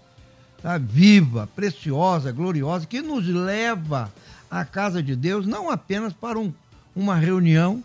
tá, 0.62 0.78
viva, 0.78 1.48
preciosa, 1.54 2.32
gloriosa, 2.32 2.86
que 2.86 3.00
nos 3.00 3.26
leva 3.26 4.12
à 4.50 4.64
casa 4.64 5.02
de 5.02 5.16
Deus, 5.16 5.46
não 5.46 5.70
apenas 5.70 6.12
para 6.12 6.38
um, 6.38 6.52
uma 6.94 7.16
reunião, 7.16 7.82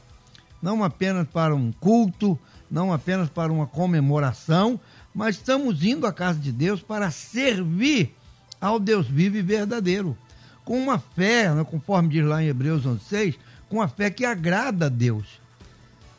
não 0.61 0.83
apenas 0.83 1.27
para 1.27 1.55
um 1.55 1.71
culto, 1.71 2.37
não 2.71 2.93
apenas 2.93 3.29
para 3.29 3.51
uma 3.51 3.67
comemoração, 3.67 4.79
mas 5.13 5.35
estamos 5.35 5.83
indo 5.83 6.07
à 6.07 6.13
casa 6.13 6.39
de 6.39 6.51
Deus 6.51 6.81
para 6.81 7.11
servir 7.11 8.15
ao 8.61 8.79
Deus 8.79 9.07
vivo 9.07 9.35
e 9.37 9.41
verdadeiro. 9.41 10.17
Com 10.63 10.79
uma 10.79 10.97
fé, 10.97 11.53
né, 11.53 11.65
conforme 11.65 12.07
diz 12.09 12.25
lá 12.25 12.41
em 12.41 12.47
Hebreus 12.47 12.85
11,6, 12.85 13.35
com 13.67 13.77
uma 13.77 13.89
fé 13.89 14.09
que 14.09 14.23
agrada 14.23 14.85
a 14.85 14.89
Deus. 14.89 15.25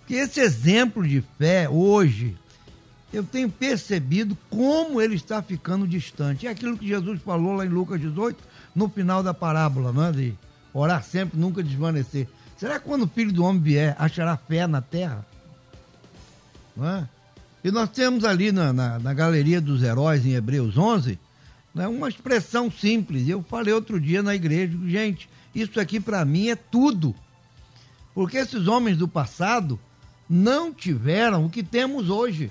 Que 0.07 0.15
esse 0.15 0.41
exemplo 0.41 1.07
de 1.07 1.23
fé 1.39 1.69
hoje, 1.69 2.37
eu 3.13 3.25
tenho 3.25 3.49
percebido 3.49 4.37
como 4.51 5.01
ele 5.01 5.15
está 5.15 5.41
ficando 5.41 5.87
distante. 5.87 6.47
É 6.47 6.51
aquilo 6.51 6.77
que 6.77 6.87
Jesus 6.87 7.23
falou 7.23 7.55
lá 7.55 7.65
em 7.65 7.71
Lucas 7.71 8.01
18, 8.01 8.43
no 8.75 8.91
final 8.91 9.23
da 9.23 9.33
parábola, 9.33 9.93
né, 9.93 10.13
de 10.13 10.35
orar 10.75 11.03
sempre, 11.03 11.39
nunca 11.39 11.63
desvanecer. 11.63 12.29
Será 12.59 12.79
que 12.79 12.87
quando 12.87 13.05
o 13.05 13.09
filho 13.09 13.33
do 13.33 13.45
homem 13.45 13.63
vier, 13.63 13.97
achará 13.99 14.37
fé 14.37 14.67
na 14.67 14.83
terra? 14.83 15.25
É? 16.81 17.05
E 17.65 17.71
nós 17.71 17.91
temos 17.91 18.25
ali 18.25 18.51
na, 18.51 18.73
na, 18.73 18.99
na, 18.99 19.15
galeria 19.15 19.61
dos 19.61 19.83
heróis, 19.83 20.27
em 20.27 20.33
Hebreus 20.33 20.77
11, 20.77 21.19
né, 21.75 21.87
uma 21.87 22.09
expressão 22.09 22.71
simples. 22.71 23.29
Eu 23.29 23.43
falei 23.43 23.73
outro 23.73 24.01
dia 24.01 24.23
na 24.23 24.35
igreja, 24.35 24.77
gente, 24.87 25.29
isso 25.55 25.79
aqui 25.79 26.01
para 26.01 26.25
mim 26.25 26.49
é 26.49 26.57
tudo. 26.57 27.15
Porque 28.15 28.37
esses 28.37 28.67
homens 28.67 28.97
do 28.97 29.07
passado 29.07 29.79
não 30.29 30.73
tiveram 30.73 31.47
o 31.47 31.51
que 31.51 31.63
temos 31.63 32.11
hoje. 32.11 32.51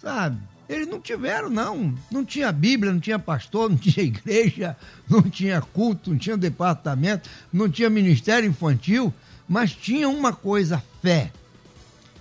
Sabe? 0.00 0.38
Eles 0.66 0.88
não 0.88 0.98
tiveram, 0.98 1.50
não. 1.50 1.94
Não 2.10 2.24
tinha 2.24 2.50
Bíblia, 2.50 2.90
não 2.90 3.00
tinha 3.00 3.18
pastor, 3.18 3.68
não 3.68 3.76
tinha 3.76 4.04
igreja, 4.06 4.76
não 5.08 5.22
tinha 5.22 5.60
culto, 5.60 6.10
não 6.10 6.18
tinha 6.18 6.38
departamento, 6.38 7.28
não 7.52 7.68
tinha 7.68 7.90
ministério 7.90 8.48
infantil, 8.48 9.12
mas 9.46 9.72
tinha 9.72 10.08
uma 10.08 10.32
coisa, 10.32 10.82
fé 11.02 11.30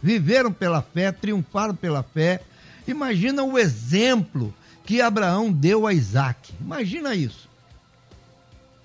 viveram 0.04 0.52
pela 0.52 0.82
fé, 0.82 1.14
triunfaram 1.14 1.74
pela 1.74 2.04
fé. 2.04 2.42
Imagina 2.86 3.42
o 3.42 3.58
exemplo 3.58 4.54
que 4.86 5.00
Abraão 5.00 5.50
deu 5.50 5.88
a 5.88 5.94
Isaac. 5.94 6.54
Imagina 6.60 7.16
isso. 7.16 7.50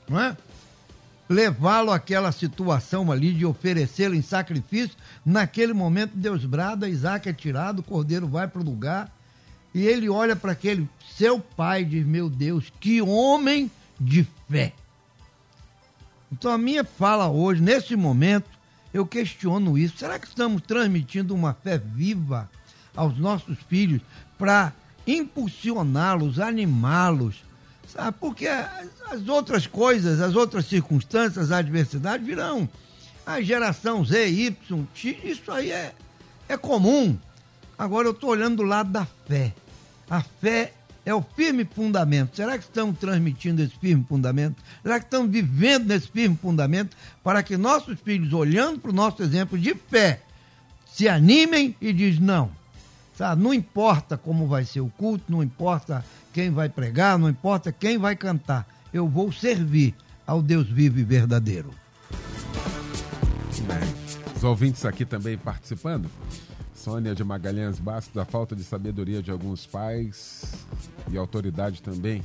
Não 0.09 0.21
é? 0.21 0.37
Levá-lo 1.29 1.91
àquela 1.91 2.31
situação 2.31 3.11
ali 3.11 3.35
de 3.35 3.45
oferecê-lo 3.45 4.15
em 4.15 4.23
sacrifício. 4.23 4.97
Naquele 5.27 5.75
momento, 5.75 6.13
Deus 6.15 6.45
brada, 6.45 6.89
Isaac 6.89 7.29
é 7.29 7.33
tirado, 7.33 7.81
o 7.81 7.83
cordeiro 7.83 8.29
vai 8.29 8.47
para 8.47 8.63
o 8.63 8.65
lugar. 8.65 9.13
E 9.75 9.85
ele 9.85 10.09
olha 10.09 10.37
para 10.37 10.53
aquele 10.53 10.89
seu 11.17 11.41
pai 11.41 11.83
e 11.83 11.85
diz: 11.85 12.07
Meu 12.07 12.31
Deus, 12.31 12.73
que 12.81 13.03
homem 13.03 13.71
de 14.01 14.27
fé. 14.49 14.73
Então, 16.33 16.53
a 16.53 16.59
minha 16.59 16.85
fala 16.85 17.29
hoje, 17.29 17.61
nesse 17.61 17.97
momento, 17.97 18.58
eu 18.93 19.07
questiono 19.07 19.77
isso. 19.77 19.99
Será 19.99 20.19
que 20.19 20.27
estamos 20.27 20.63
transmitindo 20.63 21.35
uma 21.35 21.55
fé 21.55 21.79
viva 21.79 22.51
aos 22.95 23.19
nossos 23.19 23.59
filhos 23.69 24.01
para 24.39 24.73
impulsioná-los, 25.07 26.39
animá-los? 26.39 27.45
Sabe? 27.87 28.17
Porque 28.21 28.47
as 28.47 29.29
outras 29.29 29.67
coisas, 29.67 30.21
as 30.21 30.35
outras 30.35 30.67
circunstâncias, 30.67 31.47
as 31.47 31.51
adversidades 31.51 32.27
virão. 32.27 32.69
A 33.25 33.41
geração 33.41 34.05
Z, 34.05 34.29
Y, 34.29 34.87
X, 34.95 35.17
isso 35.25 35.53
aí 35.53 35.71
é, 35.71 35.95
é 36.49 36.57
comum. 36.57 37.19
Agora 37.79 38.09
eu 38.09 38.13
estou 38.13 38.31
olhando 38.31 38.57
do 38.57 38.63
lado 38.63 38.91
da 38.91 39.07
fé. 39.27 39.55
A 40.11 40.23
fé 40.23 40.73
é 41.09 41.15
o 41.15 41.23
firme 41.23 41.65
fundamento. 41.65 42.37
Será 42.37 42.59
que 42.59 42.65
estão 42.65 42.93
transmitindo 42.93 43.63
esse 43.63 43.75
firme 43.79 44.05
fundamento? 44.07 44.63
Será 44.83 45.01
que 45.01 45.07
estão 45.07 45.27
vivendo 45.27 45.87
nesse 45.87 46.07
firme 46.07 46.37
fundamento 46.37 46.95
para 47.25 47.43
que 47.43 47.57
nossos 47.57 47.99
filhos, 48.01 48.35
olhando 48.35 48.79
para 48.79 48.91
o 48.91 48.95
nosso 48.95 49.23
exemplo 49.23 49.59
de 49.59 49.75
fé, 49.75 50.21
se 50.93 51.09
animem 51.09 51.75
e 51.81 51.95
diz 51.95 52.19
não. 52.19 52.51
Sabe? 53.17 53.43
Não 53.43 53.55
importa 53.55 54.19
como 54.19 54.47
vai 54.47 54.67
ser 54.67 54.81
o 54.81 54.91
culto, 54.99 55.25
não 55.29 55.43
importa 55.43 56.05
quem 56.31 56.51
vai 56.51 56.69
pregar, 56.69 57.19
não 57.19 57.31
importa 57.31 57.73
quem 57.73 57.97
vai 57.97 58.15
cantar. 58.15 58.69
Eu 58.93 59.09
vou 59.09 59.33
servir 59.33 59.95
ao 60.27 60.43
Deus 60.43 60.69
vivo 60.69 60.99
e 60.99 61.05
verdadeiro. 61.05 61.73
Os 64.37 64.45
ouvintes 64.45 64.85
aqui 64.85 65.07
também 65.07 65.39
participando. 65.39 66.11
Sônia 66.79 67.13
de 67.13 67.25
Magalhães 67.25 67.81
Bastos, 67.81 68.15
da 68.15 68.25
falta 68.25 68.55
de 68.55 68.63
sabedoria 68.63 69.21
de 69.21 69.33
alguns 69.33 69.67
pais 69.67 70.55
e 71.11 71.19
autoridade 71.19 71.83
também. 71.83 72.23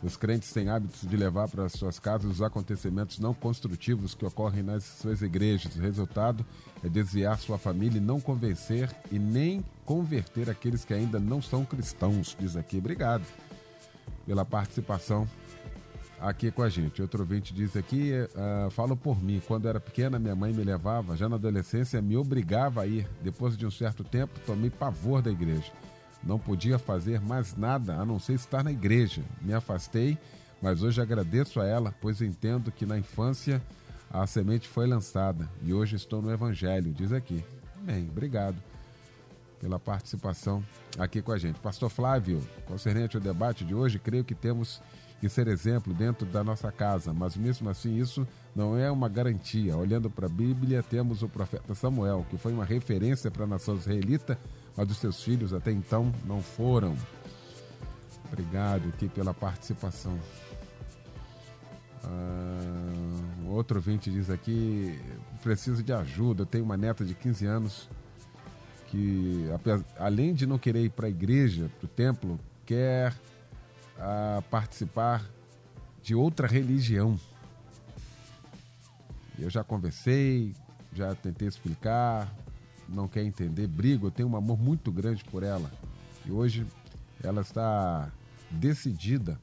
Os 0.00 0.16
crentes 0.16 0.52
têm 0.52 0.68
hábitos 0.68 1.08
de 1.08 1.16
levar 1.16 1.48
para 1.48 1.68
suas 1.68 1.98
casas 1.98 2.30
os 2.30 2.42
acontecimentos 2.42 3.18
não 3.18 3.34
construtivos 3.34 4.14
que 4.14 4.24
ocorrem 4.24 4.62
nas 4.62 4.84
suas 4.84 5.22
igrejas. 5.22 5.74
O 5.74 5.80
resultado 5.80 6.46
é 6.84 6.88
desviar 6.88 7.36
sua 7.38 7.58
família 7.58 7.98
e 7.98 8.00
não 8.00 8.20
convencer 8.20 8.94
e 9.10 9.18
nem 9.18 9.64
converter 9.84 10.48
aqueles 10.48 10.84
que 10.84 10.94
ainda 10.94 11.18
não 11.18 11.42
são 11.42 11.64
cristãos, 11.64 12.36
diz 12.38 12.56
aqui. 12.56 12.78
Obrigado 12.78 13.24
pela 14.24 14.44
participação 14.44 15.26
aqui 16.20 16.50
com 16.50 16.62
a 16.62 16.68
gente. 16.68 17.02
Outro 17.02 17.20
ouvinte 17.20 17.52
diz 17.52 17.76
aqui, 17.76 18.12
uh, 18.12 18.70
falo 18.70 18.96
por 18.96 19.22
mim, 19.22 19.40
quando 19.46 19.68
era 19.68 19.80
pequena 19.80 20.18
minha 20.18 20.34
mãe 20.34 20.52
me 20.52 20.64
levava, 20.64 21.16
já 21.16 21.28
na 21.28 21.36
adolescência 21.36 22.00
me 22.00 22.16
obrigava 22.16 22.82
a 22.82 22.86
ir. 22.86 23.08
Depois 23.22 23.56
de 23.56 23.66
um 23.66 23.70
certo 23.70 24.02
tempo, 24.04 24.38
tomei 24.46 24.70
pavor 24.70 25.22
da 25.22 25.30
igreja. 25.30 25.72
Não 26.22 26.38
podia 26.38 26.78
fazer 26.78 27.20
mais 27.20 27.56
nada 27.56 27.94
a 27.94 28.04
não 28.04 28.18
ser 28.18 28.34
estar 28.34 28.64
na 28.64 28.72
igreja. 28.72 29.22
Me 29.40 29.54
afastei, 29.54 30.18
mas 30.60 30.82
hoje 30.82 31.00
agradeço 31.00 31.60
a 31.60 31.66
ela, 31.66 31.94
pois 32.00 32.20
entendo 32.20 32.72
que 32.72 32.86
na 32.86 32.98
infância 32.98 33.62
a 34.10 34.26
semente 34.26 34.66
foi 34.66 34.86
lançada 34.86 35.48
e 35.62 35.74
hoje 35.74 35.96
estou 35.96 36.22
no 36.22 36.32
evangelho, 36.32 36.92
diz 36.92 37.12
aqui. 37.12 37.44
Bem, 37.82 38.08
obrigado 38.08 38.56
pela 39.60 39.78
participação 39.78 40.64
aqui 40.98 41.22
com 41.22 41.32
a 41.32 41.38
gente. 41.38 41.58
Pastor 41.60 41.90
Flávio, 41.90 42.40
concernente 42.66 43.16
ao 43.16 43.22
debate 43.22 43.64
de 43.64 43.74
hoje, 43.74 43.98
creio 43.98 44.24
que 44.24 44.34
temos 44.34 44.80
que 45.20 45.28
ser 45.28 45.48
exemplo 45.48 45.94
dentro 45.94 46.26
da 46.26 46.44
nossa 46.44 46.70
casa, 46.70 47.12
mas 47.12 47.36
mesmo 47.36 47.68
assim 47.70 47.98
isso 47.98 48.26
não 48.54 48.76
é 48.76 48.90
uma 48.90 49.08
garantia. 49.08 49.76
Olhando 49.76 50.10
para 50.10 50.26
a 50.26 50.28
Bíblia, 50.28 50.82
temos 50.82 51.22
o 51.22 51.28
profeta 51.28 51.74
Samuel, 51.74 52.26
que 52.28 52.36
foi 52.36 52.52
uma 52.52 52.64
referência 52.64 53.30
para 53.30 53.44
a 53.44 53.46
nação 53.46 53.76
israelita, 53.76 54.38
mas 54.76 54.90
os 54.90 54.98
seus 54.98 55.22
filhos 55.22 55.52
até 55.54 55.70
então 55.70 56.12
não 56.26 56.42
foram. 56.42 56.96
Obrigado 58.26 58.88
aqui 58.88 59.08
pela 59.08 59.32
participação. 59.32 60.18
Ah, 62.04 63.46
outro 63.46 63.78
ouvinte 63.78 64.10
diz 64.10 64.30
aqui: 64.30 64.98
preciso 65.42 65.82
de 65.82 65.92
ajuda. 65.92 66.42
Eu 66.42 66.46
tenho 66.46 66.64
uma 66.64 66.76
neta 66.76 67.04
de 67.04 67.14
15 67.14 67.46
anos 67.46 67.88
que, 68.88 69.46
além 69.98 70.34
de 70.34 70.46
não 70.46 70.58
querer 70.58 70.84
ir 70.84 70.90
para 70.90 71.06
a 71.06 71.10
igreja, 71.10 71.70
para 71.78 71.86
o 71.86 71.88
templo, 71.88 72.38
quer 72.64 73.14
a 73.98 74.42
participar 74.50 75.24
de 76.02 76.14
outra 76.14 76.46
religião. 76.46 77.18
Eu 79.38 79.50
já 79.50 79.62
conversei, 79.62 80.54
já 80.92 81.14
tentei 81.14 81.48
explicar, 81.48 82.32
não 82.88 83.08
quer 83.08 83.22
entender, 83.22 83.66
brigo, 83.66 84.06
eu 84.06 84.10
tenho 84.10 84.28
um 84.28 84.36
amor 84.36 84.58
muito 84.58 84.90
grande 84.90 85.24
por 85.24 85.42
ela. 85.42 85.70
E 86.24 86.30
hoje 86.30 86.66
ela 87.22 87.42
está 87.42 88.10
decidida 88.50 89.38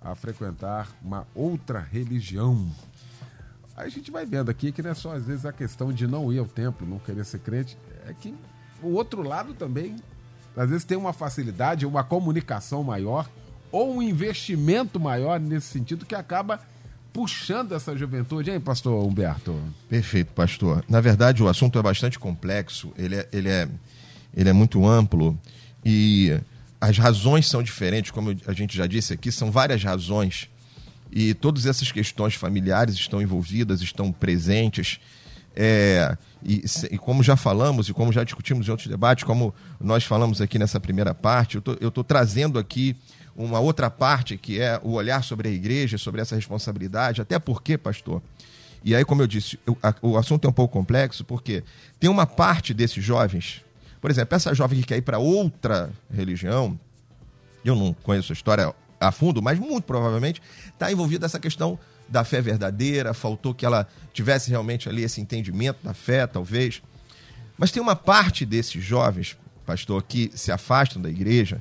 a 0.00 0.14
frequentar 0.14 0.88
uma 1.02 1.26
outra 1.34 1.78
religião. 1.78 2.68
A 3.76 3.88
gente 3.88 4.10
vai 4.10 4.24
vendo 4.24 4.50
aqui 4.50 4.72
que 4.72 4.82
não 4.82 4.90
é 4.90 4.94
só 4.94 5.12
às 5.14 5.26
vezes 5.26 5.44
a 5.44 5.52
questão 5.52 5.92
de 5.92 6.06
não 6.06 6.32
ir 6.32 6.38
ao 6.38 6.46
templo, 6.46 6.86
não 6.86 6.98
querer 6.98 7.24
ser 7.24 7.40
crente, 7.40 7.76
é 8.06 8.14
que 8.14 8.34
o 8.82 8.88
outro 8.88 9.22
lado 9.22 9.52
também 9.54 9.96
às 10.56 10.70
vezes 10.70 10.84
tem 10.84 10.96
uma 10.96 11.12
facilidade, 11.12 11.84
uma 11.84 12.02
comunicação 12.02 12.82
maior 12.82 13.28
ou 13.70 13.96
um 13.96 14.02
investimento 14.02 14.98
maior 14.98 15.38
nesse 15.40 15.66
sentido 15.66 16.06
que 16.06 16.14
acaba 16.14 16.60
puxando 17.12 17.72
essa 17.72 17.96
juventude, 17.96 18.50
hein, 18.50 18.60
pastor 18.60 19.02
Humberto? 19.02 19.58
Perfeito, 19.88 20.32
pastor. 20.32 20.84
Na 20.86 21.00
verdade, 21.00 21.42
o 21.42 21.48
assunto 21.48 21.78
é 21.78 21.82
bastante 21.82 22.18
complexo, 22.18 22.92
ele 22.96 23.16
é, 23.16 23.28
ele 23.32 23.48
é, 23.48 23.68
ele 24.36 24.48
é 24.50 24.52
muito 24.52 24.86
amplo 24.86 25.38
e 25.84 26.38
as 26.80 26.98
razões 26.98 27.46
são 27.46 27.62
diferentes, 27.62 28.10
como 28.10 28.36
a 28.46 28.52
gente 28.52 28.76
já 28.76 28.86
disse 28.86 29.14
aqui, 29.14 29.32
são 29.32 29.50
várias 29.50 29.82
razões. 29.82 30.48
E 31.10 31.32
todas 31.32 31.64
essas 31.64 31.90
questões 31.90 32.34
familiares 32.34 32.94
estão 32.96 33.22
envolvidas, 33.22 33.80
estão 33.80 34.12
presentes. 34.12 35.00
É, 35.54 36.16
e, 36.44 36.64
e, 36.90 36.98
como 36.98 37.22
já 37.22 37.34
falamos 37.34 37.88
e 37.88 37.94
como 37.94 38.12
já 38.12 38.22
discutimos 38.24 38.68
em 38.68 38.70
outros 38.70 38.88
debates, 38.88 39.24
como 39.24 39.54
nós 39.80 40.04
falamos 40.04 40.42
aqui 40.42 40.58
nessa 40.58 40.78
primeira 40.78 41.14
parte, 41.14 41.56
eu 41.80 41.88
estou 41.88 42.04
trazendo 42.04 42.58
aqui 42.58 42.94
uma 43.36 43.60
outra 43.60 43.90
parte 43.90 44.36
que 44.36 44.60
é 44.60 44.80
o 44.82 44.92
olhar 44.92 45.22
sobre 45.22 45.48
a 45.48 45.52
igreja, 45.52 45.98
sobre 45.98 46.20
essa 46.20 46.34
responsabilidade, 46.34 47.20
até 47.20 47.38
porque, 47.38 47.76
pastor, 47.76 48.22
e 48.84 48.94
aí, 48.94 49.04
como 49.04 49.20
eu 49.20 49.26
disse, 49.26 49.58
eu, 49.66 49.76
a, 49.82 49.94
o 50.00 50.16
assunto 50.16 50.46
é 50.46 50.48
um 50.48 50.52
pouco 50.52 50.72
complexo, 50.72 51.24
porque 51.24 51.62
tem 51.98 52.08
uma 52.08 52.26
parte 52.26 52.72
desses 52.72 53.02
jovens, 53.02 53.62
por 54.00 54.10
exemplo, 54.10 54.36
essa 54.36 54.54
jovem 54.54 54.80
que 54.80 54.86
quer 54.86 54.96
ir 54.96 55.02
para 55.02 55.18
outra 55.18 55.90
religião, 56.12 56.78
eu 57.64 57.74
não 57.74 57.92
conheço 57.92 58.32
a 58.32 58.34
história 58.34 58.72
a 59.00 59.12
fundo, 59.12 59.42
mas 59.42 59.58
muito 59.58 59.84
provavelmente 59.84 60.40
está 60.68 60.90
envolvida 60.90 61.26
essa 61.26 61.40
questão 61.40 61.78
da 62.08 62.22
fé 62.22 62.40
verdadeira, 62.40 63.12
faltou 63.12 63.52
que 63.52 63.66
ela 63.66 63.88
tivesse 64.12 64.50
realmente 64.50 64.88
ali 64.88 65.02
esse 65.02 65.20
entendimento 65.20 65.78
da 65.82 65.92
fé, 65.92 66.26
talvez. 66.26 66.80
Mas 67.58 67.70
tem 67.72 67.82
uma 67.82 67.96
parte 67.96 68.46
desses 68.46 68.82
jovens, 68.84 69.36
pastor, 69.66 70.02
que 70.02 70.30
se 70.34 70.52
afastam 70.52 71.02
da 71.02 71.10
igreja 71.10 71.60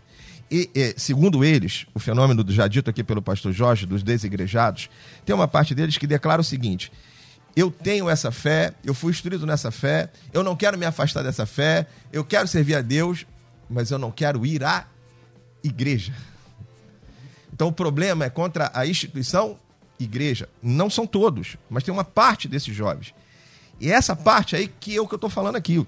e, 0.50 0.70
e, 0.76 0.94
segundo 0.98 1.44
eles, 1.44 1.86
o 1.94 2.00
fenômeno 2.00 2.44
já 2.52 2.68
dito 2.68 2.90
aqui 2.90 3.04
pelo 3.04 3.22
pastor 3.22 3.52
Jorge, 3.52 3.86
dos 3.86 4.04
desigrejados, 4.04 4.90
tem 5.26 5.36
uma 5.36 5.48
parte 5.48 5.74
deles 5.74 5.98
que 5.98 6.06
declara 6.06 6.42
o 6.42 6.44
seguinte: 6.44 6.92
eu 7.56 7.72
tenho 7.72 8.10
essa 8.10 8.32
fé, 8.32 8.74
eu 8.84 8.94
fui 8.94 9.12
instruído 9.12 9.46
nessa 9.46 9.72
fé, 9.72 10.12
eu 10.34 10.44
não 10.44 10.56
quero 10.56 10.78
me 10.78 10.86
afastar 10.86 11.24
dessa 11.24 11.46
fé, 11.46 11.88
eu 12.12 12.24
quero 12.24 12.48
servir 12.48 12.76
a 12.76 12.82
Deus, 12.82 13.26
mas 13.70 13.92
eu 13.92 13.98
não 13.98 14.12
quero 14.12 14.46
ir 14.46 14.64
à 14.64 14.86
igreja. 15.64 16.14
Então 17.52 17.70
o 17.70 17.74
problema 17.74 18.26
é 18.26 18.30
contra 18.30 18.70
a 18.74 18.86
instituição 18.86 19.58
igreja. 20.00 20.50
Não 20.62 20.90
são 20.90 21.08
todos, 21.08 21.56
mas 21.70 21.84
tem 21.84 21.94
uma 21.94 22.04
parte 22.04 22.48
desses 22.48 22.76
jovens. 22.76 23.14
E 23.80 23.92
essa 23.92 24.16
parte 24.16 24.56
aí 24.56 24.68
que 24.68 24.96
é 24.96 25.02
o 25.02 25.08
que 25.08 25.14
eu 25.14 25.18
estou 25.18 25.30
falando 25.30 25.56
aqui. 25.56 25.86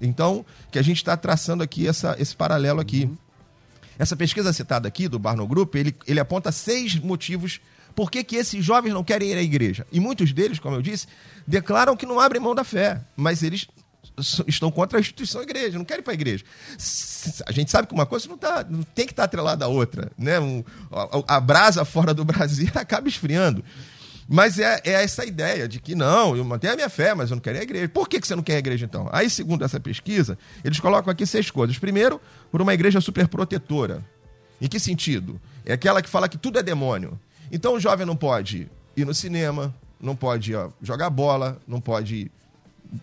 Então, 0.00 0.44
que 0.70 0.78
a 0.78 0.82
gente 0.82 0.96
está 0.96 1.16
traçando 1.16 1.62
aqui 1.62 1.86
essa, 1.86 2.16
esse 2.18 2.34
paralelo 2.34 2.80
aqui. 2.80 3.04
Uhum. 3.04 3.16
Essa 3.98 4.16
pesquisa 4.16 4.52
citada 4.52 4.88
aqui 4.88 5.08
do 5.08 5.18
Barno 5.18 5.46
Group, 5.46 5.74
ele, 5.74 5.94
ele 6.06 6.20
aponta 6.20 6.50
seis 6.50 6.96
motivos 6.96 7.60
por 7.94 8.10
que, 8.10 8.24
que 8.24 8.36
esses 8.36 8.64
jovens 8.64 8.92
não 8.92 9.04
querem 9.04 9.30
ir 9.30 9.38
à 9.38 9.42
igreja. 9.42 9.86
E 9.92 10.00
muitos 10.00 10.32
deles, 10.32 10.58
como 10.58 10.76
eu 10.76 10.82
disse, 10.82 11.06
declaram 11.46 11.96
que 11.96 12.04
não 12.04 12.18
abrem 12.18 12.42
mão 12.42 12.54
da 12.54 12.64
fé, 12.64 13.00
mas 13.16 13.42
eles 13.42 13.68
estão 14.46 14.70
contra 14.70 14.98
a 14.98 15.00
instituição 15.00 15.42
igreja, 15.42 15.78
não 15.78 15.84
querem 15.84 16.00
ir 16.00 16.04
para 16.04 16.12
a 16.12 16.14
igreja. 16.14 16.44
A 17.46 17.52
gente 17.52 17.70
sabe 17.70 17.88
que 17.88 17.94
uma 17.94 18.06
coisa 18.06 18.28
não, 18.28 18.38
tá, 18.38 18.64
não 18.68 18.82
tem 18.82 19.06
que 19.06 19.12
estar 19.12 19.22
tá 19.22 19.24
atrelada 19.24 19.64
à 19.64 19.68
outra. 19.68 20.10
Né? 20.16 20.38
Um, 20.38 20.64
a, 21.26 21.36
a 21.36 21.40
brasa 21.40 21.84
fora 21.84 22.12
do 22.14 22.24
Brasil 22.26 22.70
acaba 22.74 23.08
esfriando. 23.08 23.64
Mas 24.28 24.58
é, 24.58 24.80
é, 24.84 25.04
essa 25.04 25.24
ideia 25.24 25.68
de 25.68 25.78
que 25.78 25.94
não, 25.94 26.36
eu 26.36 26.44
mantenho 26.44 26.72
a 26.72 26.76
minha 26.76 26.88
fé, 26.88 27.14
mas 27.14 27.30
eu 27.30 27.36
não 27.36 27.42
quero 27.42 27.58
ir 27.58 27.60
à 27.60 27.62
igreja. 27.62 27.88
Por 27.88 28.08
que, 28.08 28.20
que 28.20 28.26
você 28.26 28.34
não 28.34 28.42
quer 28.42 28.56
a 28.56 28.58
igreja 28.58 28.84
então? 28.84 29.08
Aí, 29.12 29.28
segundo 29.28 29.64
essa 29.64 29.78
pesquisa, 29.78 30.38
eles 30.64 30.80
colocam 30.80 31.10
aqui 31.10 31.26
seis 31.26 31.50
coisas. 31.50 31.78
Primeiro, 31.78 32.20
por 32.50 32.62
uma 32.62 32.72
igreja 32.72 33.00
superprotetora. 33.00 34.02
Em 34.60 34.68
que 34.68 34.80
sentido? 34.80 35.40
É 35.64 35.74
aquela 35.74 36.00
que 36.00 36.08
fala 36.08 36.28
que 36.28 36.38
tudo 36.38 36.58
é 36.58 36.62
demônio. 36.62 37.18
Então 37.52 37.74
o 37.74 37.80
jovem 37.80 38.06
não 38.06 38.16
pode 38.16 38.68
ir 38.96 39.04
no 39.04 39.14
cinema, 39.14 39.74
não 40.00 40.16
pode 40.16 40.54
ó, 40.54 40.70
jogar 40.82 41.10
bola, 41.10 41.60
não 41.66 41.80
pode 41.80 42.30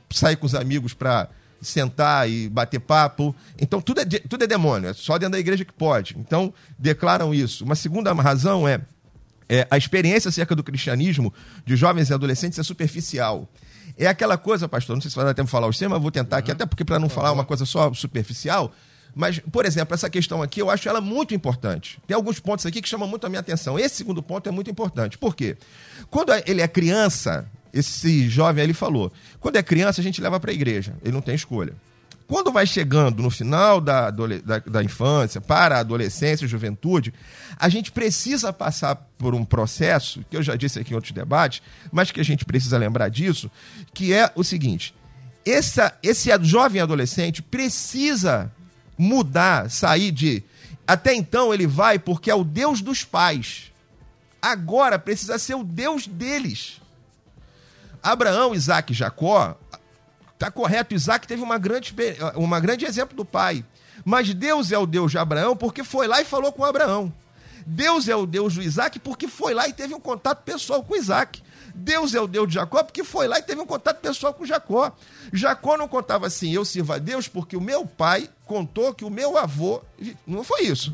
sair 0.09 0.35
com 0.35 0.45
os 0.45 0.55
amigos 0.55 0.93
para 0.93 1.29
sentar 1.61 2.29
e 2.29 2.49
bater 2.49 2.79
papo. 2.79 3.35
Então 3.59 3.79
tudo 3.79 4.01
é, 4.01 4.05
tudo 4.05 4.43
é 4.43 4.47
demônio, 4.47 4.89
é 4.89 4.93
só 4.93 5.17
dentro 5.17 5.33
da 5.33 5.39
igreja 5.39 5.63
que 5.63 5.73
pode. 5.73 6.15
Então 6.17 6.53
declaram 6.77 7.33
isso. 7.33 7.63
Uma 7.63 7.75
segunda 7.75 8.11
razão 8.13 8.67
é 8.67 8.81
é, 9.51 9.67
a 9.69 9.77
experiência 9.77 10.29
acerca 10.29 10.55
do 10.55 10.63
cristianismo 10.63 11.33
de 11.65 11.75
jovens 11.75 12.09
e 12.09 12.13
adolescentes 12.13 12.57
é 12.57 12.63
superficial. 12.63 13.49
É 13.97 14.07
aquela 14.07 14.37
coisa, 14.37 14.69
pastor, 14.69 14.95
não 14.95 15.01
sei 15.01 15.11
se 15.11 15.17
vai 15.17 15.25
dar 15.25 15.33
tempo 15.33 15.47
de 15.47 15.51
falar 15.51 15.67
os 15.67 15.77
temas, 15.77 16.01
vou 16.01 16.09
tentar 16.09 16.37
aqui, 16.37 16.49
até 16.49 16.65
porque 16.65 16.85
para 16.85 16.97
não 16.97 17.09
falar 17.09 17.33
uma 17.33 17.43
coisa 17.43 17.65
só 17.65 17.93
superficial, 17.93 18.73
mas, 19.13 19.39
por 19.39 19.65
exemplo, 19.65 19.93
essa 19.93 20.09
questão 20.09 20.41
aqui, 20.41 20.61
eu 20.61 20.69
acho 20.69 20.87
ela 20.87 21.01
muito 21.01 21.35
importante. 21.35 21.99
Tem 22.07 22.15
alguns 22.15 22.39
pontos 22.39 22.65
aqui 22.65 22.81
que 22.81 22.87
chamam 22.87 23.09
muito 23.09 23.27
a 23.27 23.29
minha 23.29 23.41
atenção. 23.41 23.77
Esse 23.77 23.95
segundo 23.95 24.23
ponto 24.23 24.47
é 24.47 24.51
muito 24.53 24.71
importante. 24.71 25.17
Por 25.17 25.35
quê? 25.35 25.57
Quando 26.09 26.31
ele 26.47 26.61
é 26.61 26.67
criança, 26.69 27.45
esse 27.73 28.29
jovem 28.29 28.63
ali 28.63 28.73
falou, 28.73 29.11
quando 29.37 29.57
é 29.57 29.63
criança 29.63 29.99
a 29.99 30.03
gente 30.03 30.21
leva 30.21 30.39
para 30.39 30.51
a 30.51 30.53
igreja, 30.53 30.95
ele 31.03 31.11
não 31.11 31.21
tem 31.21 31.35
escolha. 31.35 31.73
Quando 32.31 32.49
vai 32.49 32.65
chegando 32.65 33.21
no 33.21 33.29
final 33.29 33.81
da, 33.81 34.09
da, 34.09 34.59
da 34.59 34.81
infância, 34.81 35.41
para 35.41 35.75
a 35.75 35.79
adolescência 35.79 36.47
juventude, 36.47 37.13
a 37.59 37.67
gente 37.67 37.91
precisa 37.91 38.53
passar 38.53 38.95
por 39.17 39.35
um 39.35 39.43
processo, 39.43 40.23
que 40.29 40.37
eu 40.37 40.41
já 40.41 40.55
disse 40.55 40.79
aqui 40.79 40.93
em 40.93 40.95
outros 40.95 41.11
debates, 41.11 41.61
mas 41.91 42.09
que 42.09 42.21
a 42.21 42.23
gente 42.23 42.45
precisa 42.45 42.77
lembrar 42.77 43.09
disso, 43.09 43.51
que 43.93 44.13
é 44.13 44.31
o 44.33 44.45
seguinte: 44.45 44.95
essa, 45.45 45.93
esse 46.01 46.29
jovem 46.43 46.81
adolescente 46.81 47.41
precisa 47.41 48.49
mudar, 48.97 49.69
sair 49.69 50.09
de. 50.09 50.41
Até 50.87 51.13
então 51.13 51.53
ele 51.53 51.67
vai 51.67 51.99
porque 51.99 52.31
é 52.31 52.35
o 52.35 52.45
Deus 52.45 52.79
dos 52.79 53.03
pais. 53.03 53.73
Agora 54.41 54.97
precisa 54.97 55.37
ser 55.37 55.55
o 55.55 55.65
Deus 55.65 56.07
deles. 56.07 56.79
Abraão, 58.01 58.55
Isaac 58.55 58.93
e 58.93 58.95
Jacó, 58.95 59.57
tá 60.41 60.49
correto, 60.49 60.95
Isaac 60.95 61.27
teve 61.27 61.43
uma 61.43 61.59
grande, 61.59 61.93
uma 62.35 62.59
grande 62.59 62.83
exemplo 62.83 63.15
do 63.15 63.23
pai. 63.23 63.63
Mas 64.03 64.33
Deus 64.33 64.71
é 64.71 64.77
o 64.77 64.87
Deus 64.87 65.11
de 65.11 65.19
Abraão 65.19 65.55
porque 65.55 65.83
foi 65.83 66.07
lá 66.07 66.19
e 66.19 66.25
falou 66.25 66.51
com 66.51 66.65
Abraão. 66.65 67.13
Deus 67.63 68.07
é 68.07 68.15
o 68.15 68.25
Deus 68.25 68.55
do 68.55 68.63
Isaac 68.63 68.97
porque 68.97 69.27
foi 69.27 69.53
lá 69.53 69.67
e 69.67 69.73
teve 69.73 69.93
um 69.93 69.99
contato 69.99 70.43
pessoal 70.43 70.83
com 70.83 70.95
Isaac. 70.95 71.43
Deus 71.75 72.15
é 72.15 72.19
o 72.19 72.25
Deus 72.27 72.47
de 72.47 72.55
Jacó 72.55 72.83
porque 72.83 73.03
foi 73.03 73.27
lá 73.27 73.37
e 73.37 73.43
teve 73.43 73.61
um 73.61 73.67
contato 73.67 73.99
pessoal 74.01 74.33
com 74.33 74.43
Jacó. 74.43 74.91
Jacó 75.31 75.77
não 75.77 75.87
contava 75.87 76.25
assim, 76.25 76.51
eu 76.51 76.65
sirvo 76.65 76.93
a 76.93 76.97
Deus 76.97 77.27
porque 77.27 77.55
o 77.55 77.61
meu 77.61 77.85
pai 77.85 78.27
contou 78.43 78.95
que 78.95 79.05
o 79.05 79.11
meu 79.11 79.37
avô. 79.37 79.79
Não 80.25 80.43
foi 80.43 80.63
isso. 80.63 80.91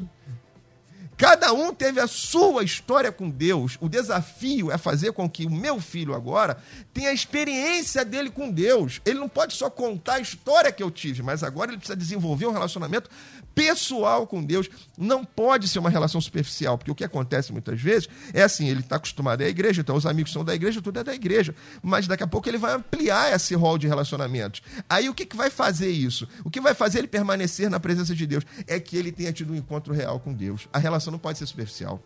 Cada 1.17 1.51
um 1.51 1.73
teve 1.73 1.99
a 1.99 2.05
sua 2.05 2.63
história 2.63 3.11
com 3.11 3.27
Deus. 3.27 3.75
O 3.81 3.89
desafio 3.89 4.71
é 4.71 4.77
fazer 4.77 5.13
com 5.13 5.27
que 5.27 5.47
o 5.47 5.49
meu 5.49 5.81
filho 5.81 6.13
agora 6.13 6.57
tenha 6.93 7.09
a 7.09 7.13
experiência 7.13 8.05
dele 8.05 8.29
com 8.29 8.51
Deus. 8.51 9.01
Ele 9.03 9.17
não 9.17 9.27
pode 9.27 9.55
só 9.55 9.67
contar 9.67 10.15
a 10.15 10.19
história 10.19 10.71
que 10.71 10.83
eu 10.83 10.91
tive, 10.91 11.23
mas 11.23 11.41
agora 11.41 11.71
ele 11.71 11.79
precisa 11.79 11.97
desenvolver 11.97 12.45
um 12.45 12.51
relacionamento 12.51 13.09
pessoal 13.57 14.27
com 14.27 14.43
Deus. 14.43 14.69
Não 14.95 15.25
pode 15.25 15.67
ser 15.67 15.79
uma 15.79 15.89
relação 15.89 16.21
superficial, 16.21 16.77
porque 16.77 16.91
o 16.91 16.95
que 16.95 17.03
acontece 17.03 17.51
muitas 17.51 17.81
vezes 17.81 18.07
é 18.31 18.43
assim: 18.43 18.69
ele 18.69 18.81
está 18.81 18.97
acostumado 18.97 19.41
à 19.41 19.47
igreja, 19.47 19.81
então 19.81 19.95
os 19.95 20.05
amigos 20.05 20.31
são 20.31 20.45
da 20.45 20.53
igreja, 20.53 20.79
tudo 20.79 20.99
é 20.99 21.03
da 21.03 21.15
igreja. 21.15 21.55
Mas 21.81 22.05
daqui 22.05 22.23
a 22.23 22.27
pouco 22.27 22.47
ele 22.47 22.59
vai 22.59 22.75
ampliar 22.75 23.33
esse 23.33 23.55
rol 23.55 23.79
de 23.79 23.87
relacionamentos. 23.87 24.61
Aí 24.87 25.09
o 25.09 25.13
que, 25.13 25.25
que 25.25 25.35
vai 25.35 25.49
fazer 25.49 25.89
isso? 25.89 26.27
O 26.45 26.51
que 26.51 26.61
vai 26.61 26.75
fazer 26.75 26.99
ele 26.99 27.07
permanecer 27.07 27.67
na 27.69 27.79
presença 27.79 28.13
de 28.13 28.27
Deus 28.27 28.43
é 28.67 28.79
que 28.79 28.95
ele 28.95 29.11
tenha 29.11 29.33
tido 29.33 29.51
um 29.53 29.55
encontro 29.55 29.91
real 29.91 30.19
com 30.19 30.31
Deus. 30.31 30.67
A 30.71 30.77
relação 30.77 31.11
não 31.11 31.19
pode 31.19 31.39
ser 31.39 31.47
superficial. 31.47 32.01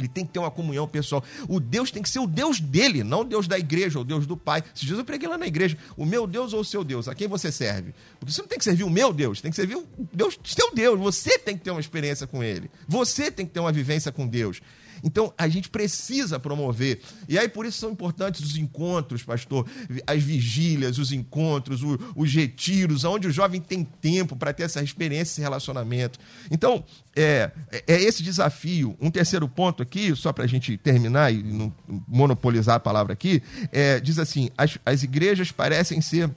Ele 0.00 0.08
tem 0.08 0.24
que 0.24 0.32
ter 0.32 0.38
uma 0.38 0.50
comunhão 0.50 0.86
pessoal. 0.88 1.22
O 1.48 1.60
Deus 1.60 1.90
tem 1.90 2.02
que 2.02 2.08
ser 2.08 2.18
o 2.18 2.26
Deus 2.26 2.60
dele, 2.60 3.04
não 3.04 3.20
o 3.20 3.24
Deus 3.24 3.46
da 3.46 3.58
igreja, 3.58 4.00
o 4.00 4.04
Deus 4.04 4.26
do 4.26 4.36
Pai. 4.36 4.62
Se 4.74 4.82
Jesus 4.82 4.98
eu 4.98 5.04
preguei 5.04 5.28
lá 5.28 5.38
na 5.38 5.46
igreja, 5.46 5.76
o 5.96 6.04
meu 6.04 6.26
Deus 6.26 6.52
ou 6.52 6.60
o 6.60 6.64
seu 6.64 6.82
Deus, 6.82 7.08
a 7.08 7.14
quem 7.14 7.28
você 7.28 7.52
serve? 7.52 7.94
Porque 8.18 8.32
você 8.32 8.40
não 8.42 8.48
tem 8.48 8.58
que 8.58 8.64
servir 8.64 8.84
o 8.84 8.90
meu 8.90 9.12
Deus, 9.12 9.40
tem 9.40 9.50
que 9.50 9.56
servir 9.56 9.76
o 9.76 9.86
Deus, 10.12 10.38
seu 10.44 10.74
Deus. 10.74 10.98
Você 10.98 11.38
tem 11.38 11.56
que 11.56 11.64
ter 11.64 11.70
uma 11.70 11.80
experiência 11.80 12.26
com 12.26 12.42
ele. 12.42 12.70
Você 12.88 13.30
tem 13.30 13.46
que 13.46 13.52
ter 13.52 13.60
uma 13.60 13.72
vivência 13.72 14.10
com 14.10 14.26
Deus. 14.26 14.60
Então, 15.02 15.32
a 15.36 15.48
gente 15.48 15.68
precisa 15.68 16.38
promover. 16.38 17.00
E 17.28 17.38
aí, 17.38 17.48
por 17.48 17.66
isso 17.66 17.78
são 17.78 17.90
importantes 17.90 18.40
os 18.42 18.56
encontros, 18.56 19.22
pastor, 19.22 19.66
as 20.06 20.22
vigílias, 20.22 20.98
os 20.98 21.12
encontros, 21.12 21.80
os 22.14 22.34
retiros, 22.34 23.04
onde 23.04 23.26
o 23.28 23.32
jovem 23.32 23.60
tem 23.60 23.84
tempo 23.84 24.36
para 24.36 24.52
ter 24.52 24.64
essa 24.64 24.82
experiência, 24.82 25.32
esse 25.32 25.40
relacionamento. 25.40 26.18
Então, 26.50 26.84
é, 27.14 27.50
é 27.86 28.02
esse 28.02 28.22
desafio. 28.22 28.96
Um 29.00 29.10
terceiro 29.10 29.48
ponto 29.48 29.82
aqui, 29.82 30.14
só 30.14 30.32
para 30.32 30.44
a 30.44 30.46
gente 30.46 30.76
terminar 30.76 31.32
e 31.32 31.42
não 31.42 31.72
monopolizar 32.06 32.76
a 32.76 32.80
palavra 32.80 33.12
aqui, 33.12 33.42
é, 33.72 34.00
diz 34.00 34.18
assim: 34.18 34.50
as, 34.56 34.78
as 34.84 35.02
igrejas 35.02 35.52
parecem 35.52 36.00
ser 36.00 36.30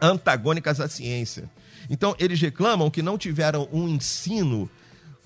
antagônicas 0.00 0.80
à 0.80 0.88
ciência. 0.88 1.50
Então, 1.88 2.14
eles 2.18 2.40
reclamam 2.40 2.90
que 2.90 3.02
não 3.02 3.18
tiveram 3.18 3.68
um 3.72 3.88
ensino 3.88 4.68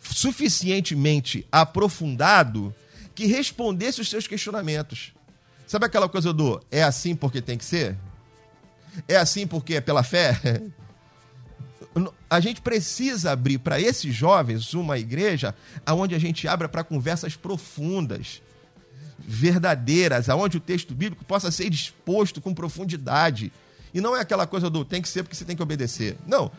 suficientemente 0.00 1.46
aprofundado 1.50 2.74
que 3.14 3.26
respondesse 3.26 4.00
os 4.00 4.08
seus 4.08 4.26
questionamentos. 4.26 5.12
Sabe 5.66 5.86
aquela 5.86 6.08
coisa 6.08 6.32
do 6.32 6.60
é 6.70 6.82
assim 6.82 7.14
porque 7.14 7.42
tem 7.42 7.58
que 7.58 7.64
ser? 7.64 7.96
É 9.06 9.16
assim 9.16 9.46
porque 9.46 9.74
é 9.74 9.80
pela 9.80 10.02
fé? 10.02 10.62
A 12.30 12.40
gente 12.40 12.60
precisa 12.60 13.32
abrir 13.32 13.58
para 13.58 13.80
esses 13.80 14.14
jovens 14.14 14.72
uma 14.74 14.98
igreja 14.98 15.54
onde 15.88 16.14
a 16.14 16.18
gente 16.18 16.46
abra 16.46 16.68
para 16.68 16.84
conversas 16.84 17.34
profundas, 17.34 18.40
verdadeiras, 19.18 20.28
aonde 20.28 20.58
o 20.58 20.60
texto 20.60 20.94
bíblico 20.94 21.24
possa 21.24 21.50
ser 21.50 21.72
exposto 21.72 22.40
com 22.40 22.54
profundidade. 22.54 23.50
E 23.92 24.00
não 24.00 24.16
é 24.16 24.20
aquela 24.20 24.46
coisa 24.46 24.70
do 24.70 24.84
tem 24.84 25.02
que 25.02 25.08
ser 25.08 25.22
porque 25.22 25.34
você 25.34 25.44
tem 25.44 25.56
que 25.56 25.62
obedecer. 25.62 26.16
Não, 26.26 26.52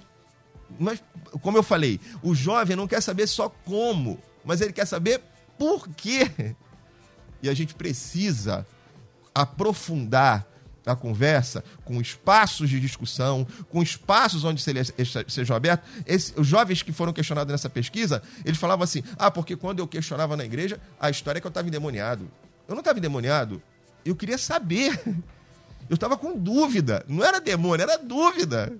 mas, 0.77 1.01
como 1.41 1.57
eu 1.57 1.63
falei, 1.63 1.99
o 2.21 2.35
jovem 2.35 2.75
não 2.75 2.87
quer 2.87 3.01
saber 3.01 3.27
só 3.27 3.49
como, 3.49 4.19
mas 4.43 4.61
ele 4.61 4.73
quer 4.73 4.85
saber 4.85 5.21
por 5.57 5.87
quê. 5.89 6.55
E 7.41 7.49
a 7.49 7.53
gente 7.53 7.73
precisa 7.73 8.67
aprofundar 9.33 10.45
a 10.85 10.95
conversa 10.95 11.63
com 11.85 12.01
espaços 12.01 12.69
de 12.69 12.79
discussão, 12.79 13.45
com 13.69 13.81
espaços 13.81 14.43
onde 14.43 14.61
sejam 15.27 15.55
abertos. 15.55 15.89
Esse, 16.05 16.33
os 16.37 16.47
jovens 16.47 16.81
que 16.81 16.91
foram 16.91 17.13
questionados 17.13 17.51
nessa 17.51 17.69
pesquisa, 17.69 18.21
eles 18.43 18.59
falavam 18.59 18.83
assim: 18.83 19.03
ah, 19.17 19.29
porque 19.29 19.55
quando 19.55 19.79
eu 19.79 19.87
questionava 19.87 20.35
na 20.35 20.43
igreja, 20.43 20.79
a 20.99 21.09
história 21.09 21.37
é 21.37 21.41
que 21.41 21.47
eu 21.47 21.49
estava 21.49 21.67
endemoniado. 21.67 22.29
Eu 22.67 22.75
não 22.75 22.79
estava 22.79 22.99
endemoniado, 22.99 23.61
eu 24.03 24.15
queria 24.15 24.37
saber. 24.37 25.01
Eu 25.89 25.95
estava 25.95 26.15
com 26.15 26.37
dúvida. 26.37 27.03
Não 27.07 27.25
era 27.25 27.41
demônio, 27.41 27.81
era 27.81 27.97
dúvida. 27.97 28.77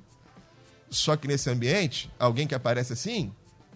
Só 0.89 1.15
que 1.15 1.27
nesse 1.27 1.49
ambiente, 1.49 2.09
alguém 2.19 2.47
que 2.47 2.55
aparece 2.55 2.93
assim, 2.93 3.31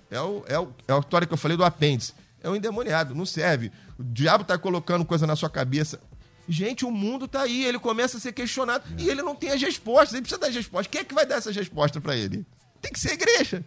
é, 0.10 0.20
o, 0.20 0.44
é, 0.48 0.60
o, 0.60 0.74
é 0.88 0.94
a 0.94 1.00
história 1.00 1.28
que 1.28 1.34
eu 1.34 1.38
falei 1.38 1.58
do 1.58 1.64
apêndice. 1.64 2.14
É 2.42 2.50
um 2.50 2.56
endemoniado, 2.56 3.16
não 3.16 3.26
serve. 3.26 3.72
O 3.98 4.04
diabo 4.04 4.42
está 4.42 4.58
colocando 4.58 5.06
coisa 5.06 5.26
na 5.26 5.36
sua 5.36 5.50
cabeça. 5.50 6.00
Gente, 6.48 6.84
o 6.84 6.92
mundo 6.92 7.26
está 7.26 7.44
aí, 7.44 7.64
ele 7.64 7.80
começa 7.80 8.18
a 8.18 8.20
ser 8.20 8.34
questionado 8.34 8.84
é. 8.98 9.04
e 9.04 9.10
ele 9.10 9.22
não 9.22 9.34
tem 9.34 9.50
as 9.52 9.62
respostas, 9.62 10.14
ele 10.14 10.24
precisa 10.24 10.40
das 10.40 10.54
respostas. 10.54 10.88
Quem 10.88 11.02
é 11.02 11.04
que 11.04 11.14
vai 11.14 11.26
dar 11.26 11.36
essas 11.36 11.56
respostas 11.56 12.04
para 12.04 12.18
ele? 12.18 12.46
Tem 12.82 12.92
que 12.92 13.00
ser 13.00 13.12
a 13.12 13.14
igreja. 13.14 13.66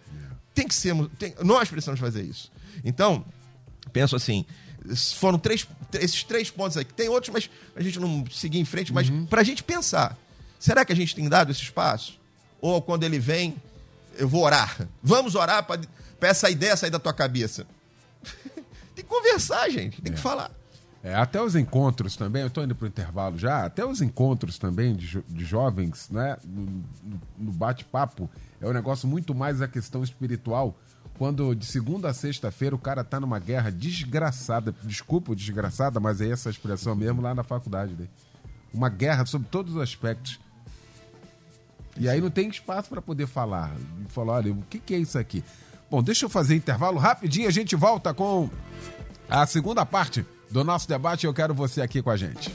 Tem 0.54 0.68
que 0.68 0.74
ser. 0.74 0.94
Tem, 1.18 1.34
nós 1.42 1.68
precisamos 1.68 1.98
fazer 1.98 2.22
isso. 2.22 2.52
Então, 2.84 3.24
penso 3.92 4.14
assim: 4.14 4.44
foram 5.14 5.38
três, 5.38 5.66
esses 5.94 6.22
três 6.22 6.50
pontos 6.50 6.76
aqui. 6.76 6.92
Tem 6.92 7.08
outros, 7.08 7.32
mas 7.32 7.50
a 7.74 7.82
gente 7.82 7.98
não 7.98 8.24
seguir 8.30 8.58
em 8.58 8.64
frente, 8.64 8.92
mas 8.92 9.08
uhum. 9.08 9.26
para 9.26 9.40
a 9.40 9.44
gente 9.44 9.62
pensar: 9.64 10.16
será 10.58 10.84
que 10.84 10.92
a 10.92 10.96
gente 10.96 11.14
tem 11.14 11.28
dado 11.28 11.50
esse 11.50 11.62
espaço? 11.62 12.18
Ou 12.60 12.80
quando 12.82 13.04
ele 13.04 13.18
vem, 13.18 13.56
eu 14.18 14.28
vou 14.28 14.42
orar. 14.42 14.88
Vamos 15.02 15.34
orar 15.34 15.64
para 15.64 15.78
essa 16.28 16.50
ideia 16.50 16.76
sair 16.76 16.90
da 16.90 16.98
tua 16.98 17.12
cabeça. 17.12 17.66
tem 18.94 19.04
que 19.04 19.04
conversar, 19.04 19.68
gente, 19.70 20.00
tem 20.00 20.12
é. 20.12 20.16
que 20.16 20.20
falar. 20.20 20.50
É, 21.02 21.14
até 21.14 21.40
os 21.40 21.54
encontros 21.54 22.16
também, 22.16 22.42
eu 22.42 22.48
estou 22.48 22.64
indo 22.64 22.74
para 22.74 22.84
o 22.84 22.88
intervalo 22.88 23.38
já, 23.38 23.64
até 23.64 23.84
os 23.84 24.00
encontros 24.02 24.58
também 24.58 24.96
de, 24.96 25.06
jo 25.06 25.22
de 25.28 25.44
jovens, 25.44 26.10
né, 26.10 26.36
no, 26.44 26.84
no 27.38 27.52
bate-papo, 27.52 28.28
é 28.60 28.66
um 28.66 28.72
negócio 28.72 29.06
muito 29.06 29.32
mais 29.32 29.62
a 29.62 29.68
questão 29.68 30.02
espiritual. 30.02 30.76
Quando 31.16 31.54
de 31.54 31.64
segunda 31.64 32.10
a 32.10 32.14
sexta-feira 32.14 32.74
o 32.74 32.78
cara 32.78 33.04
tá 33.04 33.20
numa 33.20 33.38
guerra 33.38 33.70
desgraçada, 33.70 34.74
desculpa 34.82 35.34
desgraçada, 35.34 36.00
mas 36.00 36.20
é 36.20 36.28
essa 36.28 36.50
expressão 36.50 36.96
mesmo 36.96 37.22
lá 37.22 37.34
na 37.34 37.44
faculdade. 37.44 37.94
Né? 37.94 38.08
Uma 38.74 38.88
guerra 38.88 39.24
sobre 39.24 39.48
todos 39.48 39.76
os 39.76 39.80
aspectos 39.80 40.40
e 41.98 42.08
aí 42.08 42.20
não 42.20 42.30
tem 42.30 42.48
espaço 42.48 42.88
para 42.88 43.00
poder 43.02 43.26
falar. 43.26 43.72
Falar, 44.08 44.34
olha, 44.34 44.52
o 44.52 44.62
que, 44.68 44.78
que 44.78 44.94
é 44.94 44.98
isso 44.98 45.18
aqui? 45.18 45.42
Bom, 45.90 46.02
deixa 46.02 46.24
eu 46.24 46.28
fazer 46.28 46.56
intervalo 46.56 46.98
rapidinho, 46.98 47.48
a 47.48 47.52
gente 47.52 47.76
volta 47.76 48.12
com 48.12 48.50
a 49.28 49.46
segunda 49.46 49.84
parte 49.86 50.24
do 50.50 50.64
nosso 50.64 50.88
debate. 50.88 51.26
Eu 51.26 51.34
quero 51.34 51.54
você 51.54 51.80
aqui 51.80 52.02
com 52.02 52.10
a 52.10 52.16
gente. 52.16 52.54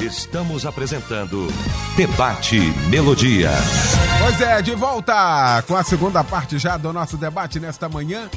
Estamos 0.00 0.66
apresentando 0.66 1.48
Debate 1.96 2.60
Melodia. 2.90 3.50
Pois 4.20 4.40
é, 4.40 4.60
de 4.60 4.74
volta 4.74 5.62
com 5.66 5.74
a 5.74 5.82
segunda 5.82 6.22
parte 6.22 6.58
já 6.58 6.76
do 6.76 6.92
nosso 6.92 7.16
debate 7.16 7.58
nesta 7.58 7.88
manhã. 7.88 8.28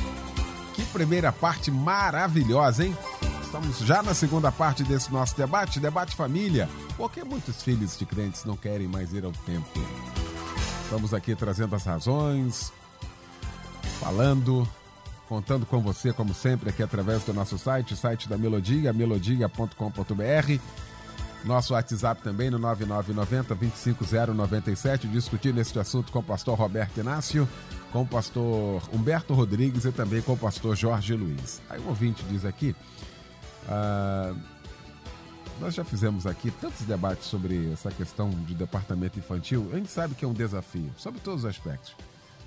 Que 0.74 0.84
primeira 0.86 1.32
parte 1.34 1.70
maravilhosa, 1.70 2.86
hein? 2.86 2.96
Estamos 3.50 3.80
já 3.80 4.04
na 4.04 4.14
segunda 4.14 4.52
parte 4.52 4.84
desse 4.84 5.12
nosso 5.12 5.36
debate, 5.36 5.80
debate 5.80 6.16
família. 6.16 6.70
Porque 6.96 7.24
muitos 7.24 7.64
filhos 7.64 7.98
de 7.98 8.06
crentes 8.06 8.46
não 8.46 8.56
querem 8.56 8.88
mais 8.88 9.12
ir 9.12 9.26
ao 9.26 9.32
templo. 9.32 9.84
Estamos 10.84 11.16
aqui 11.16 11.34
trazendo 11.34 11.76
as 11.76 11.84
razões, 11.84 12.72
falando, 14.00 14.70
contando 15.28 15.66
com 15.66 15.82
você, 15.82 16.14
como 16.14 16.32
sempre, 16.32 16.70
aqui 16.70 16.84
através 16.84 17.24
do 17.24 17.34
nosso 17.34 17.58
site, 17.58 17.96
site 17.96 18.30
da 18.30 18.38
Melodia, 18.38 18.94
melodia.com.br. 18.94 20.62
Nosso 21.44 21.74
WhatsApp 21.74 22.22
também 22.22 22.52
no 22.52 22.60
9990-25097, 22.60 25.10
discutindo 25.10 25.60
este 25.60 25.80
assunto 25.80 26.12
com 26.12 26.20
o 26.20 26.24
pastor 26.24 26.56
Roberto 26.56 27.00
Inácio, 27.00 27.50
com 27.92 28.04
o 28.04 28.08
pastor 28.08 28.84
Humberto 28.94 29.34
Rodrigues 29.34 29.86
e 29.86 29.92
também 29.92 30.22
com 30.22 30.34
o 30.34 30.38
pastor 30.38 30.76
Jorge 30.76 31.16
Luiz. 31.16 31.60
Aí 31.68 31.80
o 31.80 31.88
ouvinte 31.88 32.24
diz 32.30 32.46
aqui, 32.46 32.76
ah, 33.68 34.34
nós 35.60 35.76
já 35.76 35.84
fizemos 35.84 36.26
aqui 36.26 36.52
tantos 36.52 36.82
debates 36.86 37.26
sobre 37.26 37.72
essa 37.74 37.92
questão 37.92 38.30
de 38.30 38.54
departamento 38.54 39.20
infantil. 39.20 39.70
A 39.74 39.76
gente 39.76 39.92
sabe 39.92 40.16
que 40.16 40.24
é 40.24 40.28
um 40.28 40.34
desafio, 40.34 40.90
sobre 40.98 41.20
todos 41.20 41.44
os 41.44 41.50
aspectos. 41.50 41.94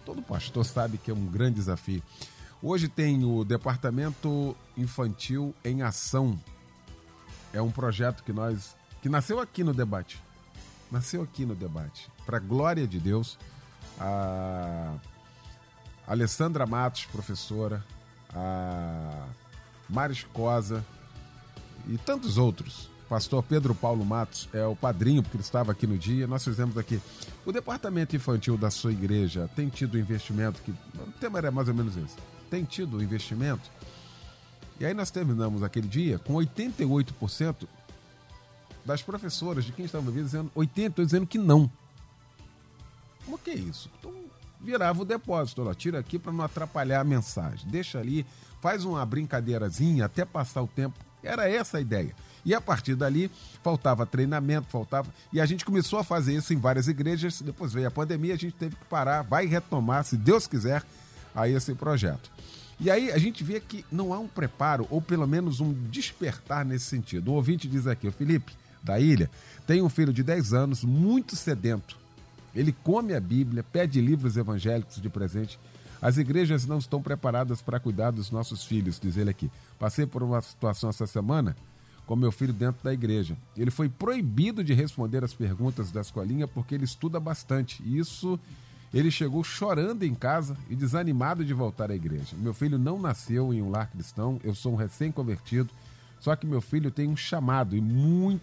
Todo 0.04 0.22
pastor 0.22 0.64
sabe 0.64 0.96
que 0.96 1.10
é 1.10 1.14
um 1.14 1.26
grande 1.26 1.56
desafio. 1.56 2.02
Hoje 2.62 2.88
tem 2.88 3.24
o 3.24 3.44
Departamento 3.44 4.56
Infantil 4.76 5.54
em 5.64 5.82
Ação. 5.82 6.40
É 7.52 7.60
um 7.60 7.70
projeto 7.70 8.22
que 8.22 8.32
nós 8.32 8.74
que 9.02 9.08
nasceu 9.08 9.40
aqui 9.40 9.62
no 9.62 9.74
debate. 9.74 10.22
Nasceu 10.90 11.22
aqui 11.22 11.44
no 11.44 11.54
debate. 11.54 12.08
Para 12.24 12.38
glória 12.38 12.86
de 12.86 12.98
Deus, 12.98 13.38
a 14.00 14.94
Alessandra 16.06 16.64
Matos, 16.66 17.04
professora, 17.06 17.84
a 18.34 19.26
Maris 19.88 20.24
Cosa 20.32 20.84
e 21.88 21.98
tantos 21.98 22.38
outros. 22.38 22.90
Pastor 23.08 23.42
Pedro 23.42 23.74
Paulo 23.74 24.04
Matos 24.04 24.48
é 24.54 24.64
o 24.64 24.74
padrinho, 24.74 25.22
porque 25.22 25.36
ele 25.36 25.44
estava 25.44 25.72
aqui 25.72 25.86
no 25.86 25.98
dia. 25.98 26.26
Nós 26.26 26.42
fizemos 26.42 26.78
aqui. 26.78 27.00
O 27.44 27.52
departamento 27.52 28.16
infantil 28.16 28.56
da 28.56 28.70
sua 28.70 28.92
igreja 28.92 29.50
tem 29.54 29.68
tido 29.68 29.98
investimento 29.98 30.62
que. 30.62 30.70
O 30.70 31.12
tema 31.20 31.38
era 31.38 31.50
mais 31.50 31.68
ou 31.68 31.74
menos 31.74 31.96
esse. 31.96 32.16
Tem 32.48 32.64
tido 32.64 33.02
investimento. 33.02 33.70
E 34.80 34.86
aí 34.86 34.94
nós 34.94 35.10
terminamos 35.10 35.62
aquele 35.62 35.86
dia 35.86 36.18
com 36.18 36.34
88% 36.34 37.68
das 38.84 39.02
professoras 39.02 39.64
de 39.64 39.72
quem 39.72 39.84
estava 39.84 40.10
vindo 40.10 40.24
dizendo 40.24 40.50
80 40.54 41.04
dizendo 41.04 41.26
que 41.26 41.38
não. 41.38 41.70
O 43.28 43.38
que 43.38 43.50
é 43.50 43.54
isso? 43.54 43.90
Então 43.98 44.12
virava 44.60 45.02
o 45.02 45.04
depósito, 45.04 45.62
ó, 45.68 45.74
tira 45.74 45.98
aqui 45.98 46.18
para 46.18 46.32
não 46.32 46.44
atrapalhar 46.44 47.00
a 47.00 47.04
mensagem. 47.04 47.68
Deixa 47.68 47.98
ali, 47.98 48.24
faz 48.60 48.84
uma 48.84 49.04
brincadeirazinha 49.04 50.06
até 50.06 50.24
passar 50.24 50.62
o 50.62 50.68
tempo. 50.68 50.98
Era 51.22 51.48
essa 51.48 51.78
a 51.78 51.80
ideia. 51.80 52.14
E 52.44 52.54
a 52.54 52.60
partir 52.60 52.96
dali, 52.96 53.30
faltava 53.62 54.04
treinamento, 54.04 54.68
faltava. 54.68 55.12
E 55.32 55.40
a 55.40 55.46
gente 55.46 55.64
começou 55.64 55.98
a 55.98 56.04
fazer 56.04 56.34
isso 56.34 56.52
em 56.52 56.56
várias 56.56 56.88
igrejas. 56.88 57.40
Depois 57.40 57.72
veio 57.72 57.86
a 57.86 57.90
pandemia, 57.90 58.34
a 58.34 58.38
gente 58.38 58.54
teve 58.54 58.74
que 58.74 58.84
parar, 58.86 59.22
vai 59.22 59.46
retomar, 59.46 60.04
se 60.04 60.16
Deus 60.16 60.46
quiser, 60.46 60.82
a 61.34 61.48
esse 61.48 61.74
projeto. 61.74 62.30
E 62.80 62.90
aí 62.90 63.12
a 63.12 63.18
gente 63.18 63.44
vê 63.44 63.60
que 63.60 63.84
não 63.92 64.12
há 64.12 64.18
um 64.18 64.26
preparo, 64.26 64.86
ou 64.90 65.00
pelo 65.00 65.26
menos 65.26 65.60
um 65.60 65.72
despertar 65.72 66.64
nesse 66.64 66.86
sentido. 66.86 67.30
O 67.30 67.34
ouvinte 67.34 67.68
diz 67.68 67.86
aqui, 67.86 68.08
o 68.08 68.12
Felipe, 68.12 68.52
da 68.82 68.98
ilha, 68.98 69.30
tem 69.66 69.80
um 69.80 69.88
filho 69.88 70.12
de 70.12 70.24
10 70.24 70.52
anos, 70.52 70.82
muito 70.82 71.36
sedento. 71.36 71.96
Ele 72.54 72.72
come 72.82 73.14
a 73.14 73.20
Bíblia, 73.20 73.62
pede 73.62 74.00
livros 74.00 74.36
evangélicos 74.36 75.00
de 75.00 75.08
presente. 75.08 75.58
As 76.02 76.16
igrejas 76.16 76.66
não 76.66 76.78
estão 76.78 77.00
preparadas 77.00 77.62
para 77.62 77.78
cuidar 77.78 78.10
dos 78.10 78.32
nossos 78.32 78.64
filhos, 78.64 78.98
diz 78.98 79.16
ele 79.16 79.30
aqui. 79.30 79.48
Passei 79.78 80.04
por 80.04 80.20
uma 80.20 80.42
situação 80.42 80.90
essa 80.90 81.06
semana 81.06 81.56
com 82.04 82.16
meu 82.16 82.32
filho 82.32 82.52
dentro 82.52 82.82
da 82.82 82.92
igreja. 82.92 83.36
Ele 83.56 83.70
foi 83.70 83.88
proibido 83.88 84.64
de 84.64 84.74
responder 84.74 85.22
as 85.22 85.32
perguntas 85.32 85.92
da 85.92 86.00
escolinha 86.00 86.48
porque 86.48 86.74
ele 86.74 86.84
estuda 86.84 87.20
bastante. 87.20 87.80
Isso 87.86 88.36
ele 88.92 89.12
chegou 89.12 89.44
chorando 89.44 90.02
em 90.02 90.12
casa 90.12 90.56
e 90.68 90.74
desanimado 90.74 91.44
de 91.44 91.54
voltar 91.54 91.90
à 91.90 91.94
igreja. 91.94 92.36
Meu 92.36 92.52
filho 92.52 92.78
não 92.78 93.00
nasceu 93.00 93.54
em 93.54 93.62
um 93.62 93.70
lar 93.70 93.88
cristão, 93.88 94.40
eu 94.42 94.56
sou 94.56 94.72
um 94.72 94.76
recém-convertido, 94.76 95.70
só 96.20 96.34
que 96.34 96.46
meu 96.46 96.60
filho 96.60 96.90
tem 96.90 97.08
um 97.08 97.16
chamado 97.16 97.76
e 97.76 97.80
muito, 97.80 98.42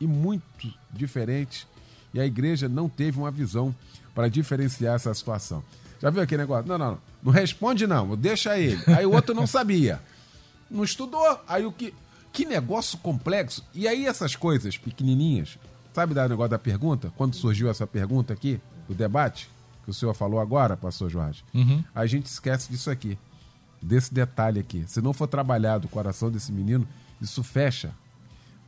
e 0.00 0.06
muito 0.06 0.72
diferente, 0.90 1.68
e 2.12 2.18
a 2.18 2.26
igreja 2.26 2.68
não 2.68 2.88
teve 2.88 3.18
uma 3.18 3.30
visão 3.30 3.74
para 4.14 4.28
diferenciar 4.28 4.96
essa 4.96 5.12
situação. 5.14 5.62
Já 6.04 6.10
viu 6.10 6.22
aquele 6.22 6.42
negócio? 6.42 6.68
Não, 6.68 6.76
não, 6.76 6.98
não 7.22 7.32
responde 7.32 7.86
não, 7.86 8.14
deixa 8.14 8.58
ele. 8.58 8.78
Aí 8.94 9.06
o 9.06 9.12
outro 9.14 9.34
não 9.34 9.46
sabia. 9.46 10.02
Não 10.70 10.84
estudou, 10.84 11.40
aí 11.48 11.64
o 11.64 11.72
que 11.72 11.94
que 12.30 12.44
negócio 12.44 12.98
complexo. 12.98 13.64
E 13.72 13.88
aí 13.88 14.04
essas 14.06 14.36
coisas 14.36 14.76
pequenininhas, 14.76 15.56
sabe 15.94 16.12
dar 16.12 16.28
negócio 16.28 16.50
da 16.50 16.58
pergunta? 16.58 17.10
Quando 17.16 17.34
surgiu 17.36 17.70
essa 17.70 17.86
pergunta 17.86 18.34
aqui, 18.34 18.60
o 18.88 18.92
debate, 18.92 19.48
que 19.84 19.90
o 19.90 19.94
senhor 19.94 20.12
falou 20.14 20.40
agora, 20.40 20.76
pastor 20.76 21.08
Jorge, 21.08 21.42
Uhum. 21.54 21.82
a 21.94 22.04
gente 22.06 22.26
esquece 22.26 22.70
disso 22.70 22.90
aqui, 22.90 23.16
desse 23.80 24.12
detalhe 24.12 24.58
aqui. 24.60 24.84
Se 24.88 25.00
não 25.00 25.12
for 25.14 25.26
trabalhado 25.28 25.86
o 25.86 25.88
coração 25.88 26.30
desse 26.30 26.50
menino, 26.52 26.86
isso 27.22 27.42
fecha. 27.42 27.92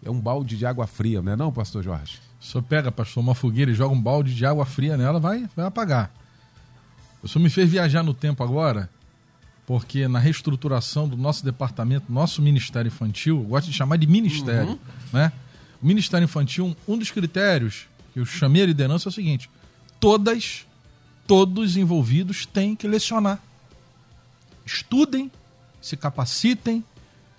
É 0.02 0.08
um 0.10 0.20
balde 0.20 0.56
de 0.56 0.64
água 0.64 0.86
fria, 0.86 1.20
não 1.20 1.32
é 1.32 1.36
não, 1.36 1.52
pastor 1.52 1.82
Jorge? 1.82 2.20
O 2.40 2.44
senhor 2.44 2.62
pega, 2.62 2.90
pastor, 2.92 3.22
uma 3.22 3.34
fogueira 3.34 3.70
e 3.72 3.74
joga 3.74 3.94
um 3.94 4.00
balde 4.00 4.32
de 4.34 4.46
água 4.46 4.64
fria 4.64 4.96
nela, 4.96 5.18
vai, 5.20 5.46
vai 5.56 5.66
apagar. 5.66 6.10
O 7.26 7.28
senhor 7.28 7.42
me 7.42 7.50
fez 7.50 7.68
viajar 7.68 8.04
no 8.04 8.14
tempo 8.14 8.44
agora, 8.44 8.88
porque 9.66 10.06
na 10.06 10.20
reestruturação 10.20 11.08
do 11.08 11.16
nosso 11.16 11.44
departamento, 11.44 12.10
nosso 12.10 12.40
Ministério 12.40 12.88
Infantil, 12.88 13.38
eu 13.38 13.42
gosto 13.42 13.66
de 13.66 13.72
chamar 13.72 13.96
de 13.96 14.06
ministério, 14.06 14.78
né? 15.12 15.32
O 15.82 15.86
Ministério 15.86 16.24
Infantil, 16.24 16.76
um 16.86 16.96
dos 16.96 17.10
critérios 17.10 17.88
que 18.14 18.20
eu 18.20 18.24
chamei 18.24 18.62
a 18.62 18.66
liderança 18.66 19.08
é 19.08 19.10
o 19.10 19.12
seguinte: 19.12 19.50
todas, 19.98 20.64
todos 21.26 21.76
envolvidos 21.76 22.46
têm 22.46 22.76
que 22.76 22.86
lecionar. 22.86 23.42
Estudem, 24.64 25.28
se 25.82 25.96
capacitem, 25.96 26.84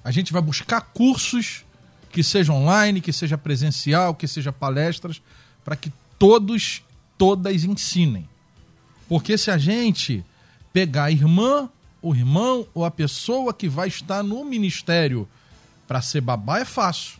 a 0.03 0.11
gente 0.11 0.33
vai 0.33 0.41
buscar 0.41 0.81
cursos 0.81 1.63
que 2.11 2.21
seja 2.23 2.51
online, 2.51 2.99
que 2.99 3.13
seja 3.13 3.37
presencial, 3.37 4.13
que 4.13 4.27
seja 4.27 4.51
palestras, 4.51 5.21
para 5.63 5.77
que 5.77 5.93
todos, 6.19 6.83
todas 7.17 7.63
ensinem. 7.63 8.27
Porque 9.07 9.37
se 9.37 9.49
a 9.49 9.57
gente 9.57 10.23
pegar 10.73 11.05
a 11.05 11.11
irmã, 11.11 11.69
o 12.01 12.13
irmão 12.13 12.67
ou 12.73 12.85
a 12.85 12.91
pessoa 12.91 13.53
que 13.53 13.67
vai 13.67 13.87
estar 13.87 14.23
no 14.23 14.43
ministério 14.43 15.27
para 15.87 16.01
ser 16.01 16.21
babá, 16.21 16.59
é 16.59 16.65
fácil. 16.65 17.19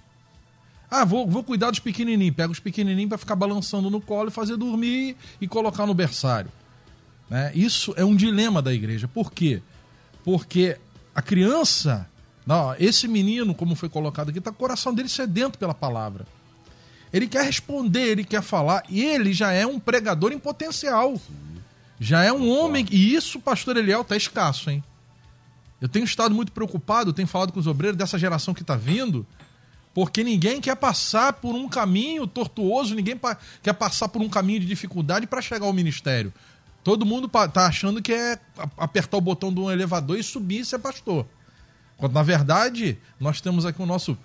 Ah, 0.90 1.04
vou, 1.04 1.28
vou 1.28 1.44
cuidar 1.44 1.70
dos 1.70 1.80
pequenininhos. 1.80 2.36
Pega 2.36 2.52
os 2.52 2.60
pequenininhos 2.60 3.10
para 3.10 3.18
ficar 3.18 3.36
balançando 3.36 3.90
no 3.90 4.00
colo 4.00 4.30
e 4.30 4.32
fazer 4.32 4.56
dormir 4.58 5.16
e 5.40 5.48
colocar 5.48 5.86
no 5.86 5.94
berçário. 5.94 6.52
Né? 7.30 7.52
Isso 7.54 7.94
é 7.98 8.06
um 8.06 8.16
dilema 8.16 8.62
da 8.62 8.74
igreja. 8.74 9.08
Por 9.08 9.32
quê? 9.32 9.62
Porque 10.24 10.78
a 11.14 11.22
criança, 11.22 12.10
não, 12.46 12.76
esse 12.80 13.08
menino, 13.08 13.54
como 13.54 13.76
foi 13.76 13.90
colocado 13.90 14.30
aqui, 14.30 14.40
tá 14.40 14.52
o 14.52 14.54
coração 14.54 14.94
dele 14.94 15.10
sedento 15.10 15.58
pela 15.58 15.74
palavra. 15.74 16.26
Ele 17.12 17.28
quer 17.28 17.44
responder, 17.44 18.08
ele 18.08 18.24
quer 18.24 18.42
falar, 18.42 18.84
e 18.90 19.02
ele 19.02 19.34
já 19.34 19.52
é 19.52 19.66
um 19.66 19.80
pregador 19.80 20.32
em 20.32 20.40
potencial. 20.40 21.20
Já 22.00 22.24
é 22.24 22.32
um 22.32 22.50
homem, 22.50 22.86
e 22.92 23.14
isso, 23.14 23.40
pastor 23.40 23.76
Eliel, 23.78 24.04
tá 24.04 24.16
escasso, 24.16 24.70
hein? 24.70 24.84
Eu 25.82 25.88
tenho 25.88 26.06
estado 26.06 26.34
muito 26.34 26.52
preocupado, 26.52 27.14
tenho 27.14 27.28
falado 27.28 27.52
com 27.52 27.60
os 27.60 27.68
obreiros 27.68 27.98
dessa 27.98 28.18
geração 28.18 28.54
que 28.54 28.62
está 28.62 28.76
vindo, 28.76 29.26
porque 29.94 30.24
ninguém 30.24 30.62
quer 30.62 30.76
passar 30.76 31.34
por 31.34 31.56
um 31.56 31.68
caminho 31.68 32.28
tortuoso, 32.28 32.94
ninguém 32.96 33.18
pa- 33.18 33.38
quer 33.62 33.74
passar 33.74 34.10
por 34.10 34.22
um 34.22 34.30
caminho 34.30 34.60
de 34.60 34.66
dificuldade 34.66 35.26
para 35.28 35.42
chegar 35.42 35.66
ao 35.66 35.74
ministério. 35.74 36.34
Todo 36.84 37.06
mundo 37.06 37.28
tá 37.28 37.68
achando 37.68 38.02
que 38.02 38.14
é 38.14 38.40
apertar 38.78 39.18
o 39.18 39.22
botão 39.22 39.54
de 39.54 39.60
um 39.60 39.70
elevador 39.70 40.18
e 40.18 40.24
subir 40.24 40.62
e 40.62 40.66
ser 40.66 40.80
pastor. 40.80 41.26
Quando, 41.98 42.14
na 42.14 42.24
verdade, 42.24 42.98
nós 43.20 43.42
temos 43.42 43.66
aqui 43.66 43.82
o 43.82 43.86
nosso 43.86 44.18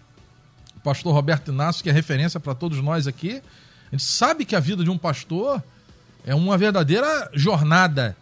pastor 0.84 1.12
Roberto 1.12 1.50
Inácio, 1.50 1.82
que 1.82 1.90
é 1.90 1.92
referência 1.92 2.38
para 2.38 2.54
todos 2.54 2.78
nós 2.80 3.06
aqui. 3.06 3.42
A 3.88 3.96
gente 3.96 4.04
sabe 4.04 4.44
que 4.44 4.54
a 4.54 4.60
vida 4.60 4.84
de 4.84 4.90
um 4.90 4.98
pastor 4.98 5.62
é 6.24 6.34
uma 6.34 6.56
verdadeira 6.58 7.30
jornada, 7.34 8.16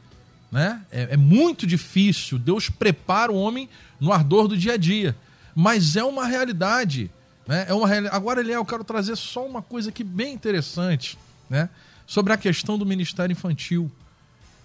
né? 0.51 0.83
É, 0.91 1.09
é 1.13 1.17
muito 1.17 1.67
difícil. 1.67 2.39
Deus 2.39 2.69
prepara 2.71 3.31
o 3.31 3.37
homem 3.37 3.69
no 4.01 4.13
ardor 4.13 4.49
do 4.49 4.57
dia 4.57 4.75
a 4.75 4.77
dia, 4.77 5.17
mas 5.55 5.97
é 5.97 6.05
uma 6.05 6.27
realidade, 6.27 7.11
né? 7.47 7.67
É 7.69 7.75
uma 7.75 7.87
reali- 7.87 8.09
Agora, 8.11 8.41
Eliel, 8.41 8.61
eu 8.61 8.65
quero 8.65 8.83
trazer 8.85 9.17
só 9.17 9.47
uma 9.47 9.63
coisa 9.63 9.91
aqui 9.91 10.03
bem 10.03 10.33
interessante, 10.35 11.19
né? 11.49 11.69
Sobre 12.07 12.33
a 12.33 12.37
questão 12.37 12.77
do 12.79 12.85
ministério 12.87 13.33
infantil. 13.33 13.91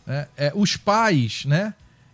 né? 0.05 0.27
É, 0.37 0.51
os 0.55 0.75
pais, 0.77 1.45
né? 1.45 1.73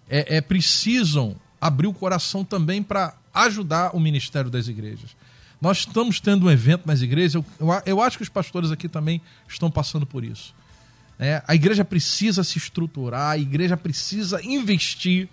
É, 0.09 0.37
é, 0.37 0.41
precisam 0.41 1.35
abrir 1.59 1.87
o 1.87 1.93
coração 1.93 2.43
também 2.43 2.81
para 2.83 3.13
ajudar 3.33 3.95
o 3.95 3.99
ministério 3.99 4.49
das 4.49 4.67
igrejas. 4.67 5.15
Nós 5.61 5.79
estamos 5.79 6.19
tendo 6.19 6.47
um 6.47 6.51
evento 6.51 6.85
nas 6.85 7.01
igrejas, 7.01 7.35
eu, 7.35 7.45
eu, 7.59 7.67
eu 7.85 8.01
acho 8.01 8.17
que 8.17 8.23
os 8.23 8.29
pastores 8.29 8.71
aqui 8.71 8.89
também 8.89 9.21
estão 9.47 9.69
passando 9.69 10.05
por 10.05 10.23
isso. 10.23 10.53
É, 11.23 11.43
a 11.47 11.53
igreja 11.53 11.85
precisa 11.85 12.43
se 12.43 12.57
estruturar, 12.57 13.29
a 13.29 13.37
igreja 13.37 13.77
precisa 13.77 14.43
investir. 14.43 15.29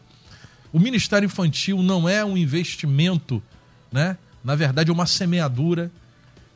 O 0.70 0.78
ministério 0.78 1.24
infantil 1.24 1.82
não 1.82 2.06
é 2.06 2.22
um 2.22 2.36
investimento, 2.36 3.42
né? 3.90 4.18
Na 4.44 4.54
verdade, 4.54 4.90
é 4.90 4.92
uma 4.92 5.06
semeadura. 5.06 5.90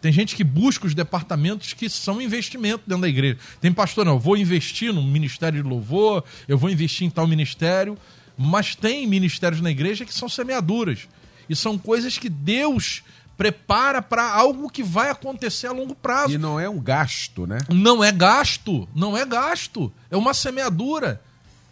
Tem 0.02 0.12
gente 0.12 0.36
que 0.36 0.44
busca 0.44 0.86
os 0.86 0.94
departamentos 0.94 1.72
que 1.72 1.88
são 1.88 2.20
investimento 2.20 2.84
dentro 2.86 3.00
da 3.00 3.08
igreja. 3.08 3.38
Tem 3.58 3.72
pastor, 3.72 4.04
não, 4.04 4.12
eu 4.12 4.18
vou 4.18 4.36
investir 4.36 4.92
no 4.92 5.02
ministério 5.02 5.62
de 5.62 5.66
louvor, 5.66 6.22
eu 6.46 6.58
vou 6.58 6.68
investir 6.68 7.06
em 7.06 7.10
tal 7.10 7.26
ministério. 7.26 7.96
Mas 8.36 8.74
tem 8.76 9.06
ministérios 9.06 9.62
na 9.62 9.70
igreja 9.70 10.04
que 10.04 10.12
são 10.12 10.28
semeaduras. 10.28 11.08
E 11.48 11.56
são 11.56 11.78
coisas 11.78 12.18
que 12.18 12.28
Deus 12.28 13.02
prepara 13.36 14.00
para 14.00 14.30
algo 14.30 14.70
que 14.70 14.82
vai 14.82 15.10
acontecer 15.10 15.66
a 15.66 15.72
longo 15.72 15.94
prazo. 15.94 16.34
E 16.34 16.38
não 16.38 16.58
é 16.58 16.68
um 16.68 16.80
gasto, 16.80 17.46
né? 17.46 17.58
Não 17.68 18.02
é 18.02 18.12
gasto, 18.12 18.88
não 18.94 19.16
é 19.16 19.24
gasto, 19.24 19.92
é 20.10 20.16
uma 20.16 20.34
semeadura. 20.34 21.20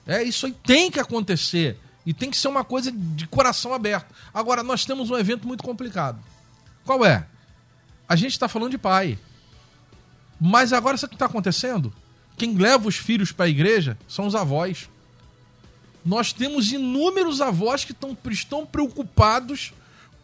É 0.06 0.22
isso 0.22 0.46
aí 0.46 0.52
tem 0.52 0.90
que 0.90 0.98
acontecer 0.98 1.78
e 2.04 2.12
tem 2.12 2.30
que 2.30 2.36
ser 2.36 2.48
uma 2.48 2.64
coisa 2.64 2.90
de 2.90 3.26
coração 3.26 3.72
aberto. 3.72 4.14
Agora 4.32 4.62
nós 4.62 4.84
temos 4.84 5.10
um 5.10 5.16
evento 5.16 5.46
muito 5.46 5.62
complicado. 5.62 6.18
Qual 6.84 7.04
é? 7.04 7.26
a 8.10 8.16
gente 8.16 8.32
está 8.32 8.48
falando 8.48 8.72
de 8.72 8.78
pai. 8.78 9.16
Mas 10.40 10.72
agora 10.72 10.96
sabe 10.96 11.06
o 11.06 11.10
que 11.10 11.14
está 11.14 11.26
acontecendo? 11.26 11.92
Quem 12.36 12.56
leva 12.56 12.88
os 12.88 12.96
filhos 12.96 13.30
para 13.30 13.44
a 13.44 13.48
igreja 13.48 13.96
são 14.08 14.26
os 14.26 14.34
avós. 14.34 14.90
Nós 16.04 16.32
temos 16.32 16.72
inúmeros 16.72 17.40
avós 17.40 17.84
que 17.84 17.94
tão, 17.94 18.18
estão 18.28 18.66
preocupados 18.66 19.72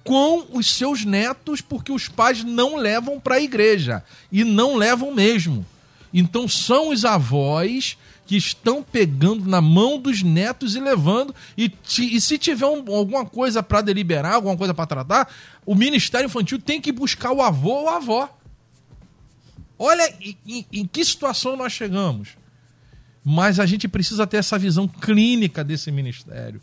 com 0.07 0.46
os 0.52 0.72
seus 0.74 1.04
netos 1.04 1.61
porque 1.61 1.90
os 1.90 2.09
pais 2.09 2.44
não 2.44 2.76
levam 2.76 3.18
para 3.18 3.34
a 3.34 3.40
igreja 3.40 4.04
e 4.30 4.44
não 4.44 4.76
levam 4.76 5.12
mesmo. 5.12 5.66
Então 6.14 6.46
são 6.46 6.90
os 6.90 7.04
avós 7.04 7.98
que 8.24 8.36
estão 8.36 8.82
pegando 8.82 9.44
na 9.44 9.61
mão 9.61 9.98
dos 9.98 10.22
netos 10.22 10.74
e 10.74 10.80
levando. 10.80 11.34
E, 11.59 11.72
e 11.98 12.20
se 12.20 12.38
tiver 12.38 12.66
um, 12.66 12.94
alguma 12.94 13.26
coisa 13.26 13.62
para 13.62 13.80
deliberar, 13.80 14.34
alguma 14.34 14.57
coisa 14.57 14.72
para 14.72 14.86
tratar, 14.86 15.32
o 15.64 15.74
Ministério 15.74 16.26
Infantil 16.26 16.59
tem 16.61 16.80
que 16.80 16.92
buscar 16.92 17.32
o 17.32 17.42
avô 17.42 17.70
ou 17.70 17.88
a 17.88 17.96
avó. 17.96 18.32
Olha 19.78 20.09
em, 20.20 20.36
em, 20.46 20.66
em 20.72 20.86
que 20.86 21.04
situação 21.04 21.57
nós 21.57 21.72
chegamos. 21.72 22.30
Mas 23.24 23.59
a 23.59 23.66
gente 23.66 23.88
precisa 23.88 24.26
ter 24.26 24.36
essa 24.36 24.57
visão 24.57 24.86
clínica 24.86 25.64
desse 25.64 25.90
ministério. 25.90 26.61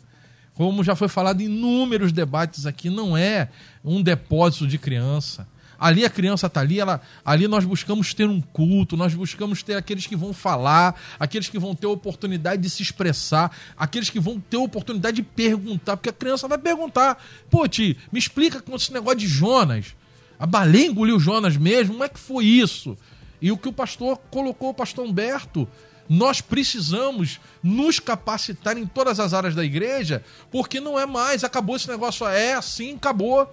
Como 0.54 0.84
já 0.84 0.94
foi 0.94 1.08
falado 1.08 1.40
em 1.40 1.46
inúmeros 1.46 2.12
debates 2.12 2.64
aqui, 2.64 2.88
não 2.88 3.16
é 3.16 3.48
um 3.84 4.02
depósito 4.02 4.66
de 4.66 4.78
criança 4.78 5.46
Ali 5.78 6.04
a 6.04 6.10
criança 6.10 6.46
está 6.46 6.60
ali, 6.60 6.80
ela, 6.80 7.00
ali 7.24 7.48
nós 7.48 7.64
buscamos 7.64 8.14
ter 8.14 8.28
um 8.28 8.40
culto, 8.40 8.96
nós 8.96 9.14
buscamos 9.14 9.62
ter 9.62 9.74
aqueles 9.74 10.06
que 10.06 10.16
vão 10.16 10.32
falar, 10.32 10.98
aqueles 11.18 11.48
que 11.48 11.58
vão 11.58 11.74
ter 11.74 11.86
oportunidade 11.86 12.62
de 12.62 12.70
se 12.70 12.82
expressar, 12.82 13.54
aqueles 13.76 14.10
que 14.10 14.20
vão 14.20 14.40
ter 14.40 14.56
oportunidade 14.56 15.16
de 15.16 15.22
perguntar, 15.22 15.96
porque 15.96 16.08
a 16.08 16.12
criança 16.12 16.48
vai 16.48 16.58
perguntar: 16.58 17.22
pô, 17.50 17.66
Ti, 17.68 17.98
me 18.12 18.18
explica 18.18 18.60
com 18.60 18.74
esse 18.74 18.92
negócio 18.92 19.18
de 19.18 19.28
Jonas. 19.28 19.94
A 20.38 20.46
baleia 20.46 20.86
engoliu 20.86 21.20
Jonas 21.20 21.56
mesmo? 21.56 21.92
Como 21.92 22.04
é 22.04 22.08
que 22.08 22.18
foi 22.18 22.44
isso? 22.44 22.96
E 23.40 23.52
o 23.52 23.58
que 23.58 23.68
o 23.68 23.72
pastor 23.72 24.18
colocou, 24.30 24.70
o 24.70 24.74
pastor 24.74 25.06
Humberto, 25.06 25.68
nós 26.08 26.40
precisamos 26.40 27.40
nos 27.62 27.98
capacitar 27.98 28.76
em 28.76 28.86
todas 28.86 29.18
as 29.18 29.32
áreas 29.32 29.54
da 29.54 29.64
igreja, 29.64 30.24
porque 30.50 30.80
não 30.80 30.98
é 30.98 31.06
mais, 31.06 31.44
acabou 31.44 31.76
esse 31.76 31.88
negócio, 31.88 32.26
é 32.26 32.54
assim, 32.54 32.94
acabou. 32.94 33.48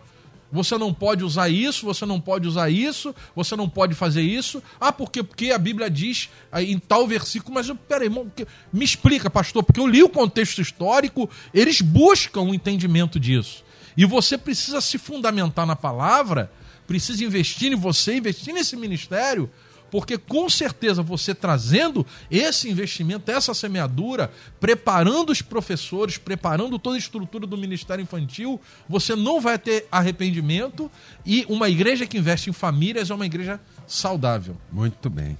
Você 0.51 0.77
não 0.77 0.93
pode 0.93 1.23
usar 1.23 1.47
isso, 1.47 1.85
você 1.85 2.05
não 2.05 2.19
pode 2.19 2.45
usar 2.45 2.69
isso, 2.69 3.15
você 3.33 3.55
não 3.55 3.69
pode 3.69 3.95
fazer 3.95 4.21
isso. 4.21 4.61
Ah, 4.79 4.91
porque, 4.91 5.23
porque 5.23 5.51
a 5.51 5.57
Bíblia 5.57 5.89
diz 5.89 6.29
em 6.53 6.77
tal 6.77 7.07
versículo, 7.07 7.53
mas 7.53 7.71
peraí, 7.87 8.09
me 8.09 8.83
explica, 8.83 9.29
pastor, 9.29 9.63
porque 9.63 9.79
eu 9.79 9.87
li 9.87 10.03
o 10.03 10.09
contexto 10.09 10.61
histórico, 10.61 11.29
eles 11.53 11.79
buscam 11.79 12.41
o 12.41 12.45
um 12.47 12.53
entendimento 12.53 13.17
disso. 13.17 13.63
E 13.95 14.05
você 14.05 14.37
precisa 14.37 14.81
se 14.81 14.97
fundamentar 14.97 15.65
na 15.65 15.75
palavra, 15.75 16.51
precisa 16.85 17.23
investir 17.23 17.71
em 17.71 17.75
você, 17.75 18.15
investir 18.15 18.53
nesse 18.53 18.75
ministério, 18.75 19.49
porque 19.91 20.17
com 20.17 20.49
certeza 20.49 21.03
você 21.03 21.35
trazendo 21.35 22.05
esse 22.31 22.69
investimento, 22.69 23.29
essa 23.29 23.53
semeadura, 23.53 24.31
preparando 24.59 25.31
os 25.31 25.41
professores, 25.41 26.17
preparando 26.17 26.79
toda 26.79 26.95
a 26.95 26.99
estrutura 26.99 27.45
do 27.45 27.57
Ministério 27.57 28.01
Infantil, 28.01 28.59
você 28.87 29.15
não 29.15 29.41
vai 29.41 29.59
ter 29.59 29.85
arrependimento 29.91 30.89
e 31.25 31.45
uma 31.49 31.69
igreja 31.69 32.07
que 32.07 32.17
investe 32.17 32.49
em 32.49 32.53
famílias 32.53 33.11
é 33.11 33.13
uma 33.13 33.25
igreja 33.25 33.59
saudável. 33.85 34.55
Muito 34.71 35.09
bem. 35.09 35.37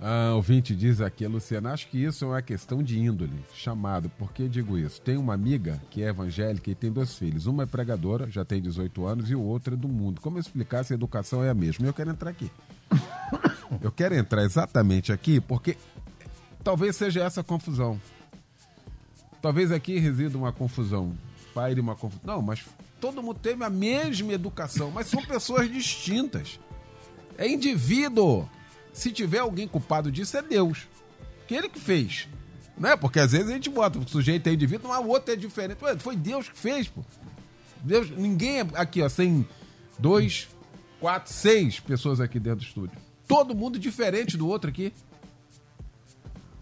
Ah, 0.00 0.34
ouvinte 0.34 0.76
diz 0.76 1.00
aqui, 1.00 1.26
Luciana, 1.26 1.72
acho 1.72 1.88
que 1.88 1.96
isso 1.96 2.26
é 2.26 2.28
uma 2.28 2.42
questão 2.42 2.82
de 2.82 2.98
índole, 2.98 3.42
chamado. 3.54 4.10
Por 4.10 4.32
que 4.32 4.46
digo 4.48 4.76
isso? 4.76 5.00
Tem 5.00 5.16
uma 5.16 5.32
amiga 5.32 5.80
que 5.90 6.02
é 6.02 6.08
evangélica 6.08 6.70
e 6.70 6.74
tem 6.74 6.92
dois 6.92 7.14
filhos. 7.16 7.46
Uma 7.46 7.62
é 7.62 7.66
pregadora, 7.66 8.30
já 8.30 8.44
tem 8.44 8.60
18 8.60 9.06
anos, 9.06 9.30
e 9.30 9.34
o 9.34 9.40
outro 9.40 9.72
é 9.72 9.76
do 9.78 9.88
mundo. 9.88 10.20
Como 10.20 10.38
explicar 10.38 10.84
se 10.84 10.92
a 10.92 10.96
educação 10.96 11.42
é 11.42 11.48
a 11.48 11.54
mesma? 11.54 11.86
Eu 11.86 11.94
quero 11.94 12.10
entrar 12.10 12.28
aqui. 12.28 12.50
Eu 13.82 13.90
quero 13.90 14.14
entrar 14.14 14.42
exatamente 14.42 15.12
aqui 15.12 15.40
porque 15.40 15.76
talvez 16.62 16.96
seja 16.96 17.22
essa 17.22 17.40
a 17.40 17.44
confusão. 17.44 18.00
Talvez 19.42 19.70
aqui 19.70 19.98
resida 19.98 20.38
uma 20.38 20.52
confusão. 20.52 21.16
Pai 21.52 21.74
de 21.74 21.80
uma 21.80 21.94
confusão. 21.94 22.22
Não, 22.24 22.42
mas 22.42 22.64
todo 23.00 23.22
mundo 23.22 23.38
teve 23.38 23.62
a 23.62 23.70
mesma 23.70 24.32
educação, 24.32 24.90
mas 24.90 25.06
são 25.06 25.22
pessoas 25.22 25.70
distintas. 25.70 26.58
É 27.36 27.46
indivíduo. 27.46 28.48
Se 28.92 29.10
tiver 29.10 29.40
alguém 29.40 29.66
culpado 29.68 30.10
disso, 30.10 30.36
é 30.36 30.42
Deus. 30.42 30.86
Que 31.46 31.54
ele 31.54 31.68
que 31.68 31.78
fez. 31.78 32.28
Né? 32.78 32.96
Porque 32.96 33.20
às 33.20 33.32
vezes 33.32 33.50
a 33.50 33.52
gente 33.52 33.68
bota 33.68 33.98
o 33.98 34.08
sujeito 34.08 34.48
é 34.48 34.52
indivíduo, 34.52 34.88
mas 34.88 35.04
o 35.04 35.08
outro 35.08 35.32
é 35.32 35.36
diferente. 35.36 35.78
foi 35.98 36.16
Deus 36.16 36.48
que 36.48 36.58
fez, 36.58 36.88
pô. 36.88 37.04
Deus, 37.82 38.10
ninguém 38.10 38.60
é 38.60 38.66
aqui, 38.74 39.02
ó, 39.02 39.08
sem 39.08 39.46
dois, 39.98 40.48
quatro, 41.04 41.30
seis 41.30 41.78
pessoas 41.78 42.18
aqui 42.18 42.40
dentro 42.40 42.60
do 42.60 42.64
estúdio. 42.64 42.96
Todo 43.28 43.54
mundo 43.54 43.78
diferente 43.78 44.38
do 44.38 44.48
outro 44.48 44.70
aqui. 44.70 44.90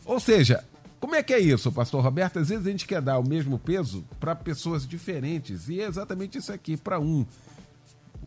Ou 0.04 0.18
seja, 0.18 0.64
como 0.98 1.14
é 1.14 1.22
que 1.22 1.32
é 1.32 1.38
isso, 1.38 1.70
pastor 1.70 2.02
Roberto? 2.02 2.40
Às 2.40 2.48
vezes 2.48 2.66
a 2.66 2.70
gente 2.72 2.84
quer 2.84 3.00
dar 3.00 3.20
o 3.20 3.28
mesmo 3.28 3.56
peso 3.56 4.04
para 4.18 4.34
pessoas 4.34 4.84
diferentes. 4.84 5.68
E 5.68 5.80
é 5.80 5.86
exatamente 5.86 6.38
isso 6.38 6.52
aqui. 6.52 6.76
Para 6.76 6.98
um, 6.98 7.24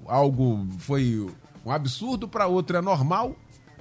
algo 0.05 0.65
foi 0.79 1.29
um 1.65 1.69
absurdo, 1.69 2.29
para 2.29 2.47
outro 2.47 2.77
é 2.77 2.81
normal. 2.81 3.35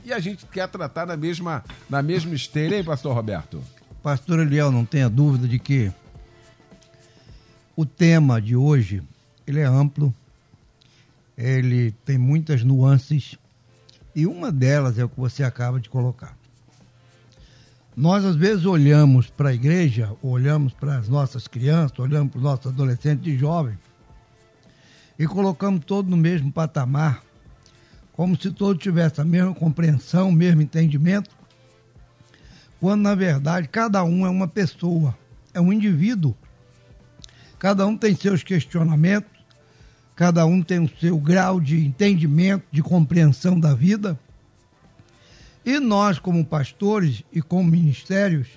E 0.05 0.13
a 0.13 0.19
gente 0.19 0.45
quer 0.47 0.67
tratar 0.67 1.07
na 1.07 1.17
mesma, 1.17 1.63
na 1.89 2.03
mesma 2.03 2.35
esteira, 2.35 2.77
hein, 2.77 2.83
pastor 2.83 3.15
Roberto? 3.15 3.63
Pastor 4.03 4.41
Eliel, 4.41 4.73
não 4.73 4.85
tenha 4.85 5.09
dúvida 5.09 5.47
de 5.47 5.61
que 5.61 5.93
o 7.77 7.87
tema 7.87 8.43
de 8.43 8.57
hoje 8.57 9.05
ele 9.47 9.61
é 9.61 9.65
amplo, 9.65 10.13
ele 11.37 11.93
tem 12.05 12.17
muitas 12.17 12.63
nuances 12.63 13.37
e 14.15 14.27
uma 14.27 14.53
delas 14.53 14.99
é 14.99 15.05
o 15.05 15.09
que 15.09 15.19
você 15.19 15.43
acaba 15.43 15.81
de 15.81 15.89
colocar. 15.89 16.37
Nós 17.97 18.25
às 18.25 18.35
vezes 18.35 18.65
olhamos 18.65 19.31
para 19.31 19.51
a 19.51 19.55
igreja, 19.55 20.13
olhamos 20.23 20.73
para 20.73 20.99
as 20.99 21.09
nossas 21.09 21.47
crianças, 21.47 21.99
olhamos 21.99 22.31
para 22.31 22.39
os 22.39 22.45
nossos 22.45 22.67
adolescentes 22.73 23.33
e 23.33 23.37
jovens 23.37 23.79
e 25.19 25.27
colocamos 25.27 25.85
todos 25.85 26.11
no 26.11 26.17
mesmo 26.17 26.53
patamar, 26.53 27.23
como 28.13 28.37
se 28.41 28.51
todos 28.51 28.83
tivessem 28.83 29.23
a 29.23 29.27
mesma 29.27 29.55
compreensão, 29.55 30.29
o 30.29 30.33
mesmo 30.33 30.63
entendimento, 30.63 31.31
quando 32.81 33.03
na 33.03 33.15
verdade 33.15 33.69
cada 33.69 34.03
um 34.05 34.27
é 34.27 34.29
uma 34.29 34.49
pessoa, 34.49 35.17
é 35.53 35.61
um 35.61 35.73
indivíduo. 35.73 36.35
Cada 37.59 37.87
um 37.87 37.97
tem 37.97 38.15
seus 38.15 38.43
questionamentos, 38.43 39.31
cada 40.17 40.47
um 40.47 40.63
tem 40.63 40.79
o 40.79 40.91
seu 40.99 41.19
grau 41.19 41.61
de 41.61 41.85
entendimento, 41.85 42.65
de 42.71 42.83
compreensão 42.83 43.59
da 43.59 43.75
vida. 43.75 44.19
E 45.65 45.81
nós, 45.81 46.19
como 46.19 46.45
pastores 46.45 47.23
e 47.33 47.41
como 47.43 47.71
ministérios 47.71 48.49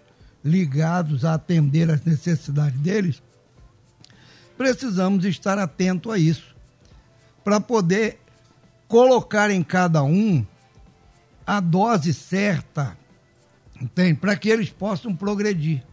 ligados 0.44 1.26
a 1.26 1.34
atender 1.34 1.90
as 1.90 2.04
necessidades 2.04 2.80
deles, 2.80 3.22
precisamos 4.58 5.26
estar 5.26 5.58
atento 5.58 6.12
a 6.12 6.18
isso, 6.18 6.56
para 7.44 7.60
poder 7.60 8.20
colocar 8.88 9.50
em 9.50 9.64
cada 9.64 10.04
um 10.04 10.46
a 11.46 11.60
dose 11.60 12.14
certa, 12.14 12.98
entende? 13.80 14.20
Para 14.20 14.36
que 14.36 14.50
eles 14.50 14.70
possam 14.70 15.16
progredir. 15.16 15.87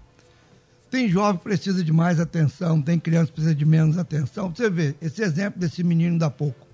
Tem 0.95 1.09
jovem 1.09 1.39
que 1.39 1.43
precisa 1.43 1.83
de 1.83 1.93
mais 1.93 2.21
atenção, 2.21 2.81
tem 2.81 3.01
criança 3.01 3.27
que 3.27 3.33
precisa 3.33 3.53
de 3.53 3.65
menos 3.65 3.99
atenção. 3.99 4.55
Você 4.55 4.71
vê, 4.71 4.95
esse 5.03 5.25
exemplo 5.25 5.59
desse 5.59 5.83
menino 5.83 6.21
da 6.21 6.31
pouco. 6.31 6.69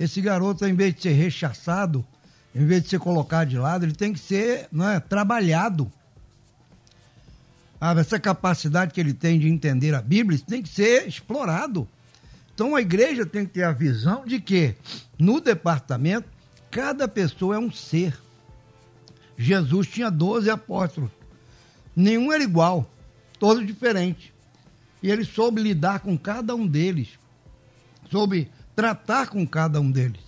Esse 0.00 0.22
garoto, 0.22 0.64
em 0.64 0.74
vez 0.74 0.94
de 0.94 1.02
ser 1.02 1.12
rechaçado, 1.12 2.02
em 2.54 2.64
vez 2.64 2.82
de 2.82 2.88
ser 2.88 2.98
colocado 2.98 3.48
de 3.48 3.58
lado, 3.58 3.84
ele 3.84 3.92
tem 3.92 4.10
que 4.10 4.18
ser 4.18 4.70
é, 4.72 5.00
trabalhado. 5.00 5.92
Ah, 7.78 7.94
essa 7.98 8.18
capacidade 8.18 8.94
que 8.94 9.00
ele 9.02 9.12
tem 9.12 9.38
de 9.38 9.50
entender 9.50 9.94
a 9.94 10.00
Bíblia, 10.00 10.38
tem 10.38 10.62
que 10.62 10.70
ser 10.70 11.06
explorado. 11.06 11.86
Então 12.54 12.74
a 12.74 12.80
igreja 12.80 13.26
tem 13.26 13.44
que 13.44 13.52
ter 13.52 13.64
a 13.64 13.72
visão 13.72 14.24
de 14.24 14.40
que 14.40 14.74
no 15.18 15.42
departamento 15.42 16.26
cada 16.70 17.06
pessoa 17.06 17.56
é 17.56 17.58
um 17.58 17.70
ser. 17.70 18.18
Jesus 19.36 19.88
tinha 19.88 20.10
12 20.10 20.48
apóstolos 20.48 21.15
nenhum 21.96 22.30
era 22.30 22.44
igual, 22.44 22.88
todos 23.38 23.66
diferentes. 23.66 24.30
E 25.02 25.10
ele 25.10 25.24
soube 25.24 25.62
lidar 25.62 26.00
com 26.00 26.16
cada 26.16 26.54
um 26.54 26.66
deles, 26.66 27.18
soube 28.10 28.50
tratar 28.74 29.28
com 29.28 29.46
cada 29.46 29.80
um 29.80 29.90
deles. 29.90 30.20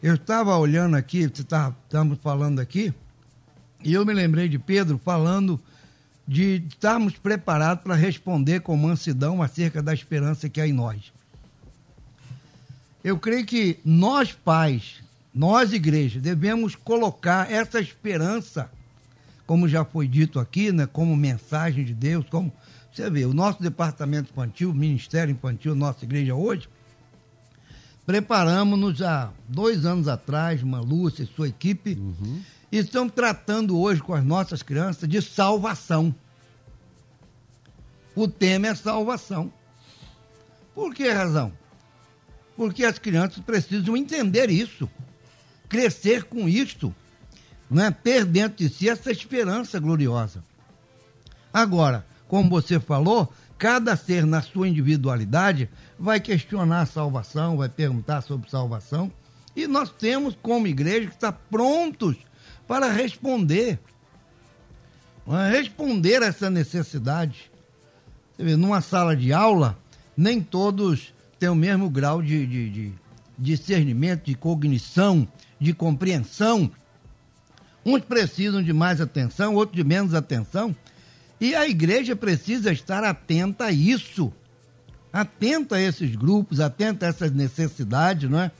Eu 0.00 0.14
estava 0.14 0.56
olhando 0.56 0.96
aqui, 0.96 1.20
estamos 1.20 2.18
falando 2.22 2.60
aqui, 2.60 2.94
e 3.82 3.92
eu 3.92 4.06
me 4.06 4.12
lembrei 4.12 4.48
de 4.48 4.58
Pedro 4.58 5.00
falando 5.04 5.60
de 6.26 6.62
estarmos 6.68 7.14
preparados 7.14 7.82
para 7.82 7.94
responder 7.94 8.60
com 8.60 8.76
mansidão 8.76 9.42
acerca 9.42 9.82
da 9.82 9.94
esperança 9.94 10.48
que 10.48 10.60
há 10.60 10.66
em 10.66 10.72
nós. 10.72 11.12
Eu 13.02 13.18
creio 13.18 13.46
que 13.46 13.78
nós, 13.84 14.32
pais, 14.32 15.02
nós, 15.34 15.72
igreja, 15.72 16.20
devemos 16.20 16.74
colocar 16.74 17.50
essa 17.50 17.80
esperança 17.80 18.70
como 19.48 19.66
já 19.66 19.82
foi 19.82 20.06
dito 20.06 20.38
aqui, 20.38 20.70
né, 20.70 20.86
como 20.86 21.16
mensagem 21.16 21.82
de 21.82 21.94
Deus, 21.94 22.28
como 22.28 22.52
você 22.92 23.08
vê, 23.08 23.24
o 23.24 23.32
nosso 23.32 23.62
departamento 23.62 24.30
infantil, 24.30 24.70
o 24.70 24.74
Ministério 24.74 25.32
Infantil, 25.32 25.74
nossa 25.74 26.04
igreja 26.04 26.34
hoje, 26.34 26.68
preparamos-nos 28.04 29.00
há 29.00 29.32
dois 29.48 29.86
anos 29.86 30.06
atrás, 30.06 30.62
uma 30.62 30.80
Lúcia 30.80 31.22
e 31.22 31.26
sua 31.26 31.48
equipe, 31.48 31.94
Uhum. 31.94 32.42
e 32.70 32.76
estamos 32.76 33.14
tratando 33.14 33.80
hoje 33.80 34.02
com 34.02 34.12
as 34.12 34.22
nossas 34.22 34.62
crianças 34.62 35.08
de 35.08 35.22
salvação. 35.22 36.14
O 38.14 38.28
tema 38.28 38.66
é 38.66 38.74
salvação. 38.74 39.50
Por 40.74 40.94
que 40.94 41.08
razão? 41.08 41.54
Porque 42.54 42.84
as 42.84 42.98
crianças 42.98 43.42
precisam 43.42 43.96
entender 43.96 44.50
isso, 44.50 44.90
crescer 45.70 46.24
com 46.24 46.46
isto, 46.46 46.94
não 47.70 47.84
é? 47.84 47.90
ter 47.90 48.24
dentro 48.24 48.58
de 48.58 48.68
si 48.68 48.88
essa 48.88 49.10
esperança 49.10 49.78
gloriosa. 49.78 50.42
Agora, 51.52 52.06
como 52.26 52.48
você 52.48 52.78
falou, 52.78 53.32
cada 53.56 53.96
ser 53.96 54.24
na 54.24 54.42
sua 54.42 54.68
individualidade 54.68 55.68
vai 55.98 56.20
questionar 56.20 56.82
a 56.82 56.86
salvação, 56.86 57.56
vai 57.56 57.68
perguntar 57.68 58.22
sobre 58.22 58.50
salvação, 58.50 59.10
e 59.56 59.66
nós 59.66 59.90
temos 59.90 60.36
como 60.40 60.66
igreja 60.66 61.08
que 61.08 61.14
estar 61.14 61.32
prontos 61.32 62.16
para 62.66 62.92
responder, 62.92 63.78
é? 65.26 65.50
responder 65.50 66.22
a 66.22 66.26
essa 66.26 66.48
necessidade. 66.48 67.50
Você 68.36 68.44
vê, 68.44 68.56
numa 68.56 68.80
sala 68.80 69.16
de 69.16 69.32
aula, 69.32 69.76
nem 70.16 70.40
todos 70.40 71.12
têm 71.38 71.48
o 71.48 71.54
mesmo 71.54 71.90
grau 71.90 72.22
de, 72.22 72.46
de, 72.46 72.70
de 72.70 72.92
discernimento, 73.38 74.24
de 74.24 74.34
cognição, 74.34 75.26
de 75.58 75.72
compreensão. 75.72 76.70
Uns 77.88 78.02
precisam 78.02 78.62
de 78.62 78.70
mais 78.70 79.00
atenção, 79.00 79.54
outros 79.54 79.74
de 79.74 79.82
menos 79.82 80.12
atenção. 80.12 80.76
E 81.40 81.54
a 81.54 81.66
igreja 81.66 82.14
precisa 82.14 82.70
estar 82.70 83.02
atenta 83.02 83.64
a 83.64 83.72
isso. 83.72 84.30
Atenta 85.10 85.76
a 85.76 85.80
esses 85.80 86.14
grupos, 86.14 86.60
atenta 86.60 87.06
a 87.06 87.08
essas 87.08 87.32
necessidades, 87.32 88.28
não 88.28 88.40
é? 88.40 88.50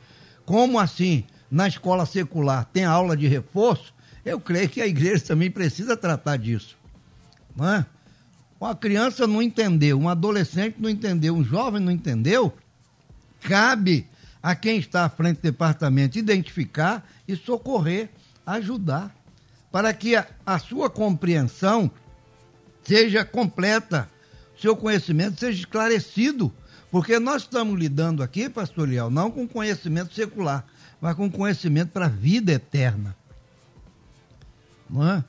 Como 0.47 0.79
assim, 0.79 1.24
na 1.51 1.68
escola 1.68 2.07
secular 2.07 2.64
tem 2.72 2.87
aula 2.87 3.14
de 3.14 3.29
reforço, 3.29 3.93
eu 4.24 4.41
creio 4.41 4.66
que 4.66 4.81
a 4.81 4.87
igreja 4.87 5.22
também 5.22 5.51
precisa 5.51 5.95
tratar 5.95 6.39
disso. 6.39 6.79
Não 7.55 7.68
é? 7.68 7.87
Uma 8.59 8.74
criança 8.74 9.26
não 9.26 9.43
entendeu, 9.43 10.01
um 10.01 10.09
adolescente 10.09 10.76
não 10.79 10.89
entendeu, 10.89 11.37
um 11.37 11.45
jovem 11.45 11.83
não 11.83 11.93
entendeu, 11.93 12.57
cabe 13.43 14.07
a 14.43 14.55
quem 14.55 14.79
está 14.79 15.05
à 15.05 15.09
frente 15.11 15.37
do 15.37 15.43
departamento 15.43 16.18
identificar 16.18 17.07
e 17.29 17.37
socorrer, 17.37 18.09
ajudar, 18.47 19.17
para 19.70 19.92
que 19.92 20.16
a, 20.16 20.26
a 20.44 20.58
sua 20.58 20.88
compreensão 20.88 21.90
seja 22.82 23.24
completa, 23.24 24.08
seu 24.60 24.76
conhecimento 24.76 25.38
seja 25.38 25.58
esclarecido. 25.58 26.52
Porque 26.90 27.18
nós 27.18 27.42
estamos 27.42 27.78
lidando 27.78 28.22
aqui, 28.22 28.48
pastor 28.48 28.88
Liel, 28.88 29.10
não 29.10 29.30
com 29.30 29.46
conhecimento 29.46 30.14
secular, 30.14 30.64
mas 31.00 31.14
com 31.14 31.30
conhecimento 31.30 31.90
para 31.90 32.06
a 32.06 32.08
vida 32.08 32.52
eterna. 32.52 33.14
Não 34.88 35.06
é? 35.06 35.24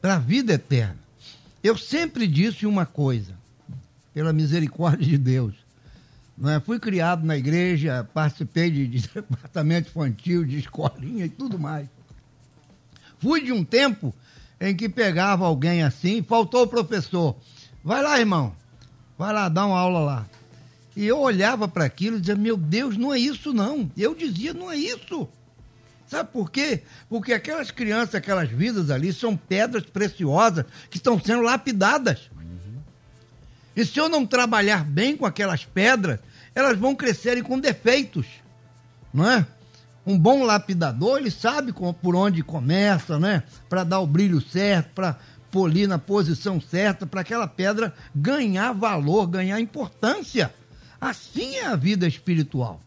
Para 0.00 0.14
a 0.14 0.18
vida 0.18 0.54
eterna. 0.54 0.98
Eu 1.62 1.76
sempre 1.76 2.26
disse 2.26 2.66
uma 2.66 2.86
coisa, 2.86 3.34
pela 4.14 4.32
misericórdia 4.32 5.06
de 5.06 5.18
Deus. 5.18 5.54
Não 6.36 6.50
é? 6.50 6.58
Fui 6.58 6.80
criado 6.80 7.24
na 7.24 7.36
igreja, 7.36 8.08
participei 8.14 8.70
de, 8.70 8.86
de 8.86 9.02
departamento 9.14 9.90
infantil, 9.90 10.44
de 10.44 10.58
escolinha 10.58 11.26
e 11.26 11.28
tudo 11.28 11.58
mais. 11.58 11.88
Fui 13.22 13.40
de 13.40 13.52
um 13.52 13.64
tempo 13.64 14.12
em 14.60 14.74
que 14.74 14.88
pegava 14.88 15.46
alguém 15.46 15.84
assim, 15.84 16.22
faltou 16.22 16.64
o 16.64 16.66
professor. 16.66 17.36
Vai 17.84 18.02
lá, 18.02 18.18
irmão. 18.18 18.54
Vai 19.16 19.32
lá, 19.32 19.48
dá 19.48 19.64
uma 19.64 19.78
aula 19.78 20.00
lá. 20.00 20.26
E 20.96 21.06
eu 21.06 21.20
olhava 21.20 21.68
para 21.68 21.84
aquilo 21.84 22.16
e 22.16 22.20
dizia, 22.20 22.34
meu 22.34 22.56
Deus, 22.56 22.96
não 22.96 23.14
é 23.14 23.18
isso 23.18 23.54
não. 23.54 23.90
Eu 23.96 24.14
dizia, 24.14 24.52
não 24.52 24.70
é 24.70 24.76
isso. 24.76 25.28
Sabe 26.06 26.30
por 26.32 26.50
quê? 26.50 26.82
Porque 27.08 27.32
aquelas 27.32 27.70
crianças, 27.70 28.16
aquelas 28.16 28.50
vidas 28.50 28.90
ali 28.90 29.12
são 29.12 29.36
pedras 29.36 29.84
preciosas 29.84 30.66
que 30.90 30.96
estão 30.96 31.18
sendo 31.18 31.42
lapidadas. 31.42 32.28
E 33.74 33.86
se 33.86 33.98
eu 33.98 34.08
não 34.08 34.26
trabalhar 34.26 34.84
bem 34.84 35.16
com 35.16 35.24
aquelas 35.24 35.64
pedras, 35.64 36.18
elas 36.54 36.76
vão 36.76 36.94
crescerem 36.94 37.42
com 37.42 37.58
defeitos. 37.58 38.26
Não 39.14 39.30
é? 39.30 39.46
Um 40.04 40.18
bom 40.18 40.44
lapidador, 40.44 41.18
ele 41.18 41.30
sabe 41.30 41.72
por 41.72 42.16
onde 42.16 42.42
começa, 42.42 43.18
né? 43.18 43.44
Para 43.68 43.84
dar 43.84 44.00
o 44.00 44.06
brilho 44.06 44.40
certo, 44.40 44.92
para 44.94 45.16
polir 45.50 45.86
na 45.86 45.98
posição 45.98 46.60
certa, 46.60 47.06
para 47.06 47.20
aquela 47.20 47.46
pedra 47.46 47.94
ganhar 48.14 48.72
valor, 48.72 49.26
ganhar 49.26 49.60
importância. 49.60 50.52
Assim 51.00 51.56
é 51.56 51.66
a 51.66 51.76
vida 51.76 52.06
espiritual. 52.06 52.80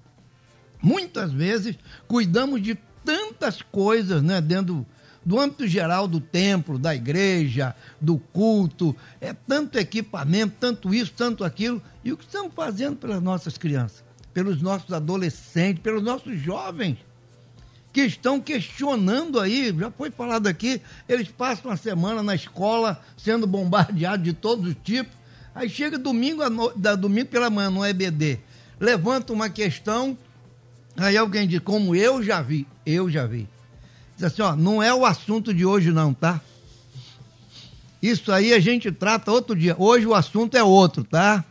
Muitas 0.82 1.32
vezes 1.32 1.78
cuidamos 2.07 2.61
de 2.61 2.76
tantas 3.03 3.61
coisas, 3.61 4.22
né, 4.22 4.41
dentro 4.41 4.86
do 5.26 5.39
âmbito 5.39 5.68
geral 5.68 6.07
do 6.07 6.22
templo, 6.22 6.78
da 6.78 6.93
igreja, 6.93 7.76
do 7.99 8.18
culto, 8.18 8.95
é 9.20 9.34
tanto 9.34 9.80
equipamento, 9.80 10.55
tanto 10.59 10.93
isso, 10.93 11.11
tanto 11.18 11.43
aquilo, 11.43 11.82
e 12.03 12.13
o 12.13 12.18
que 12.18 12.26
estamos 12.26 12.53
fazendo 12.53 12.95
pelas 12.95 13.22
nossas 13.22 13.57
crianças, 13.57 14.03
pelos 14.36 14.61
nossos 14.61 14.91
adolescentes, 14.91 15.81
pelos 15.81 16.03
nossos 16.03 16.38
jovens 16.38 16.97
que 17.93 18.01
estão 18.01 18.41
questionando 18.41 19.39
aí, 19.39 19.73
já 19.79 19.89
foi 19.89 20.11
falado 20.11 20.47
aqui, 20.47 20.81
eles 21.07 21.29
passam 21.29 21.71
a 21.71 21.77
semana 21.77 22.21
na 22.21 22.36
escola 22.36 23.01
sendo 23.15 23.47
bombardeados 23.47 24.25
de 24.25 24.33
todos 24.33 24.67
os 24.67 24.75
tipos, 24.83 25.13
aí 25.55 25.69
chega 25.69 25.97
domingo, 25.97 26.43
da, 26.75 26.93
domingo 26.95 27.29
pela 27.29 27.49
manhã 27.49 27.69
no 27.69 27.86
EBD, 27.86 28.39
levanta 28.77 29.31
uma 29.31 29.49
questão, 29.49 30.17
aí 30.97 31.15
alguém 31.15 31.47
diz, 31.47 31.61
como 31.61 31.95
eu 31.95 32.21
já 32.21 32.41
vi, 32.41 32.67
eu 32.86 33.09
já 33.09 33.25
vi. 33.25 33.47
Diz 34.17 34.25
assim, 34.25 34.41
ó, 34.41 34.53
não 34.53 34.83
é 34.83 34.93
o 34.93 35.05
assunto 35.05 35.53
de 35.53 35.65
hoje 35.65 35.93
não, 35.93 36.13
tá? 36.13 36.41
Isso 38.01 38.29
aí 38.33 38.53
a 38.53 38.59
gente 38.59 38.91
trata 38.91 39.31
outro 39.31 39.55
dia. 39.55 39.75
Hoje 39.79 40.05
o 40.05 40.13
assunto 40.13 40.57
é 40.57 40.63
outro, 40.63 41.05
tá? 41.05 41.45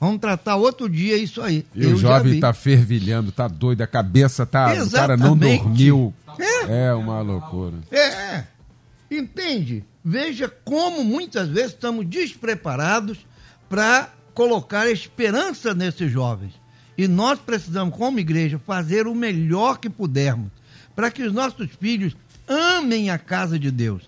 Vamos 0.00 0.18
tratar 0.18 0.56
outro 0.56 0.88
dia 0.88 1.14
isso 1.16 1.42
aí. 1.42 1.66
E 1.74 1.84
eu 1.84 1.90
o 1.90 1.96
jovem 1.96 2.32
vi. 2.32 2.40
tá 2.40 2.54
fervilhando, 2.54 3.30
tá 3.30 3.46
doido, 3.46 3.82
a 3.82 3.86
cabeça 3.86 4.46
tá. 4.46 4.72
O 4.82 4.90
cara 4.90 5.14
não 5.14 5.36
dormiu. 5.36 6.14
É. 6.38 6.86
É 6.88 6.94
uma 6.94 7.20
loucura. 7.20 7.76
É, 7.92 8.44
entende? 9.10 9.84
Veja 10.02 10.48
como 10.64 11.04
muitas 11.04 11.48
vezes 11.48 11.72
estamos 11.72 12.06
despreparados 12.06 13.18
para 13.68 14.08
colocar 14.32 14.90
esperança 14.90 15.74
nesses 15.74 16.10
jovens. 16.10 16.54
E 16.96 17.06
nós 17.06 17.38
precisamos, 17.38 17.94
como 17.94 18.18
igreja, 18.18 18.58
fazer 18.66 19.06
o 19.06 19.14
melhor 19.14 19.78
que 19.78 19.90
pudermos 19.90 20.50
para 20.94 21.10
que 21.10 21.22
os 21.22 21.32
nossos 21.32 21.68
filhos 21.78 22.16
amem 22.48 23.10
a 23.10 23.18
casa 23.18 23.58
de 23.58 23.70
Deus. 23.70 24.02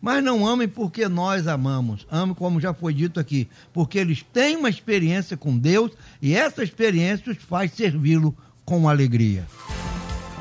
Mas 0.00 0.22
não 0.22 0.46
amem 0.46 0.68
porque 0.68 1.08
nós 1.08 1.46
amamos. 1.46 2.06
Amem, 2.10 2.34
como 2.34 2.60
já 2.60 2.74
foi 2.74 2.92
dito 2.92 3.18
aqui, 3.18 3.48
porque 3.72 3.98
eles 3.98 4.24
têm 4.32 4.56
uma 4.56 4.68
experiência 4.68 5.36
com 5.36 5.56
Deus 5.56 5.92
e 6.20 6.34
essa 6.34 6.62
experiência 6.62 7.32
os 7.32 7.38
faz 7.38 7.72
servi-lo 7.72 8.36
com 8.64 8.88
alegria. 8.88 9.46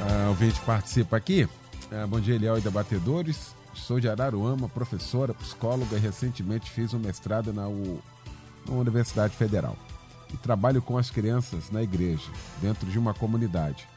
Ah, 0.01 0.25
o 0.25 0.29
ouvinte 0.29 0.59
participa 0.61 1.17
aqui. 1.17 1.47
Ah, 1.91 2.05
bom 2.05 2.19
dia, 2.19 2.35
Eliel 2.35 2.57
e 2.57 2.61
debatedores. 2.61 3.55
Sou 3.73 3.99
de 3.99 4.09
Araruama, 4.09 4.69
professora, 4.69 5.33
psicóloga 5.33 5.97
e 5.97 5.99
recentemente 5.99 6.71
fiz 6.71 6.93
um 6.93 6.99
mestrado 6.99 7.53
na, 7.53 7.67
U... 7.67 8.01
na 8.67 8.75
Universidade 8.75 9.35
Federal. 9.35 9.77
E 10.33 10.37
trabalho 10.37 10.81
com 10.81 10.97
as 10.97 11.09
crianças 11.09 11.69
na 11.69 11.83
igreja, 11.83 12.29
dentro 12.61 12.89
de 12.89 12.97
uma 12.97 13.13
comunidade. 13.13 13.87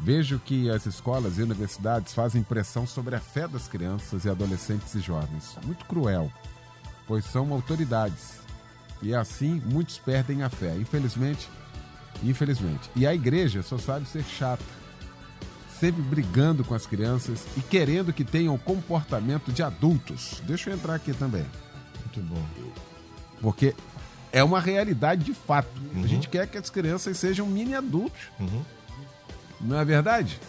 Vejo 0.00 0.38
que 0.38 0.70
as 0.70 0.86
escolas 0.86 1.38
e 1.38 1.42
universidades 1.42 2.14
fazem 2.14 2.42
pressão 2.42 2.86
sobre 2.86 3.16
a 3.16 3.20
fé 3.20 3.48
das 3.48 3.66
crianças 3.66 4.24
e 4.24 4.30
adolescentes 4.30 4.94
e 4.94 5.00
jovens. 5.00 5.58
Muito 5.64 5.84
cruel, 5.84 6.30
pois 7.06 7.24
são 7.24 7.52
autoridades. 7.52 8.38
E 9.02 9.14
assim 9.14 9.60
muitos 9.66 9.98
perdem 9.98 10.42
a 10.42 10.48
fé, 10.48 10.76
infelizmente. 10.76 11.48
Infelizmente. 12.22 12.90
E 12.94 13.06
a 13.06 13.14
igreja 13.14 13.62
só 13.62 13.78
sabe 13.78 14.06
ser 14.06 14.24
chata 14.24 14.64
sempre 15.78 16.02
brigando 16.02 16.64
com 16.64 16.74
as 16.74 16.86
crianças 16.86 17.46
e 17.56 17.60
querendo 17.60 18.12
que 18.12 18.24
tenham 18.24 18.54
o 18.54 18.58
comportamento 18.58 19.52
de 19.52 19.62
adultos. 19.62 20.42
Deixa 20.44 20.70
eu 20.70 20.74
entrar 20.74 20.94
aqui 20.94 21.12
também. 21.12 21.46
Muito 22.00 22.20
bom. 22.28 22.42
Porque 23.40 23.74
é 24.32 24.42
uma 24.42 24.60
realidade 24.60 25.24
de 25.24 25.34
fato. 25.34 25.70
A 26.02 26.06
gente 26.06 26.28
quer 26.28 26.46
que 26.48 26.58
as 26.58 26.68
crianças 26.68 27.16
sejam 27.16 27.46
mini 27.46 27.74
adultos. 27.74 28.20
Não 29.60 29.78
é 29.78 29.84
verdade? 29.84 30.40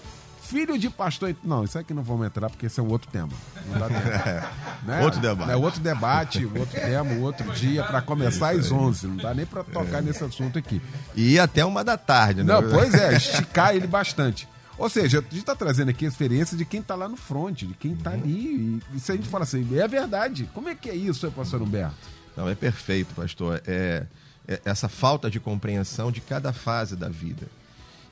Filho 0.42 0.80
de 0.80 0.90
pastor. 0.90 1.36
Não, 1.44 1.64
isso 1.64 1.78
aqui 1.78 1.94
não 1.94 2.02
vamos 2.02 2.26
entrar 2.26 2.50
porque 2.50 2.66
esse 2.66 2.80
é 2.80 2.84
um 2.84 2.90
outro 2.90 3.10
tema. 3.12 3.30
Não 3.68 3.80
dá 3.80 3.88
tempo. 3.88 4.60
Né? 4.82 5.02
Outro 5.02 5.20
debate. 5.20 5.52
É 5.52 5.56
outro 5.58 5.82
debate, 5.82 6.46
outro 6.46 6.80
tema, 6.80 7.14
outro 7.16 7.52
dia, 7.52 7.84
para 7.84 8.02
começar 8.02 8.52
às 8.52 8.72
11. 8.72 9.08
Não 9.08 9.18
dá 9.18 9.34
nem 9.34 9.46
para 9.46 9.62
tocar 9.62 10.02
nesse 10.02 10.24
assunto 10.24 10.58
aqui. 10.58 10.82
E 11.14 11.38
até 11.38 11.66
uma 11.66 11.84
da 11.84 11.98
tarde, 11.98 12.44
né? 12.44 12.54
Não, 12.54 12.64
pois 12.70 12.94
é, 12.94 13.14
esticar 13.14 13.76
ele 13.76 13.86
bastante. 13.86 14.48
Ou 14.78 14.90
seja, 14.90 15.20
a 15.20 15.22
gente 15.22 15.40
está 15.40 15.54
trazendo 15.54 15.90
aqui 15.90 16.06
a 16.06 16.08
experiência 16.08 16.56
de 16.56 16.64
quem 16.64 16.80
está 16.80 16.96
lá 16.96 17.10
no 17.10 17.18
front, 17.18 17.60
de 17.60 17.74
quem 17.74 17.92
está 17.92 18.12
ali. 18.12 18.82
E, 18.92 18.96
e 18.96 19.00
se 19.02 19.12
a 19.12 19.16
gente 19.16 19.28
fala 19.28 19.44
assim, 19.44 19.68
é 19.78 19.86
verdade. 19.86 20.50
Como 20.54 20.70
é 20.70 20.74
que 20.74 20.90
é 20.90 20.96
isso, 20.96 21.30
pastor 21.32 21.62
Humberto? 21.62 21.98
Não, 22.38 22.48
é 22.48 22.56
perfeito, 22.56 23.14
pastor. 23.14 23.62
É, 23.68 24.06
é 24.48 24.62
essa 24.64 24.88
falta 24.88 25.30
de 25.30 25.42
compreensão 25.42 26.10
de 26.10 26.22
cada 26.22 26.54
fase 26.54 26.96
da 26.96 27.10
vida. 27.10 27.48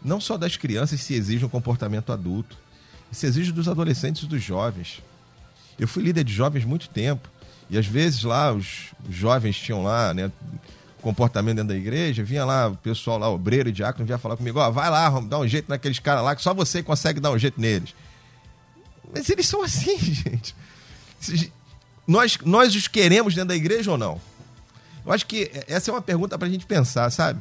Não 0.04 0.20
só 0.20 0.38
das 0.38 0.56
crianças 0.58 1.02
se 1.02 1.14
exige 1.14 1.46
um 1.46 1.50
comportamento 1.50 2.12
adulto, 2.12 2.58
se 3.12 3.26
exige 3.26 3.52
dos 3.52 3.68
adolescentes 3.68 4.24
e 4.24 4.28
dos 4.28 4.42
jovens. 4.44 5.02
Eu 5.80 5.88
fui 5.88 6.04
líder 6.04 6.24
de 6.24 6.34
jovens 6.34 6.66
muito 6.66 6.90
tempo 6.90 7.30
e 7.70 7.78
às 7.78 7.86
vezes 7.86 8.24
lá 8.24 8.52
os, 8.52 8.94
jovens 9.10 9.58
tinham 9.58 9.84
lá, 9.84 10.14
né, 10.14 10.32
comportamento 11.02 11.58
dentro 11.58 11.70
da 11.70 11.78
igreja, 11.78 12.24
vinha 12.24 12.44
lá 12.44 12.68
o 12.68 12.78
pessoal 12.78 13.18
lá, 13.18 13.30
obreiro 13.30 13.70
e 13.70 13.72
diácono, 13.72 14.06
vinha 14.06 14.18
falar 14.18 14.36
comigo, 14.38 14.60
ó, 14.60 14.70
vai 14.72 14.90
lá, 14.90 15.10
dá 15.22 15.40
um 15.40 15.48
jeito 15.48 15.70
naqueles 15.70 16.00
caras 16.00 16.24
lá 16.24 16.36
que 16.36 16.42
só 16.42 16.54
você 16.54 16.82
consegue 16.82 17.20
dar 17.20 17.32
um 17.32 17.38
jeito 17.38 17.60
neles. 17.60 17.94
Mas 19.14 19.30
eles 19.30 19.48
são 19.48 19.64
assim, 19.64 19.98
gente. 20.00 20.56
Nós, 22.06 22.38
nós 22.44 22.76
os 22.76 22.88
queremos 22.88 23.34
dentro 23.36 23.50
da 23.50 23.56
igreja 23.56 23.92
ou 23.92 23.98
não? 23.98 24.20
Eu 25.06 25.14
acho 25.14 25.26
que 25.26 25.52
essa 25.68 25.90
é 25.90 25.94
uma 25.94 26.02
pergunta 26.02 26.38
para 26.38 26.48
a 26.48 26.52
gente 26.52 26.66
pensar, 26.66 27.10
sabe? 27.10 27.40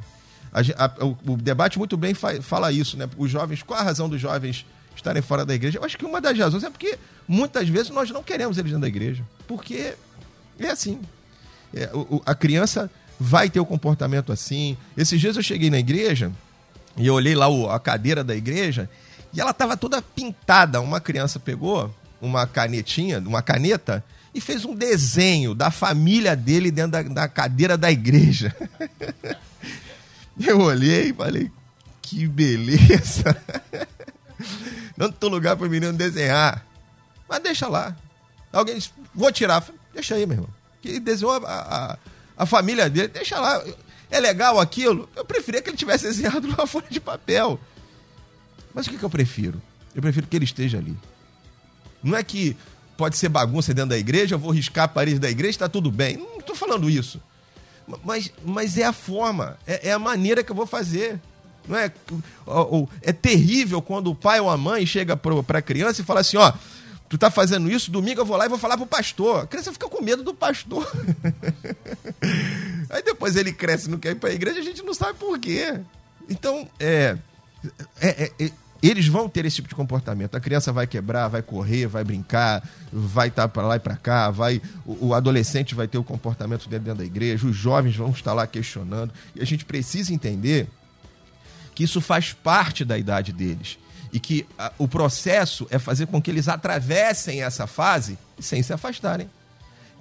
A, 0.56 0.86
a, 0.86 1.04
o, 1.04 1.18
o, 1.26 1.36
debate 1.36 1.78
muito 1.78 1.98
bem 1.98 2.14
fa, 2.14 2.40
fala 2.40 2.72
isso, 2.72 2.96
né? 2.96 3.06
Os 3.18 3.30
jovens, 3.30 3.62
qual 3.62 3.78
a 3.78 3.82
razão 3.82 4.08
dos 4.08 4.18
jovens 4.18 4.64
estarem 4.94 5.20
fora 5.20 5.44
da 5.44 5.54
igreja? 5.54 5.78
Eu 5.78 5.84
acho 5.84 5.98
que 5.98 6.06
uma 6.06 6.18
das 6.18 6.38
razões 6.38 6.64
é 6.64 6.70
porque 6.70 6.98
muitas 7.28 7.68
vezes 7.68 7.90
nós 7.90 8.10
não 8.10 8.22
queremos 8.22 8.56
eles 8.56 8.70
dentro 8.70 8.80
da 8.80 8.88
igreja. 8.88 9.22
Porque 9.46 9.94
é 10.58 10.70
assim. 10.70 10.98
É, 11.74 11.90
o, 11.92 12.22
a 12.24 12.34
criança 12.34 12.90
vai 13.20 13.50
ter 13.50 13.60
o 13.60 13.66
comportamento 13.66 14.32
assim. 14.32 14.78
Esses 14.96 15.20
dias 15.20 15.36
eu 15.36 15.42
cheguei 15.42 15.68
na 15.68 15.78
igreja 15.78 16.32
e 16.96 17.06
eu 17.06 17.12
olhei 17.12 17.34
lá 17.34 17.48
o, 17.48 17.68
a 17.68 17.78
cadeira 17.78 18.24
da 18.24 18.34
igreja 18.34 18.88
e 19.34 19.40
ela 19.40 19.50
estava 19.50 19.76
toda 19.76 20.00
pintada. 20.00 20.80
Uma 20.80 21.02
criança 21.02 21.38
pegou 21.38 21.94
uma 22.18 22.46
canetinha, 22.46 23.18
uma 23.18 23.42
caneta 23.42 24.02
e 24.34 24.40
fez 24.40 24.64
um 24.64 24.74
desenho 24.74 25.54
da 25.54 25.70
família 25.70 26.34
dele 26.34 26.70
dentro 26.70 26.92
da, 26.92 27.02
da 27.02 27.28
cadeira 27.28 27.76
da 27.76 27.90
igreja. 27.92 28.56
eu 30.38 30.60
olhei 30.60 31.10
e 31.10 31.12
falei, 31.12 31.50
que 32.02 32.26
beleza. 32.26 33.36
Não 34.96 35.10
tem 35.10 35.30
lugar 35.30 35.56
para 35.56 35.66
o 35.66 35.70
menino 35.70 35.92
desenhar. 35.92 36.64
Mas 37.28 37.42
deixa 37.42 37.68
lá. 37.68 37.96
Alguém 38.52 38.76
disse, 38.76 38.90
vou 39.14 39.30
tirar. 39.32 39.64
Deixa 39.92 40.14
aí, 40.14 40.26
meu 40.26 40.36
irmão. 40.36 40.50
Que 40.80 41.00
desenhou 41.00 41.32
a, 41.32 41.38
a, 41.46 41.98
a 42.36 42.46
família 42.46 42.88
dele, 42.88 43.08
deixa 43.08 43.38
lá. 43.38 43.62
É 44.10 44.20
legal 44.20 44.60
aquilo? 44.60 45.08
Eu 45.16 45.24
preferia 45.24 45.60
que 45.60 45.70
ele 45.70 45.76
tivesse 45.76 46.04
desenhado 46.08 46.46
numa 46.46 46.66
folha 46.66 46.86
de 46.88 47.00
papel. 47.00 47.58
Mas 48.72 48.86
o 48.86 48.90
que, 48.90 48.98
que 48.98 49.04
eu 49.04 49.10
prefiro? 49.10 49.60
Eu 49.94 50.02
prefiro 50.02 50.26
que 50.26 50.36
ele 50.36 50.44
esteja 50.44 50.78
ali. 50.78 50.96
Não 52.02 52.16
é 52.16 52.22
que 52.22 52.56
pode 52.96 53.16
ser 53.16 53.28
bagunça 53.28 53.74
dentro 53.74 53.90
da 53.90 53.98
igreja, 53.98 54.34
eu 54.34 54.38
vou 54.38 54.50
riscar 54.50 54.84
a 54.84 54.88
parede 54.88 55.18
da 55.18 55.30
igreja, 55.30 55.50
está 55.50 55.68
tudo 55.68 55.90
bem. 55.90 56.16
Não 56.16 56.38
estou 56.38 56.54
falando 56.54 56.88
isso. 56.88 57.20
Mas, 58.04 58.32
mas 58.44 58.76
é 58.76 58.84
a 58.84 58.92
forma, 58.92 59.56
é, 59.66 59.88
é 59.88 59.92
a 59.92 59.98
maneira 59.98 60.42
que 60.42 60.50
eu 60.50 60.56
vou 60.56 60.66
fazer. 60.66 61.20
Não 61.68 61.76
é, 61.76 61.90
é 63.02 63.12
terrível 63.12 63.82
quando 63.82 64.10
o 64.10 64.14
pai 64.14 64.38
ou 64.40 64.48
a 64.48 64.56
mãe 64.56 64.86
chega 64.86 65.16
para 65.16 65.58
a 65.58 65.62
criança 65.62 66.00
e 66.00 66.04
fala 66.04 66.20
assim: 66.20 66.36
ó, 66.36 66.52
tu 67.08 67.18
tá 67.18 67.30
fazendo 67.30 67.70
isso, 67.70 67.90
domingo 67.90 68.20
eu 68.20 68.24
vou 68.24 68.36
lá 68.36 68.46
e 68.46 68.48
vou 68.48 68.58
falar 68.58 68.76
pro 68.76 68.86
pastor. 68.86 69.44
A 69.44 69.46
criança 69.46 69.72
fica 69.72 69.88
com 69.88 70.02
medo 70.02 70.22
do 70.22 70.34
pastor. 70.34 70.88
Aí 72.90 73.02
depois 73.02 73.36
ele 73.36 73.52
cresce, 73.52 73.90
não 73.90 73.98
quer 73.98 74.12
ir 74.12 74.16
pra 74.16 74.32
igreja, 74.32 74.60
a 74.60 74.64
gente 74.64 74.82
não 74.82 74.94
sabe 74.94 75.18
por 75.18 75.38
quê. 75.38 75.80
Então, 76.28 76.68
é, 76.78 77.16
é, 78.00 78.08
é, 78.38 78.44
é 78.46 78.50
eles 78.82 79.06
vão 79.08 79.28
ter 79.28 79.44
esse 79.44 79.56
tipo 79.56 79.68
de 79.68 79.74
comportamento. 79.74 80.36
A 80.36 80.40
criança 80.40 80.72
vai 80.72 80.86
quebrar, 80.86 81.28
vai 81.28 81.42
correr, 81.42 81.86
vai 81.86 82.04
brincar, 82.04 82.66
vai 82.92 83.28
estar 83.28 83.42
tá 83.42 83.48
para 83.48 83.66
lá 83.66 83.76
e 83.76 83.80
para 83.80 83.96
cá, 83.96 84.30
vai 84.30 84.60
o, 84.84 85.08
o, 85.08 85.14
adolescente 85.14 85.74
vai 85.74 85.88
ter 85.88 85.98
o 85.98 86.04
comportamento 86.04 86.68
dentro 86.68 86.94
da 86.94 87.04
igreja, 87.04 87.46
os 87.46 87.56
jovens 87.56 87.96
vão 87.96 88.10
estar 88.10 88.32
lá 88.32 88.46
questionando. 88.46 89.12
E 89.34 89.42
a 89.42 89.44
gente 89.44 89.64
precisa 89.64 90.12
entender 90.12 90.68
que 91.74 91.84
isso 91.84 92.00
faz 92.00 92.32
parte 92.32 92.84
da 92.84 92.96
idade 92.96 93.32
deles 93.32 93.78
e 94.12 94.20
que 94.20 94.46
a, 94.58 94.72
o 94.78 94.88
processo 94.88 95.66
é 95.70 95.78
fazer 95.78 96.06
com 96.06 96.20
que 96.20 96.30
eles 96.30 96.48
atravessem 96.48 97.42
essa 97.42 97.66
fase 97.66 98.18
sem 98.38 98.62
se 98.62 98.72
afastarem. 98.72 99.28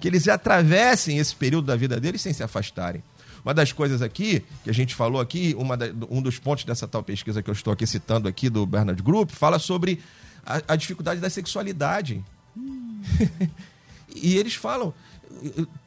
Que 0.00 0.08
eles 0.08 0.28
atravessem 0.28 1.18
esse 1.18 1.34
período 1.34 1.66
da 1.66 1.76
vida 1.76 1.98
deles 1.98 2.20
sem 2.20 2.32
se 2.32 2.42
afastarem. 2.42 3.02
Uma 3.46 3.54
das 3.54 3.70
coisas 3.70 4.02
aqui, 4.02 4.42
que 4.64 4.70
a 4.70 4.74
gente 4.74 4.92
falou 4.92 5.20
aqui, 5.20 5.54
uma 5.56 5.76
da, 5.76 5.86
um 6.10 6.20
dos 6.20 6.36
pontos 6.36 6.64
dessa 6.64 6.88
tal 6.88 7.00
pesquisa 7.00 7.40
que 7.40 7.48
eu 7.48 7.54
estou 7.54 7.72
aqui 7.72 7.86
citando 7.86 8.26
aqui 8.26 8.50
do 8.50 8.66
Bernard 8.66 9.00
Group, 9.00 9.30
fala 9.30 9.60
sobre 9.60 10.02
a, 10.44 10.60
a 10.66 10.74
dificuldade 10.74 11.20
da 11.20 11.30
sexualidade. 11.30 12.24
Hum. 12.56 13.00
e 14.16 14.36
eles 14.36 14.56
falam, 14.56 14.92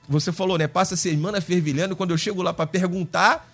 você 0.07 0.31
falou, 0.31 0.57
né? 0.57 0.69
Passa 0.69 0.93
a 0.93 0.97
semana 0.97 1.41
fervilhando, 1.41 1.97
quando 1.97 2.11
eu 2.11 2.17
chego 2.17 2.41
lá 2.41 2.53
para 2.53 2.65
perguntar, 2.65 3.45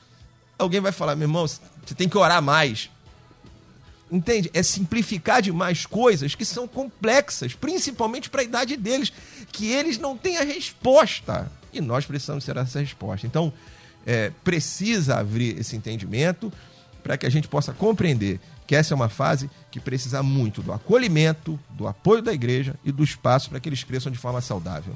alguém 0.59 0.79
vai 0.79 0.91
falar, 0.91 1.15
meu 1.15 1.25
irmão, 1.25 1.47
você 1.47 1.95
tem 1.97 2.07
que 2.07 2.15
orar 2.15 2.43
mais. 2.43 2.91
Entende? 4.11 4.51
É 4.53 4.61
simplificar 4.61 5.41
demais 5.41 5.87
coisas 5.87 6.35
que 6.35 6.45
são 6.45 6.67
complexas, 6.67 7.55
principalmente 7.55 8.29
para 8.29 8.41
a 8.41 8.43
idade 8.43 8.77
deles, 8.77 9.11
que 9.51 9.71
eles 9.71 9.97
não 9.97 10.15
têm 10.15 10.37
a 10.37 10.43
resposta. 10.43 11.51
E 11.73 11.81
nós 11.81 12.05
precisamos 12.05 12.43
ser 12.43 12.55
essa 12.55 12.79
resposta. 12.79 13.25
Então, 13.25 13.51
é, 14.05 14.31
precisa 14.43 15.17
abrir 15.17 15.59
esse 15.59 15.75
entendimento 15.75 16.51
para 17.03 17.17
que 17.17 17.25
a 17.25 17.29
gente 17.29 17.47
possa 17.47 17.73
compreender 17.73 18.39
que 18.65 18.75
essa 18.75 18.93
é 18.93 18.95
uma 18.95 19.09
fase 19.09 19.49
que 19.69 19.79
precisa 19.79 20.23
muito 20.23 20.61
do 20.61 20.73
acolhimento, 20.73 21.59
do 21.69 21.87
apoio 21.87 22.21
da 22.21 22.33
igreja 22.33 22.75
e 22.83 22.91
do 22.91 23.03
espaço 23.03 23.49
para 23.49 23.59
que 23.59 23.69
eles 23.69 23.83
cresçam 23.83 24.11
de 24.11 24.17
forma 24.17 24.41
saudável. 24.41 24.93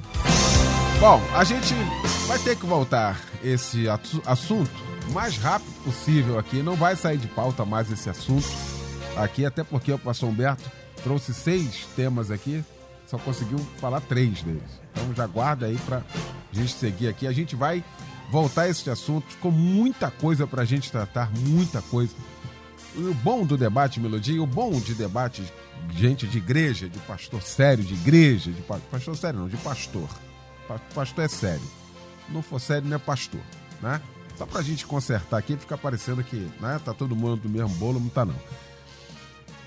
Bom, 0.99 1.21
a 1.35 1.43
gente 1.43 1.73
vai 2.27 2.39
ter 2.39 2.57
que 2.57 2.65
voltar 2.65 3.19
esse 3.43 3.85
assunto 4.25 4.89
o 5.09 5.13
mais 5.13 5.37
rápido 5.37 5.71
possível 5.83 6.37
aqui. 6.37 6.61
Não 6.61 6.75
vai 6.75 6.95
sair 6.95 7.17
de 7.17 7.27
pauta 7.27 7.65
mais 7.65 7.91
esse 7.91 8.09
assunto 8.09 8.47
aqui, 9.15 9.45
até 9.45 9.63
porque 9.63 9.91
o 9.91 9.99
pastor 9.99 10.29
Humberto 10.29 10.69
trouxe 11.03 11.33
seis 11.33 11.87
temas 11.95 12.29
aqui, 12.29 12.63
só 13.07 13.17
conseguiu 13.17 13.59
falar 13.79 14.01
três 14.01 14.41
deles. 14.43 14.79
Então 14.91 15.13
já 15.15 15.25
guarda 15.25 15.65
aí 15.65 15.77
para 15.85 15.97
a 15.97 16.55
gente 16.55 16.73
seguir 16.73 17.07
aqui. 17.07 17.25
A 17.27 17.31
gente 17.31 17.55
vai 17.55 17.83
voltar 18.29 18.63
a 18.63 18.69
esse 18.69 18.89
assunto, 18.89 19.31
ficou 19.31 19.51
muita 19.51 20.09
coisa 20.11 20.45
para 20.47 20.61
a 20.61 20.65
gente 20.65 20.91
tratar, 20.91 21.31
muita 21.31 21.81
coisa. 21.81 22.13
O 22.95 23.13
bom 23.15 23.45
do 23.45 23.57
debate, 23.57 23.99
Melodia, 23.99 24.41
o 24.41 24.47
bom 24.47 24.71
de 24.79 24.93
debate, 24.93 25.43
gente 25.91 26.27
de 26.27 26.37
igreja, 26.37 26.89
de 26.89 26.99
pastor 26.99 27.41
sério, 27.41 27.83
de 27.83 27.93
igreja, 27.93 28.51
de 28.51 28.61
pastor 28.61 29.15
sério 29.15 29.39
não, 29.39 29.47
de 29.47 29.57
pastor. 29.57 30.07
Pastor 30.93 31.23
é 31.23 31.27
sério. 31.27 31.67
Não 32.29 32.41
for 32.41 32.59
sério, 32.59 32.87
não 32.87 32.95
é 32.95 32.99
pastor, 32.99 33.41
né? 33.81 34.01
Só 34.37 34.45
pra 34.45 34.61
gente 34.61 34.85
consertar 34.85 35.37
aqui, 35.37 35.57
fica 35.57 35.77
parecendo 35.77 36.23
que 36.23 36.37
né, 36.59 36.79
tá 36.83 36.93
todo 36.93 37.15
mundo 37.15 37.41
do 37.41 37.49
mesmo 37.49 37.69
bolo, 37.69 37.99
não 37.99 38.09
tá 38.09 38.23
não 38.23 38.35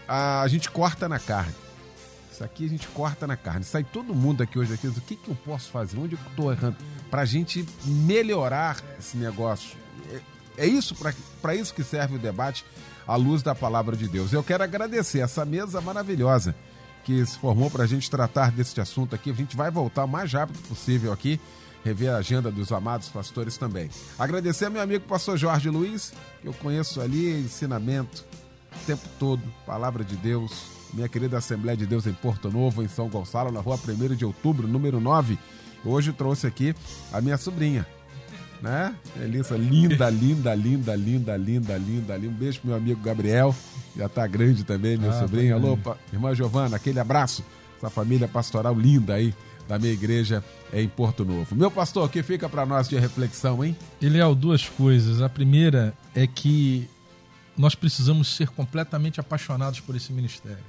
a 0.08 0.46
gente 0.48 0.70
corta 0.70 1.08
na 1.08 1.18
carne. 1.18 1.54
Isso 2.43 2.45
aqui 2.45 2.66
a 2.66 2.68
gente 2.68 2.88
corta 2.88 3.26
na 3.26 3.36
carne. 3.36 3.64
Sai 3.64 3.84
todo 3.84 4.12
mundo 4.12 4.43
aqui 4.43 4.59
hoje 4.59 4.74
aqui, 4.74 4.88
o 4.88 4.93
que, 4.93 5.14
que 5.14 5.28
eu 5.28 5.36
posso 5.45 5.70
fazer? 5.70 5.97
Onde 5.97 6.16
eu 6.16 6.18
estou 6.28 6.51
errando? 6.51 6.76
Para 7.09 7.22
a 7.22 7.24
gente 7.24 7.64
melhorar 7.84 8.82
esse 8.99 9.16
negócio. 9.16 9.76
É, 10.57 10.64
é 10.64 10.66
isso, 10.66 10.97
para 11.40 11.55
isso 11.55 11.72
que 11.72 11.84
serve 11.84 12.16
o 12.16 12.18
debate 12.18 12.64
à 13.07 13.14
luz 13.14 13.43
da 13.43 13.55
palavra 13.55 13.97
de 13.97 14.09
Deus. 14.09 14.32
Eu 14.32 14.43
quero 14.43 14.64
agradecer 14.64 15.20
essa 15.20 15.45
mesa 15.45 15.80
maravilhosa 15.80 16.55
que 17.05 17.24
se 17.24 17.38
formou 17.38 17.70
para 17.70 17.84
a 17.84 17.86
gente 17.86 18.11
tratar 18.11 18.51
desse 18.51 18.80
assunto 18.80 19.14
aqui. 19.14 19.30
A 19.30 19.34
gente 19.34 19.57
vai 19.57 19.70
voltar 19.70 20.05
o 20.05 20.09
mais 20.09 20.32
rápido 20.32 20.59
possível 20.66 21.12
aqui, 21.12 21.40
rever 21.84 22.11
a 22.11 22.16
agenda 22.16 22.51
dos 22.51 22.72
amados 22.72 23.09
pastores 23.09 23.57
também. 23.57 23.88
Agradecer 24.18 24.64
ao 24.64 24.72
meu 24.72 24.82
amigo 24.82 25.05
pastor 25.07 25.36
Jorge 25.36 25.68
Luiz, 25.68 26.12
que 26.40 26.49
eu 26.49 26.55
conheço 26.55 27.01
ali, 27.01 27.40
ensinamento, 27.40 28.24
o 28.77 28.87
tempo 28.87 29.03
todo, 29.18 29.43
palavra 29.66 30.05
de 30.05 30.16
Deus. 30.16 30.83
Minha 30.93 31.09
querida 31.09 31.39
Assembleia 31.39 31.77
de 31.77 31.87
Deus 31.87 32.07
em 32.07 32.12
Porto 32.12 32.51
Novo, 32.51 32.83
em 32.83 32.89
São 32.89 33.09
Gonçalo, 33.09 33.51
na 33.51 33.61
rua 33.61 33.79
1 33.79 34.14
de 34.14 34.25
outubro, 34.25 34.68
número 34.68 35.01
9. 35.01 35.39
Hoje 35.85 36.12
trouxe 36.12 36.47
aqui 36.47 36.75
a 37.12 37.20
minha 37.20 37.37
sobrinha, 37.39 37.87
né? 38.61 38.95
Elissa, 39.20 39.57
linda, 39.57 40.09
linda, 40.11 40.55
linda, 40.55 40.95
linda, 40.95 41.37
linda, 41.37 41.77
linda, 41.77 42.16
linda. 42.16 42.29
Um 42.29 42.39
beijo 42.39 42.61
pro 42.61 42.68
meu 42.68 42.77
amigo 42.77 43.01
Gabriel, 43.01 43.55
já 43.97 44.09
tá 44.09 44.27
grande 44.27 44.64
também, 44.64 44.97
minha 44.97 45.11
ah, 45.11 45.20
sobrinha. 45.20 45.55
Alô, 45.55 45.79
irmã 46.12 46.35
Giovana, 46.35 46.77
aquele 46.77 47.01
abraço. 47.01 47.43
Essa 47.79 47.91
família 47.91 48.29
pastoral 48.29 48.75
linda 48.75 49.14
aí 49.14 49.35
da 49.66 49.79
minha 49.79 49.93
igreja 49.93 50.45
em 50.73 50.87
Porto 50.87 51.25
Novo. 51.25 51.55
Meu 51.57 51.70
pastor, 51.70 52.07
o 52.07 52.09
que 52.09 52.23
fica 52.23 52.49
para 52.49 52.66
nós 52.66 52.89
de 52.89 52.99
reflexão, 52.99 53.64
hein? 53.64 53.77
Eliel, 54.01 54.35
duas 54.35 54.68
coisas. 54.68 55.20
A 55.20 55.29
primeira 55.29 55.95
é 56.14 56.27
que 56.27 56.89
nós 57.57 57.74
precisamos 57.74 58.28
ser 58.28 58.48
completamente 58.48 59.20
apaixonados 59.20 59.80
por 59.80 59.94
esse 59.94 60.12
ministério. 60.12 60.64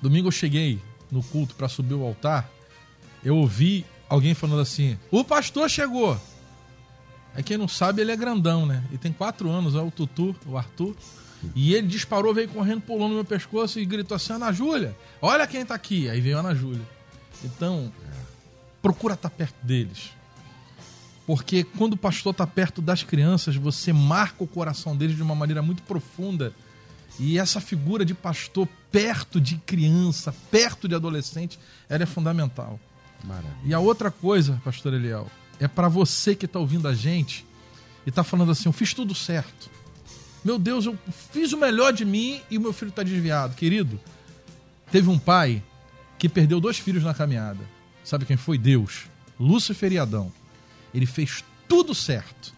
Domingo 0.00 0.28
eu 0.28 0.32
cheguei 0.32 0.80
no 1.10 1.22
culto 1.22 1.54
para 1.54 1.68
subir 1.68 1.94
o 1.94 2.04
altar, 2.04 2.50
eu 3.24 3.36
ouvi 3.36 3.84
alguém 4.08 4.34
falando 4.34 4.60
assim: 4.60 4.98
o 5.10 5.24
pastor 5.24 5.68
chegou. 5.68 6.18
Aí 7.34 7.42
quem 7.42 7.58
não 7.58 7.68
sabe, 7.68 8.00
ele 8.00 8.12
é 8.12 8.16
grandão, 8.16 8.64
né? 8.64 8.82
E 8.90 8.96
tem 8.96 9.12
quatro 9.12 9.50
anos, 9.50 9.74
é 9.74 9.80
o 9.80 9.90
Tutu, 9.90 10.34
o 10.46 10.56
Arthur. 10.56 10.96
E 11.54 11.74
ele 11.74 11.86
disparou, 11.86 12.32
veio 12.32 12.48
correndo, 12.48 12.80
pulou 12.80 13.08
no 13.08 13.14
meu 13.14 13.24
pescoço 13.24 13.78
e 13.78 13.84
gritou 13.84 14.14
assim: 14.14 14.32
Ana 14.32 14.52
Júlia, 14.52 14.96
olha 15.20 15.46
quem 15.46 15.64
tá 15.64 15.74
aqui. 15.74 16.08
Aí 16.08 16.20
veio 16.20 16.36
a 16.36 16.40
Ana 16.40 16.54
Júlia. 16.54 16.86
Então, 17.44 17.92
procura 18.80 19.14
estar 19.14 19.28
tá 19.28 19.36
perto 19.36 19.56
deles. 19.62 20.15
Porque 21.26 21.64
quando 21.64 21.94
o 21.94 21.96
pastor 21.96 22.30
está 22.30 22.46
perto 22.46 22.80
das 22.80 23.02
crianças, 23.02 23.56
você 23.56 23.92
marca 23.92 24.44
o 24.44 24.46
coração 24.46 24.96
deles 24.96 25.16
de 25.16 25.22
uma 25.22 25.34
maneira 25.34 25.60
muito 25.60 25.82
profunda 25.82 26.52
E 27.18 27.38
essa 27.38 27.60
figura 27.60 28.04
de 28.04 28.14
pastor 28.14 28.68
perto 28.92 29.40
de 29.40 29.56
criança, 29.56 30.34
perto 30.50 30.86
de 30.86 30.94
adolescente, 30.94 31.58
ela 31.88 32.02
é 32.02 32.06
fundamental. 32.06 32.78
Maravilha. 33.24 33.56
E 33.64 33.74
a 33.74 33.78
outra 33.78 34.10
coisa, 34.10 34.60
pastor 34.62 34.92
Eliel, 34.92 35.26
é 35.58 35.66
para 35.66 35.88
você 35.88 36.34
que 36.34 36.44
está 36.44 36.58
ouvindo 36.58 36.86
a 36.86 36.94
gente 36.94 37.44
e 38.04 38.10
está 38.10 38.22
falando 38.22 38.52
assim: 38.52 38.68
eu 38.68 38.72
fiz 38.72 38.92
tudo 38.92 39.14
certo. 39.14 39.70
Meu 40.44 40.58
Deus, 40.58 40.86
eu 40.86 40.96
fiz 41.32 41.52
o 41.52 41.56
melhor 41.56 41.92
de 41.92 42.04
mim 42.04 42.40
e 42.50 42.58
o 42.58 42.60
meu 42.60 42.72
filho 42.72 42.90
está 42.90 43.02
desviado. 43.02 43.54
Querido, 43.56 43.98
teve 44.92 45.08
um 45.08 45.18
pai 45.18 45.62
que 46.18 46.28
perdeu 46.28 46.60
dois 46.60 46.78
filhos 46.78 47.02
na 47.02 47.14
caminhada. 47.14 47.60
Sabe 48.04 48.24
quem 48.24 48.36
foi? 48.36 48.56
Deus. 48.56 49.06
Lúcifer 49.40 49.90
e 49.92 49.98
Adão. 49.98 50.32
Ele 50.96 51.06
fez 51.06 51.44
tudo 51.68 51.94
certo. 51.94 52.54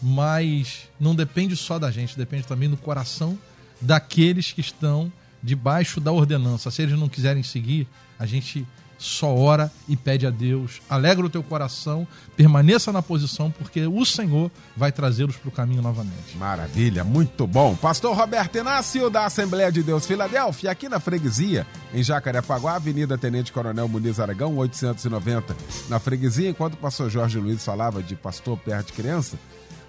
Mas 0.00 0.88
não 1.00 1.14
depende 1.14 1.56
só 1.56 1.78
da 1.78 1.90
gente, 1.90 2.16
depende 2.16 2.46
também 2.46 2.70
do 2.70 2.76
coração 2.76 3.38
daqueles 3.80 4.52
que 4.52 4.60
estão 4.60 5.12
debaixo 5.42 6.00
da 6.00 6.12
ordenança. 6.12 6.70
Se 6.70 6.82
eles 6.82 6.98
não 6.98 7.08
quiserem 7.08 7.42
seguir, 7.42 7.88
a 8.18 8.26
gente 8.26 8.66
só 9.04 9.34
ora 9.36 9.70
e 9.86 9.96
pede 9.96 10.26
a 10.26 10.30
Deus, 10.30 10.80
alegra 10.88 11.26
o 11.26 11.28
teu 11.28 11.42
coração, 11.42 12.06
permaneça 12.34 12.90
na 12.90 13.02
posição, 13.02 13.50
porque 13.50 13.86
o 13.86 14.04
Senhor 14.04 14.50
vai 14.74 14.90
trazê-los 14.90 15.36
para 15.36 15.48
o 15.48 15.52
caminho 15.52 15.82
novamente. 15.82 16.36
Maravilha, 16.38 17.04
muito 17.04 17.46
bom. 17.46 17.76
Pastor 17.76 18.16
Roberto 18.16 18.56
Inácio, 18.56 19.10
da 19.10 19.26
Assembleia 19.26 19.70
de 19.70 19.82
Deus 19.82 20.06
Filadélfia, 20.06 20.70
aqui 20.70 20.88
na 20.88 20.98
freguesia, 20.98 21.66
em 21.92 22.02
Jacarepaguá, 22.02 22.76
Avenida 22.76 23.18
Tenente 23.18 23.52
Coronel 23.52 23.86
Muniz 23.88 24.18
Aragão, 24.18 24.56
890, 24.56 25.54
na 25.88 25.98
freguesia. 25.98 26.48
Enquanto 26.48 26.74
o 26.74 26.78
pastor 26.78 27.10
Jorge 27.10 27.38
Luiz 27.38 27.62
falava 27.62 28.02
de 28.02 28.16
pastor 28.16 28.56
perto 28.56 28.86
de 28.86 28.92
criança, 28.94 29.38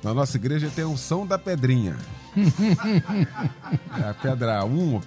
na 0.03 0.13
nossa 0.13 0.35
igreja 0.35 0.69
tem 0.75 0.83
um 0.83 0.97
São 0.97 1.25
da 1.25 1.39
Pedrinha. 1.39 1.95
é 3.97 4.09
a 4.09 4.13
pedra 4.13 4.65
1, 4.65 5.01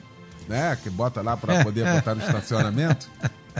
né, 0.49 0.79
que 0.83 0.89
bota 0.89 1.21
lá 1.21 1.37
para 1.37 1.63
poder 1.63 1.85
botar 1.93 2.15
no 2.15 2.23
estacionamento. 2.23 3.09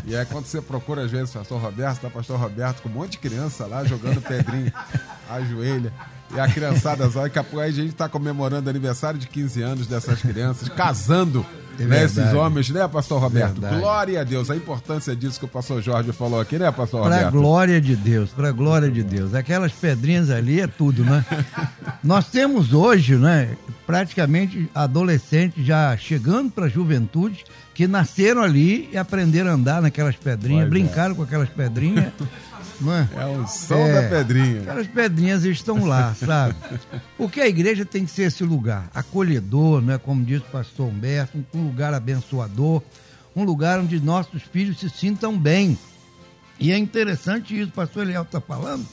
E 0.05 0.17
aí 0.17 0.25
quando 0.27 0.47
você 0.47 0.61
procura 0.61 1.03
às 1.03 1.11
vezes 1.11 1.35
o 1.35 1.39
pastor 1.39 1.61
Roberto, 1.61 2.01
tá 2.01 2.11
pastor 2.11 2.39
Roberto 2.39 2.83
com 2.83 2.89
um 2.89 2.93
monte 2.93 3.13
de 3.13 3.19
criança 3.19 3.67
lá 3.67 3.85
jogando 3.85 4.21
pedrinho, 4.21 4.73
ajoelha. 5.29 5.93
E 6.35 6.41
a 6.41 6.49
criançada 6.49 7.09
só, 7.11 7.23
daqui 7.23 7.39
a 7.39 7.45
pouco 7.45 7.61
aí 7.61 7.71
a 7.71 7.75
gente 7.75 7.93
tá 7.95 8.09
comemorando 8.09 8.69
aniversário 8.69 9.19
de 9.19 9.27
15 9.27 9.63
anos 9.63 9.87
dessas 9.87 10.21
crianças, 10.21 10.69
casando 10.69 11.45
É 11.79 11.85
né, 11.85 12.05
esses 12.05 12.33
homens, 12.33 12.71
né, 12.71 12.87
pastor 12.89 13.21
Roberto? 13.21 13.61
Verdade. 13.61 13.81
Glória 13.81 14.21
a 14.21 14.25
Deus, 14.25 14.51
a 14.51 14.57
importância 14.57 15.15
disso 15.15 15.39
que 15.39 15.45
o 15.45 15.49
pastor 15.49 15.81
Jorge 15.81 16.13
falou 16.13 16.41
aqui, 16.41 16.59
né, 16.59 16.71
pastor 16.73 17.03
Para 17.03 17.17
Roberto? 17.17 17.33
glória 17.33 17.81
de 17.81 17.95
Deus, 17.95 18.31
para 18.31 18.49
a 18.49 18.53
glória 18.53 18.91
de 18.91 19.03
Deus. 19.03 19.35
Aquelas 19.35 19.73
pedrinhas 19.73 20.29
ali 20.31 20.61
é 20.61 20.67
tudo, 20.67 21.05
né? 21.05 21.25
Nós 22.03 22.29
temos 22.29 22.73
hoje, 22.73 23.17
né, 23.17 23.57
praticamente 23.87 24.69
adolescentes 24.75 25.65
já 25.65 25.97
chegando 25.97 26.51
para 26.51 26.67
a 26.67 26.69
juventude 26.69 27.45
que 27.75 27.87
nasceram 27.87 28.43
ali 28.43 28.89
e 28.93 28.99
aprenderam 28.99 29.51
a 29.51 29.55
andar 29.55 29.81
naquelas 29.81 30.17
pedrinhas, 30.17 30.67
é. 30.67 30.69
brincaram 30.69 31.15
com 31.15 31.23
aquelas 31.23 31.49
pedrinhas, 31.49 32.13
não 32.81 32.95
é? 32.95 33.09
É 33.17 33.27
o 33.27 33.47
som 33.47 33.75
É. 33.75 34.03
da 34.03 34.09
pedrinha. 34.09 34.63
Aquelas 34.63 34.87
pedrinhas 34.87 35.45
estão 35.45 35.85
lá, 35.85 36.15
sabe? 36.15 36.55
Porque 37.17 37.41
a 37.41 37.49
igreja 37.49 37.85
tem 37.85 38.05
que 38.05 38.11
ser 38.11 38.23
esse 38.25 38.45
lugar 38.45 38.89
acolhedor, 38.95 39.81
né? 39.81 39.99
como 39.99 40.25
diz 40.25 40.41
o 40.41 40.45
pastor 40.47 40.87
Humberto, 40.89 41.45
um 41.55 41.65
lugar 41.65 41.93
abençoador, 41.95 42.83
um 43.35 43.45
lugar 43.45 43.81
onde 43.81 44.01
nossos 44.01 44.43
filhos 44.43 44.79
se 44.79 44.89
sintam 44.89 45.37
bem. 45.39 45.79
E 46.59 46.73
é 46.73 46.79
interessante 46.79 47.59
isso, 47.59 47.69
o 47.69 47.73
pastor 47.73 48.03
Eliel 48.05 48.23
está 48.23 48.41
falando, 48.41 48.87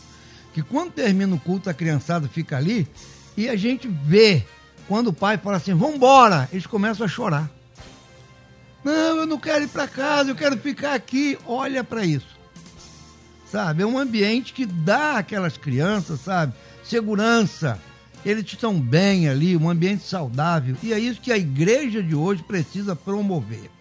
que 0.53 0.61
quando 0.61 0.91
termina 0.91 1.36
o 1.36 1.39
culto, 1.39 1.69
a 1.69 1.73
criançada 1.73 2.27
fica 2.27 2.57
ali 2.57 2.88
e 3.36 3.49
a 3.49 3.55
gente 3.55 3.88
vê, 3.88 4.43
quando 4.88 5.07
o 5.07 5.13
pai 5.13 5.38
fala 5.38 5.57
assim, 5.57 5.73
vamos 5.73 5.95
embora, 5.95 6.47
eles 6.51 6.67
começam 6.67 7.05
a 7.05 7.09
chorar. 7.09 7.49
Não, 8.83 9.17
eu 9.17 9.25
não 9.25 9.39
quero 9.39 9.63
ir 9.63 9.67
para 9.67 9.88
casa, 9.88 10.29
eu 10.29 10.36
quero 10.36 10.55
ficar 10.59 10.93
aqui. 10.93 11.39
Olha 11.47 11.83
para 11.83 12.05
isso 12.05 12.34
sabe? 13.56 13.84
É 13.84 13.86
um 13.86 13.97
ambiente 13.97 14.51
que 14.51 14.66
dá 14.66 15.20
àquelas 15.20 15.56
crianças, 15.56 16.20
sabe? 16.20 16.51
Segurança. 16.84 17.80
Eles 18.26 18.43
estão 18.45 18.78
bem 18.78 19.30
ali, 19.30 19.56
um 19.56 19.70
ambiente 19.70 20.03
saudável. 20.03 20.76
E 20.84 20.91
é 20.91 20.99
isso 20.99 21.22
que 21.22 21.32
a 21.32 21.38
igreja 21.38 22.03
de 22.03 22.14
hoje 22.14 22.43
precisa 22.43 22.97
promover. 22.97 23.72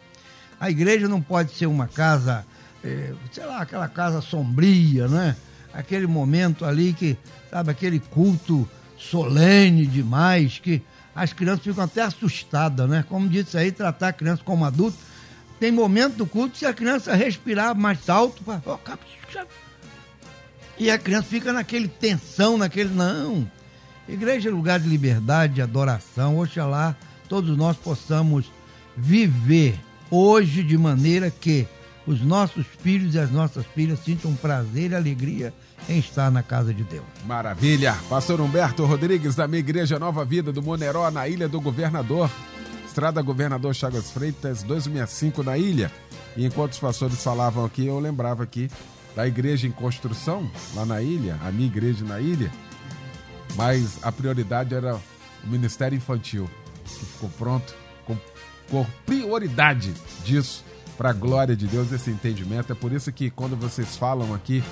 A 0.61 0.70
igreja 0.70 1.09
não 1.09 1.20
pode 1.20 1.53
ser 1.55 1.66
uma 1.66 1.89
casa, 1.89 2.47
eh, 2.85 3.14
sei 3.33 3.45
lá, 3.47 3.62
aquela 3.62 3.89
casa 3.89 4.20
sombria, 4.20 5.09
né? 5.09 5.35
Aquele 5.72 6.07
momento 6.07 6.64
ali 6.64 6.93
que, 6.93 7.18
sabe, 7.51 7.72
aquele 7.72 7.99
culto 7.99 8.68
solene 8.97 9.89
demais, 9.89 10.61
que 10.61 10.83
as 11.16 11.33
crianças 11.33 11.64
ficam 11.64 11.83
até 11.83 12.03
assustadas, 12.03 12.89
né? 12.89 13.05
Como 13.09 13.29
disse 13.29 13.59
aí, 13.59 13.72
tratar 13.72 14.09
a 14.09 14.12
criança 14.12 14.43
como 14.45 14.64
adulto. 14.64 14.97
Tem 15.61 15.70
momento 15.72 16.16
do 16.16 16.26
culto, 16.26 16.59
se 16.59 16.66
a 16.66 16.72
criança 16.74 17.14
respirar 17.14 17.74
mais 17.74 18.09
alto, 18.09 18.42
fala, 18.44 18.62
"Ó, 18.66 18.76
cap- 18.76 19.00
e 20.78 20.90
a 20.90 20.98
criança 20.98 21.28
fica 21.28 21.52
naquele 21.52 21.86
tensão, 21.88 22.59
naquele. 22.59 22.90
Não. 22.92 23.48
Igreja 24.09 24.48
é 24.48 24.52
lugar 24.52 24.80
de 24.80 24.88
liberdade, 24.88 25.55
de 25.55 25.62
adoração. 25.62 26.38
Oxalá 26.38 26.94
todos 27.28 27.57
nós 27.57 27.76
possamos 27.76 28.50
viver 28.96 29.78
hoje 30.11 30.62
de 30.62 30.76
maneira 30.76 31.30
que 31.30 31.66
os 32.07 32.20
nossos 32.20 32.66
filhos 32.82 33.14
e 33.14 33.18
as 33.18 33.30
nossas 33.30 33.64
filhas 33.74 33.98
sintam 34.05 34.34
prazer 34.34 34.90
e 34.90 34.94
alegria 34.94 35.55
em 35.88 35.98
estar 35.98 36.30
na 36.30 36.42
casa 36.42 36.74
de 36.74 36.82
Deus. 36.82 37.05
Maravilha. 37.26 37.96
Pastor 38.11 38.40
Humberto 38.40 38.84
Rodrigues, 38.84 39.34
da 39.34 39.48
minha 39.48 39.61
igreja 39.61 39.98
Nova 39.98 40.24
Vida 40.24 40.52
do 40.52 40.62
Moneró, 40.62 41.11
na 41.11 41.26
Ilha 41.28 41.48
do 41.48 41.61
Governador. 41.61 42.30
Estrada 42.95 43.20
Governador 43.22 43.74
Chagas 43.74 44.12
Freitas, 44.12 44.62
265 44.62 45.42
na 45.42 45.59
ilha. 45.59 45.90
E 46.36 46.47
enquanto 46.47 46.74
os 46.74 46.78
pastores 46.78 47.20
falavam 47.24 47.64
aqui, 47.64 47.86
eu 47.86 47.99
lembrava 47.99 48.45
aqui 48.45 48.70
da 49.16 49.26
igreja 49.26 49.66
em 49.66 49.72
construção, 49.72 50.49
lá 50.76 50.86
na 50.86 51.03
ilha, 51.03 51.36
a 51.42 51.51
minha 51.51 51.66
igreja 51.66 52.05
na 52.05 52.20
ilha. 52.20 52.53
Mas 53.57 53.99
a 54.01 54.12
prioridade 54.12 54.76
era 54.76 54.95
o 54.95 55.49
Ministério 55.49 55.97
Infantil, 55.97 56.49
que 56.84 57.05
ficou 57.05 57.28
pronto 57.30 57.74
com, 58.07 58.16
com 58.70 58.86
prioridade 59.05 59.92
disso 60.24 60.64
para 60.97 61.11
a 61.11 61.12
glória 61.12 61.57
de 61.57 61.66
Deus, 61.66 61.90
esse 61.90 62.12
entendimento. 62.12 62.70
É 62.70 62.76
por 62.76 62.92
isso 62.92 63.11
que 63.11 63.28
quando 63.28 63.57
vocês 63.57 63.97
falam 63.97 64.32
aqui, 64.32 64.62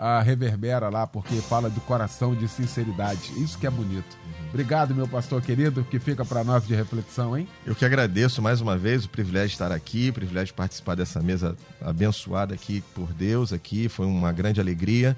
a 0.00 0.22
reverbera 0.22 0.88
lá, 0.88 1.06
porque 1.06 1.34
fala 1.42 1.68
do 1.68 1.80
coração 1.82 2.34
de 2.34 2.48
sinceridade. 2.48 3.32
Isso 3.36 3.58
que 3.58 3.66
é 3.66 3.70
bonito. 3.70 4.16
Obrigado, 4.48 4.94
meu 4.94 5.06
pastor 5.06 5.42
querido, 5.42 5.84
que 5.84 5.98
fica 5.98 6.24
para 6.24 6.42
nós 6.42 6.66
de 6.66 6.74
reflexão, 6.74 7.36
hein? 7.36 7.46
Eu 7.66 7.74
que 7.74 7.84
agradeço 7.84 8.40
mais 8.40 8.62
uma 8.62 8.78
vez 8.78 9.04
o 9.04 9.10
privilégio 9.10 9.48
de 9.48 9.54
estar 9.54 9.70
aqui, 9.70 10.08
o 10.08 10.12
privilégio 10.14 10.46
de 10.46 10.54
participar 10.54 10.94
dessa 10.94 11.20
mesa 11.20 11.54
abençoada 11.82 12.54
aqui 12.54 12.82
por 12.94 13.12
Deus 13.12 13.52
aqui, 13.52 13.90
foi 13.90 14.06
uma 14.06 14.32
grande 14.32 14.58
alegria. 14.58 15.14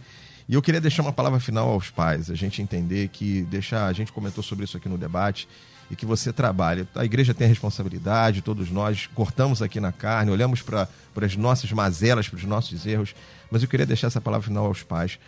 E 0.49 0.55
eu 0.55 0.61
queria 0.61 0.81
deixar 0.81 1.03
uma 1.03 1.13
palavra 1.13 1.39
final 1.39 1.71
aos 1.71 1.89
pais, 1.89 2.29
a 2.29 2.35
gente 2.35 2.61
entender 2.61 3.07
que 3.09 3.43
deixar, 3.45 3.87
a 3.87 3.93
gente 3.93 4.11
comentou 4.11 4.43
sobre 4.43 4.65
isso 4.65 4.77
aqui 4.77 4.89
no 4.89 4.99
debate 4.99 5.49
e 5.93 5.97
que 5.97 6.07
você 6.07 6.33
trabalha. 6.33 6.89
A 6.95 7.05
igreja 7.05 7.35
tem 7.35 7.45
a 7.45 7.49
responsabilidade, 7.49 8.41
todos 8.41 8.71
nós 8.71 9.11
cortamos 9.15 9.61
aqui 9.61 9.79
na 9.79 9.93
carne, 9.93 10.31
olhamos 10.31 10.63
para 10.63 10.89
as 11.21 11.37
nossas 11.37 11.71
mazelas, 11.71 12.27
para 12.27 12.39
os 12.39 12.45
nossos 12.45 12.87
erros, 12.87 13.15
mas 13.51 13.63
eu 13.63 13.69
queria 13.69 13.85
deixar 13.85 14.07
essa 14.07 14.21
palavra 14.21 14.49
final 14.49 14.65
aos 14.65 14.83
pais. 14.83 15.19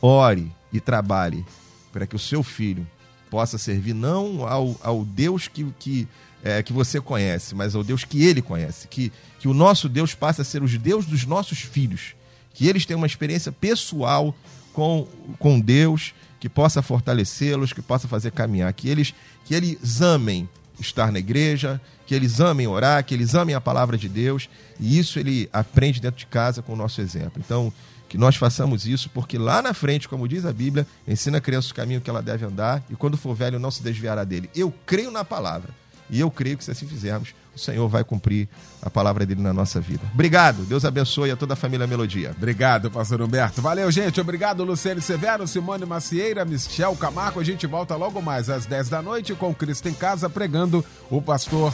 Ore 0.00 0.50
e 0.72 0.80
trabalhe 0.80 1.44
para 1.92 2.06
que 2.06 2.16
o 2.16 2.18
seu 2.18 2.42
filho 2.42 2.86
possa 3.30 3.58
servir 3.58 3.92
não 3.92 4.46
ao, 4.46 4.74
ao 4.82 5.04
Deus 5.04 5.46
que, 5.46 5.66
que, 5.78 6.08
é, 6.42 6.62
que 6.62 6.72
você 6.72 7.02
conhece, 7.02 7.54
mas 7.54 7.74
ao 7.74 7.84
Deus 7.84 8.02
que 8.02 8.24
ele 8.24 8.40
conhece. 8.40 8.88
Que, 8.88 9.12
que 9.38 9.46
o 9.46 9.52
nosso 9.52 9.90
Deus 9.90 10.14
passe 10.14 10.40
a 10.40 10.44
ser 10.44 10.62
os 10.62 10.78
Deus 10.78 11.04
dos 11.04 11.26
nossos 11.26 11.58
filhos. 11.60 12.14
Que 12.54 12.66
eles 12.66 12.86
tenham 12.86 12.98
uma 13.00 13.06
experiência 13.06 13.52
pessoal 13.52 14.34
com, 14.72 15.06
com 15.38 15.60
Deus, 15.60 16.14
que 16.44 16.48
possa 16.50 16.82
fortalecê-los, 16.82 17.72
que 17.72 17.80
possa 17.80 18.06
fazer 18.06 18.30
caminhar. 18.30 18.70
Que 18.74 18.90
eles, 18.90 19.14
que 19.46 19.54
eles 19.54 20.02
amem 20.02 20.46
estar 20.78 21.10
na 21.10 21.18
igreja, 21.18 21.80
que 22.06 22.14
eles 22.14 22.38
amem 22.38 22.66
orar, 22.66 23.02
que 23.02 23.14
eles 23.14 23.34
amem 23.34 23.54
a 23.54 23.62
palavra 23.62 23.96
de 23.96 24.10
Deus. 24.10 24.50
E 24.78 24.98
isso 24.98 25.18
ele 25.18 25.48
aprende 25.50 26.02
dentro 26.02 26.18
de 26.18 26.26
casa 26.26 26.60
com 26.60 26.74
o 26.74 26.76
nosso 26.76 27.00
exemplo. 27.00 27.42
Então, 27.42 27.72
que 28.10 28.18
nós 28.18 28.36
façamos 28.36 28.86
isso, 28.86 29.08
porque 29.08 29.38
lá 29.38 29.62
na 29.62 29.72
frente, 29.72 30.06
como 30.06 30.28
diz 30.28 30.44
a 30.44 30.52
Bíblia, 30.52 30.86
ensina 31.08 31.38
a 31.38 31.40
criança 31.40 31.72
o 31.72 31.74
caminho 31.74 32.02
que 32.02 32.10
ela 32.10 32.20
deve 32.20 32.44
andar 32.44 32.84
e 32.90 32.94
quando 32.94 33.16
for 33.16 33.34
velho 33.34 33.58
não 33.58 33.70
se 33.70 33.82
desviará 33.82 34.22
dele. 34.22 34.50
Eu 34.54 34.70
creio 34.84 35.10
na 35.10 35.24
palavra 35.24 35.70
e 36.10 36.20
eu 36.20 36.30
creio 36.30 36.56
que 36.56 36.64
se 36.64 36.70
assim 36.70 36.86
fizermos, 36.86 37.34
o 37.54 37.58
Senhor 37.58 37.88
vai 37.88 38.04
cumprir 38.04 38.48
a 38.82 38.90
palavra 38.90 39.24
dele 39.24 39.40
na 39.40 39.52
nossa 39.52 39.80
vida. 39.80 40.02
Obrigado, 40.12 40.64
Deus 40.64 40.84
abençoe 40.84 41.30
a 41.30 41.36
toda 41.36 41.54
a 41.54 41.56
família 41.56 41.86
Melodia. 41.86 42.34
Obrigado, 42.36 42.90
pastor 42.90 43.22
Humberto. 43.22 43.62
Valeu, 43.62 43.90
gente. 43.90 44.20
Obrigado, 44.20 44.64
Luciano 44.64 45.00
Severo, 45.00 45.46
Simone 45.46 45.86
Macieira, 45.86 46.44
Michel 46.44 46.94
Camargo. 46.96 47.40
A 47.40 47.44
gente 47.44 47.66
volta 47.66 47.96
logo 47.96 48.20
mais 48.20 48.50
às 48.50 48.66
10 48.66 48.88
da 48.88 49.00
noite 49.00 49.34
com 49.34 49.54
Cristo 49.54 49.88
em 49.88 49.94
Casa, 49.94 50.28
pregando 50.28 50.84
o 51.10 51.22
pastor, 51.22 51.72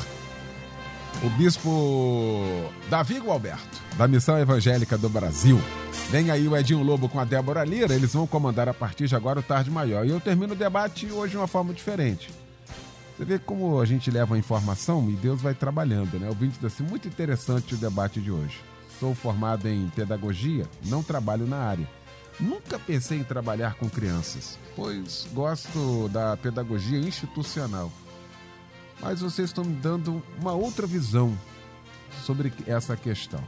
o 1.22 1.30
bispo 1.30 2.70
Davi 2.88 3.18
Gualberto, 3.18 3.80
da 3.96 4.06
Missão 4.06 4.38
Evangélica 4.38 4.96
do 4.96 5.08
Brasil. 5.08 5.60
Vem 6.10 6.30
aí 6.30 6.46
o 6.46 6.56
Edinho 6.56 6.82
Lobo 6.82 7.08
com 7.08 7.20
a 7.20 7.24
Débora 7.24 7.64
Lira, 7.64 7.94
eles 7.94 8.12
vão 8.12 8.26
comandar 8.26 8.68
a 8.68 8.74
partir 8.74 9.06
de 9.06 9.14
agora 9.14 9.40
o 9.40 9.42
Tarde 9.42 9.70
Maior. 9.70 10.04
E 10.04 10.10
eu 10.10 10.20
termino 10.20 10.52
o 10.52 10.56
debate 10.56 11.10
hoje 11.10 11.32
de 11.32 11.36
uma 11.36 11.46
forma 11.46 11.72
diferente. 11.72 12.30
Você 13.20 13.26
vê 13.26 13.38
como 13.38 13.78
a 13.78 13.84
gente 13.84 14.10
leva 14.10 14.34
a 14.34 14.38
informação 14.38 15.10
e 15.10 15.12
Deus 15.12 15.42
vai 15.42 15.52
trabalhando, 15.52 16.18
né? 16.18 16.30
O 16.30 16.34
vídeo 16.34 16.66
assim, 16.66 16.82
muito 16.82 17.06
interessante 17.06 17.74
o 17.74 17.76
debate 17.76 18.18
de 18.18 18.30
hoje. 18.30 18.58
Sou 18.98 19.14
formado 19.14 19.68
em 19.68 19.90
pedagogia, 19.90 20.66
não 20.86 21.02
trabalho 21.02 21.46
na 21.46 21.58
área. 21.58 21.86
Nunca 22.40 22.78
pensei 22.78 23.18
em 23.18 23.22
trabalhar 23.22 23.74
com 23.74 23.90
crianças, 23.90 24.58
pois 24.74 25.28
gosto 25.34 26.08
da 26.08 26.34
pedagogia 26.38 26.98
institucional. 26.98 27.92
Mas 29.02 29.20
vocês 29.20 29.50
estão 29.50 29.64
me 29.64 29.76
dando 29.76 30.22
uma 30.40 30.54
outra 30.54 30.86
visão 30.86 31.36
sobre 32.24 32.50
essa 32.66 32.96
questão. 32.96 33.44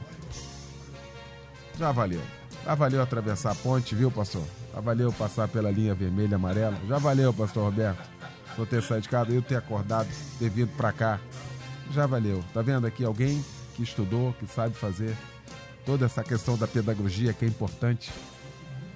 Já 1.79 1.91
valeu. 1.91 2.21
Já 2.63 2.75
valeu 2.75 3.01
atravessar 3.01 3.53
a 3.53 3.55
ponte, 3.55 3.95
viu, 3.95 4.11
pastor? 4.11 4.43
Já 4.71 4.79
valeu 4.81 5.11
passar 5.11 5.47
pela 5.47 5.71
linha 5.71 5.95
vermelha 5.95 6.33
e 6.33 6.35
amarela. 6.35 6.77
Já 6.87 6.99
valeu, 6.99 7.33
pastor 7.33 7.63
Roberto. 7.63 8.12
Por 8.55 8.67
ter 8.67 8.83
saído 8.83 9.03
de 9.03 9.09
casa, 9.09 9.31
eu 9.31 9.41
ter 9.41 9.55
acordado, 9.55 10.07
ter 10.39 10.49
vindo 10.49 10.75
pra 10.75 10.91
cá. 10.91 11.19
Já 11.91 12.05
valeu. 12.05 12.43
Tá 12.53 12.61
vendo 12.61 12.85
aqui 12.87 13.03
alguém 13.03 13.43
que 13.75 13.83
estudou, 13.83 14.33
que 14.39 14.45
sabe 14.47 14.75
fazer 14.75 15.15
toda 15.85 16.05
essa 16.05 16.23
questão 16.23 16.57
da 16.57 16.67
pedagogia 16.67 17.33
que 17.33 17.45
é 17.45 17.47
importante. 17.47 18.11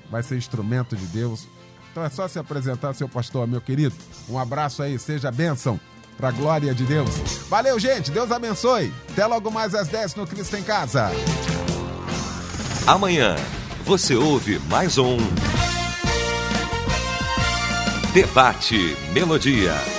Vai 0.10 0.24
ser 0.24 0.38
instrumento 0.38 0.96
de 0.96 1.06
Deus. 1.08 1.48
Então 1.92 2.04
é 2.04 2.10
só 2.10 2.28
se 2.28 2.40
apresentar, 2.40 2.94
seu 2.94 3.10
pastor, 3.10 3.48
meu 3.48 3.60
querido. 3.60 3.96
Um 4.30 4.38
abraço 4.38 4.84
aí, 4.84 4.98
seja 5.00 5.32
bênção 5.32 5.80
para 6.16 6.30
a 6.30 6.32
glória 6.32 6.74
de 6.74 6.84
Deus. 6.84 7.10
Valeu, 7.50 7.80
gente. 7.80 8.12
Deus 8.12 8.32
abençoe. 8.32 8.94
Até 9.12 9.26
logo 9.26 9.52
mais 9.52 9.76
às 9.76 9.88
10 9.88 10.16
no 10.16 10.28
Cristo 10.28 10.56
em 10.58 10.64
Casa. 10.64 11.12
Amanhã 12.86 13.36
você 13.86 14.16
ouve 14.16 14.60
mais 14.70 14.98
um 14.98 15.18
Debate 18.18 18.98
Melodia. 19.14 19.97